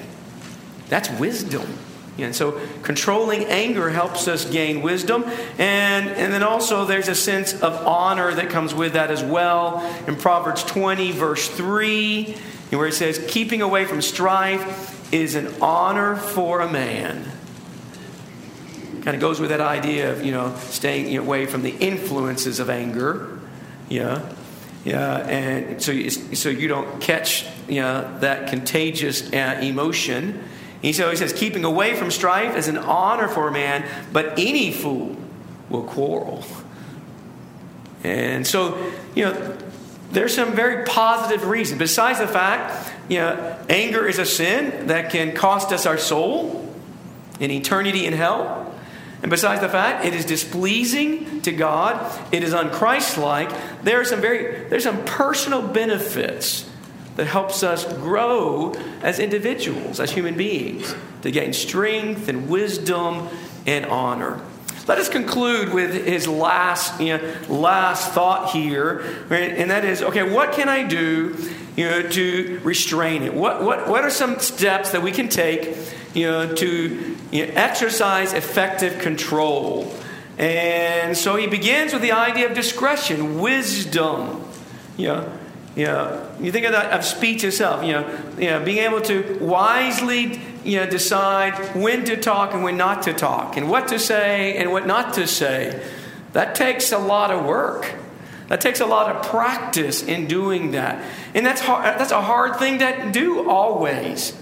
That's 0.89 1.09
wisdom. 1.11 1.79
And 2.17 2.35
so 2.35 2.61
controlling 2.83 3.45
anger 3.45 3.89
helps 3.89 4.27
us 4.27 4.45
gain 4.49 4.81
wisdom. 4.81 5.23
And, 5.57 6.09
and 6.09 6.31
then 6.31 6.43
also 6.43 6.85
there's 6.85 7.07
a 7.07 7.15
sense 7.15 7.53
of 7.53 7.73
honor 7.87 8.33
that 8.33 8.49
comes 8.49 8.73
with 8.73 8.93
that 8.93 9.11
as 9.11 9.23
well. 9.23 9.81
In 10.07 10.15
Proverbs 10.15 10.63
20, 10.63 11.11
verse 11.13 11.47
3, 11.47 12.37
where 12.71 12.87
it 12.87 12.93
says, 12.93 13.25
Keeping 13.29 13.61
away 13.61 13.85
from 13.85 14.01
strife 14.01 15.13
is 15.13 15.35
an 15.35 15.53
honor 15.61 16.15
for 16.15 16.61
a 16.61 16.71
man 16.71 17.31
kind 19.05 19.13
of 19.13 19.21
goes 19.21 19.39
with 19.39 19.51
that 19.51 19.61
idea 19.61 20.11
of 20.11 20.25
you 20.25 20.31
know 20.31 20.55
staying 20.57 21.15
away 21.15 21.45
from 21.45 21.61
the 21.61 21.69
influences 21.77 22.59
of 22.59 22.71
anger 22.71 23.37
yeah 23.87 24.27
yeah 24.85 25.17
and 25.27 25.81
so 25.81 25.91
you, 25.91 26.09
so 26.09 26.47
you 26.47 26.67
don't 26.67 27.01
catch 27.01 27.45
you 27.67 27.81
know 27.81 28.19
that 28.19 28.49
contagious 28.49 29.33
uh, 29.33 29.59
emotion. 29.61 30.43
He 30.81 30.93
so 30.93 31.09
he 31.09 31.17
says 31.17 31.33
keeping 31.33 31.65
away 31.65 31.95
from 31.95 32.11
strife 32.11 32.55
is 32.55 32.67
an 32.67 32.77
honor 32.77 33.27
for 33.27 33.47
a 33.47 33.51
man 33.51 33.85
but 34.13 34.37
any 34.37 34.71
fool 34.71 35.17
will 35.69 35.83
quarrel. 35.83 36.45
And 38.03 38.45
so 38.45 38.91
you 39.15 39.25
know 39.25 39.57
there's 40.11 40.35
some 40.35 40.53
very 40.53 40.85
positive 40.85 41.47
reasons 41.47 41.79
besides 41.79 42.19
the 42.19 42.27
fact 42.27 42.93
you 43.09 43.17
know 43.17 43.57
anger 43.67 44.07
is 44.07 44.19
a 44.19 44.25
sin 44.25 44.87
that 44.87 45.11
can 45.11 45.35
cost 45.35 45.71
us 45.71 45.85
our 45.85 45.97
soul 45.97 46.73
in 47.39 47.49
eternity 47.49 48.05
in 48.05 48.13
hell 48.13 48.64
and 49.25 49.31
besides 49.31 49.59
the 49.59 49.69
fact 49.69 50.05
it 50.05 50.13
is 50.13 50.23
displeasing 50.23 51.41
to 51.41 51.51
God, 51.51 52.15
it 52.31 52.43
is 52.43 52.53
unchristlike, 52.53 53.81
there 53.81 53.99
are 53.99 54.05
some 54.05 54.21
very 54.21 54.69
there's 54.69 54.83
some 54.83 55.03
personal 55.03 55.67
benefits 55.67 56.69
that 57.15 57.25
helps 57.25 57.63
us 57.63 57.91
grow 57.95 58.73
as 59.01 59.17
individuals, 59.17 59.99
as 59.99 60.11
human 60.11 60.37
beings, 60.37 60.93
to 61.23 61.31
gain 61.31 61.53
strength 61.53 62.27
and 62.27 62.47
wisdom 62.47 63.27
and 63.65 63.87
honor. 63.87 64.39
Let 64.87 64.99
us 64.99 65.09
conclude 65.09 65.73
with 65.73 66.05
his 66.05 66.27
last, 66.27 67.01
you 67.01 67.17
know, 67.17 67.35
last 67.49 68.11
thought 68.11 68.51
here, 68.51 68.99
and 69.31 69.71
that 69.71 69.85
is 69.85 70.03
okay, 70.03 70.21
what 70.21 70.53
can 70.53 70.69
I 70.69 70.83
do 70.83 71.35
you 71.75 71.89
know, 71.89 72.01
to 72.01 72.59
restrain 72.63 73.23
it? 73.23 73.33
What, 73.33 73.63
what, 73.63 73.87
what 73.87 74.03
are 74.03 74.09
some 74.09 74.39
steps 74.39 74.91
that 74.91 75.01
we 75.01 75.11
can 75.11 75.29
take 75.29 75.75
you 76.13 76.25
know, 76.25 76.53
to 76.55 77.17
you 77.31 77.45
know, 77.45 77.53
exercise 77.55 78.33
effective 78.33 78.99
control? 78.99 79.93
And 80.37 81.17
so 81.17 81.35
he 81.35 81.47
begins 81.47 81.93
with 81.93 82.01
the 82.01 82.11
idea 82.11 82.49
of 82.49 82.55
discretion, 82.55 83.39
wisdom. 83.39 84.43
You 84.97 85.07
know, 85.07 85.39
you 85.75 85.85
know, 85.85 86.31
you 86.39 86.51
think 86.51 86.65
of 86.65 86.71
that 86.73 86.91
of 86.91 87.05
speech 87.05 87.43
itself. 87.43 87.83
You 87.85 87.93
know, 87.93 88.19
you 88.37 88.49
know, 88.49 88.63
being 88.63 88.79
able 88.79 89.01
to 89.01 89.37
wisely, 89.41 90.41
you 90.63 90.79
know, 90.79 90.85
decide 90.85 91.75
when 91.75 92.05
to 92.05 92.17
talk 92.17 92.53
and 92.53 92.63
when 92.63 92.77
not 92.77 93.03
to 93.03 93.13
talk, 93.13 93.57
and 93.57 93.69
what 93.69 93.89
to 93.89 93.99
say 93.99 94.55
and 94.57 94.71
what 94.71 94.87
not 94.87 95.13
to 95.15 95.27
say. 95.27 95.85
That 96.33 96.55
takes 96.55 96.91
a 96.91 96.97
lot 96.97 97.31
of 97.31 97.45
work. 97.45 97.93
That 98.47 98.61
takes 98.61 98.79
a 98.79 98.85
lot 98.85 99.15
of 99.15 99.25
practice 99.25 100.03
in 100.03 100.27
doing 100.27 100.71
that, 100.71 101.03
and 101.33 101.45
that's 101.45 101.61
hard. 101.61 101.99
That's 101.99 102.11
a 102.11 102.21
hard 102.21 102.57
thing 102.57 102.79
to 102.79 103.09
do 103.11 103.49
always. 103.49 104.33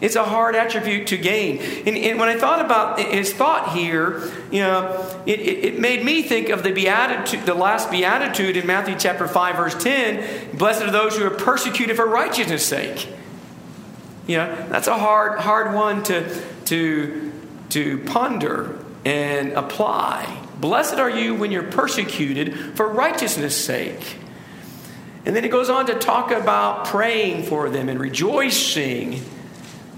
It's 0.00 0.14
a 0.14 0.24
hard 0.24 0.54
attribute 0.54 1.08
to 1.08 1.16
gain. 1.16 1.58
And, 1.58 1.96
and, 1.96 2.20
when 2.20 2.28
I 2.28 2.38
thought 2.38 2.64
about 2.64 3.00
his 3.00 3.32
thought 3.32 3.72
here, 3.72 4.30
you 4.50 4.60
know, 4.60 5.04
it, 5.26 5.40
it, 5.40 5.64
it, 5.64 5.80
made 5.80 6.04
me 6.04 6.22
think 6.22 6.50
of 6.50 6.62
the 6.62 6.70
beatitude, 6.70 7.44
the 7.46 7.54
last 7.54 7.90
beatitude 7.90 8.56
in 8.56 8.64
Matthew 8.64 8.94
chapter 8.96 9.26
5, 9.26 9.56
verse 9.56 9.74
10. 9.74 10.56
Blessed 10.56 10.82
are 10.82 10.90
those 10.92 11.16
who 11.16 11.26
are 11.26 11.30
persecuted 11.30 11.96
for 11.96 12.06
righteousness' 12.06 12.64
sake. 12.64 13.08
You 14.28 14.36
know, 14.36 14.68
that's 14.68 14.86
a 14.86 14.96
hard, 14.96 15.40
hard 15.40 15.74
one 15.74 16.04
to, 16.04 16.42
to, 16.66 17.32
to 17.70 17.98
ponder 18.04 18.78
and 19.04 19.52
apply. 19.52 20.47
Blessed 20.60 20.94
are 20.94 21.10
you 21.10 21.34
when 21.34 21.50
you're 21.50 21.62
persecuted 21.62 22.76
for 22.76 22.88
righteousness' 22.88 23.56
sake. 23.56 24.16
And 25.24 25.36
then 25.36 25.44
it 25.44 25.50
goes 25.50 25.70
on 25.70 25.86
to 25.86 25.94
talk 25.94 26.30
about 26.30 26.86
praying 26.86 27.44
for 27.44 27.68
them 27.68 27.88
and 27.88 28.00
rejoicing 28.00 29.20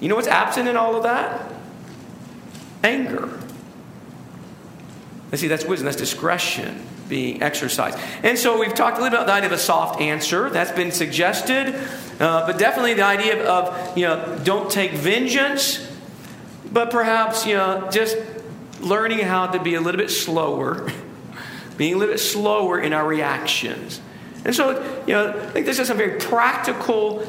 you 0.00 0.08
know 0.08 0.16
what's 0.16 0.28
absent 0.28 0.68
in 0.68 0.76
all 0.76 0.96
of 0.96 1.02
that? 1.02 1.52
Anger. 2.82 3.28
Let's 5.30 5.42
see, 5.42 5.48
that's 5.48 5.64
wisdom, 5.64 5.84
that's 5.84 5.96
discretion 5.96 6.86
being 7.08 7.42
exercised. 7.42 7.98
And 8.22 8.38
so 8.38 8.58
we've 8.58 8.74
talked 8.74 8.98
a 8.98 9.02
little 9.02 9.11
bit 9.11 9.24
about 9.24 9.26
the 9.26 9.32
idea 9.32 9.46
of 9.48 9.52
a 9.52 9.58
soft 9.58 10.00
answer. 10.00 10.48
That's 10.48 10.72
been 10.72 10.92
suggested. 10.92 11.74
Uh, 12.18 12.46
but 12.46 12.58
definitely 12.58 12.94
the 12.94 13.04
idea 13.04 13.46
of, 13.46 13.96
you 13.96 14.06
know, 14.06 14.40
don't 14.44 14.70
take 14.70 14.92
vengeance, 14.92 15.86
but 16.72 16.90
perhaps, 16.90 17.46
you 17.46 17.54
know, 17.54 17.88
just 17.90 18.16
learning 18.81 19.20
how 19.20 19.47
to 19.49 19.61
be 19.61 19.74
a 19.74 19.81
little 19.81 20.01
bit 20.01 20.11
slower, 20.11 20.91
being 21.76 21.95
a 21.95 21.97
little 21.97 22.14
bit 22.14 22.20
slower 22.20 22.81
in 22.81 22.93
our 22.93 23.07
reactions. 23.07 24.01
And 24.45 24.55
so, 24.55 25.03
you 25.07 25.12
know, 25.12 25.31
I 25.31 25.51
think 25.51 25.66
this 25.66 25.78
is 25.78 25.89
some 25.89 25.99
very 25.99 26.18
practical 26.18 27.26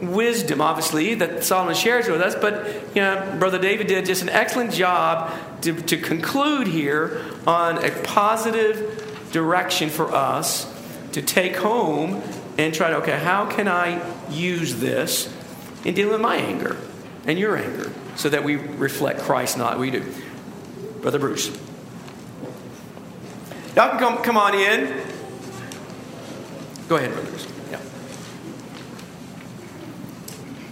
wisdom, 0.00 0.60
obviously, 0.60 1.14
that 1.14 1.44
Solomon 1.44 1.74
shares 1.74 2.08
with 2.08 2.20
us. 2.20 2.34
But 2.34 2.66
you 2.94 3.02
know, 3.02 3.36
Brother 3.38 3.58
David 3.58 3.86
did 3.86 4.06
just 4.06 4.22
an 4.22 4.28
excellent 4.28 4.72
job 4.72 5.32
to, 5.62 5.74
to 5.74 5.96
conclude 5.96 6.66
here 6.66 7.24
on 7.46 7.84
a 7.84 7.90
positive 8.02 9.28
direction 9.32 9.90
for 9.90 10.12
us 10.12 10.72
to 11.12 11.22
take 11.22 11.56
home 11.56 12.22
and 12.58 12.72
try 12.72 12.90
to, 12.90 12.96
okay, 12.96 13.18
how 13.18 13.46
can 13.46 13.66
I 13.66 14.00
use 14.30 14.76
this 14.76 15.32
in 15.84 15.94
dealing 15.94 16.12
with 16.12 16.20
my 16.20 16.36
anger 16.36 16.76
and 17.26 17.38
your 17.38 17.56
anger 17.56 17.92
so 18.16 18.28
that 18.28 18.44
we 18.44 18.56
reflect 18.56 19.20
Christ, 19.20 19.58
not 19.58 19.78
we 19.78 19.90
do. 19.90 20.04
Brother 21.04 21.18
Bruce. 21.18 21.48
Y'all 23.76 23.90
can 23.90 23.98
come, 23.98 24.22
come 24.22 24.38
on 24.38 24.54
in. 24.54 25.02
Go 26.88 26.96
ahead, 26.96 27.12
Brother 27.12 27.28
Bruce. 27.28 27.46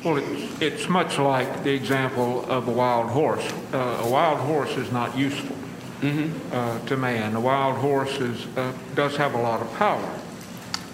Well, 0.03 0.17
it's, 0.17 0.63
it's 0.63 0.89
much 0.89 1.19
like 1.19 1.65
the 1.65 1.73
example 1.75 2.51
of 2.51 2.67
a 2.67 2.71
wild 2.71 3.11
horse. 3.11 3.47
Uh, 3.75 4.05
a 4.05 4.11
wild 4.11 4.39
horse 4.39 4.71
is 4.79 4.91
not 4.91 5.15
useful 5.19 5.55
mm-hmm. 6.01 6.33
uh, 6.51 6.79
to 6.87 6.97
man. 6.97 7.37
A 7.37 7.41
wild 7.41 7.77
horse 7.77 8.19
is, 8.19 8.47
uh, 8.57 8.73
does 8.95 9.15
have 9.19 9.35
a 9.35 9.39
lot 9.39 9.61
of 9.61 9.71
power. 9.75 10.19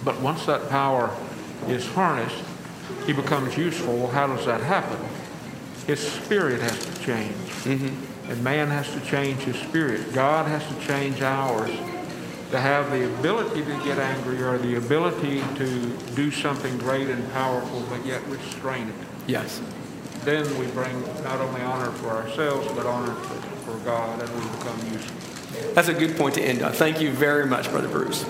But 0.04 0.20
once 0.20 0.46
that 0.46 0.68
power 0.68 1.16
is 1.68 1.86
harnessed, 1.86 2.42
he 3.06 3.12
becomes 3.12 3.56
useful. 3.56 3.98
Well, 3.98 4.10
how 4.10 4.26
does 4.26 4.44
that 4.46 4.62
happen? 4.62 4.98
His 5.86 6.00
spirit 6.00 6.60
has 6.60 6.84
to 6.84 7.02
change. 7.04 7.36
Mm-hmm. 7.62 8.17
And 8.28 8.42
man 8.44 8.68
has 8.68 8.90
to 8.92 9.00
change 9.00 9.40
his 9.40 9.56
spirit. 9.56 10.12
God 10.12 10.46
has 10.46 10.66
to 10.68 10.86
change 10.86 11.22
ours 11.22 11.70
to 12.50 12.58
have 12.58 12.90
the 12.90 13.06
ability 13.18 13.62
to 13.62 13.84
get 13.84 13.98
angry 13.98 14.42
or 14.42 14.58
the 14.58 14.76
ability 14.76 15.42
to 15.56 15.86
do 16.14 16.30
something 16.30 16.76
great 16.78 17.08
and 17.08 17.32
powerful, 17.32 17.82
but 17.90 18.04
yet 18.06 18.26
restrain 18.26 18.88
it. 18.88 18.94
Yes. 19.26 19.60
Then 20.24 20.44
we 20.58 20.66
bring 20.68 21.00
not 21.22 21.40
only 21.40 21.60
honor 21.62 21.90
for 21.92 22.08
ourselves, 22.08 22.66
but 22.72 22.86
honor 22.86 23.14
for 23.14 23.76
God, 23.84 24.20
and 24.20 24.30
we 24.34 24.40
become 24.58 24.92
useful. 24.92 25.74
That's 25.74 25.88
a 25.88 25.94
good 25.94 26.16
point 26.16 26.34
to 26.34 26.42
end 26.42 26.62
on. 26.62 26.72
Thank 26.72 27.00
you 27.00 27.10
very 27.10 27.46
much, 27.46 27.70
Brother 27.70 27.88
Bruce. 27.88 28.24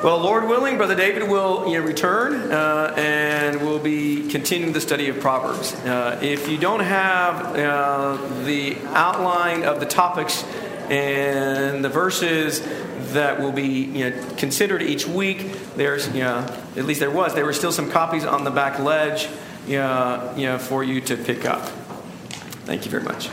Well, 0.00 0.20
Lord 0.20 0.44
willing, 0.46 0.76
Brother 0.76 0.94
David 0.94 1.28
will 1.28 1.66
you 1.66 1.80
know, 1.80 1.84
return 1.84 2.52
uh, 2.52 2.94
and 2.96 3.60
we'll 3.60 3.80
be 3.80 4.28
continuing 4.28 4.72
the 4.72 4.80
study 4.80 5.08
of 5.08 5.18
Proverbs. 5.18 5.74
Uh, 5.74 6.20
if 6.22 6.48
you 6.48 6.56
don't 6.56 6.78
have 6.78 7.56
uh, 7.56 8.44
the 8.44 8.76
outline 8.90 9.64
of 9.64 9.80
the 9.80 9.86
topics 9.86 10.44
and 10.88 11.84
the 11.84 11.88
verses 11.88 12.60
that 13.12 13.40
will 13.40 13.50
be 13.50 13.66
you 13.66 14.10
know, 14.10 14.28
considered 14.36 14.82
each 14.82 15.04
week, 15.04 15.50
there's, 15.74 16.06
you 16.14 16.22
know, 16.22 16.46
at 16.76 16.84
least 16.84 17.00
there 17.00 17.10
was, 17.10 17.34
there 17.34 17.44
were 17.44 17.52
still 17.52 17.72
some 17.72 17.90
copies 17.90 18.24
on 18.24 18.44
the 18.44 18.52
back 18.52 18.78
ledge 18.78 19.28
you 19.66 19.78
know, 19.78 20.58
for 20.60 20.84
you 20.84 21.00
to 21.00 21.16
pick 21.16 21.44
up. 21.44 21.66
Thank 22.66 22.84
you 22.84 22.90
very 22.92 23.02
much. 23.02 23.30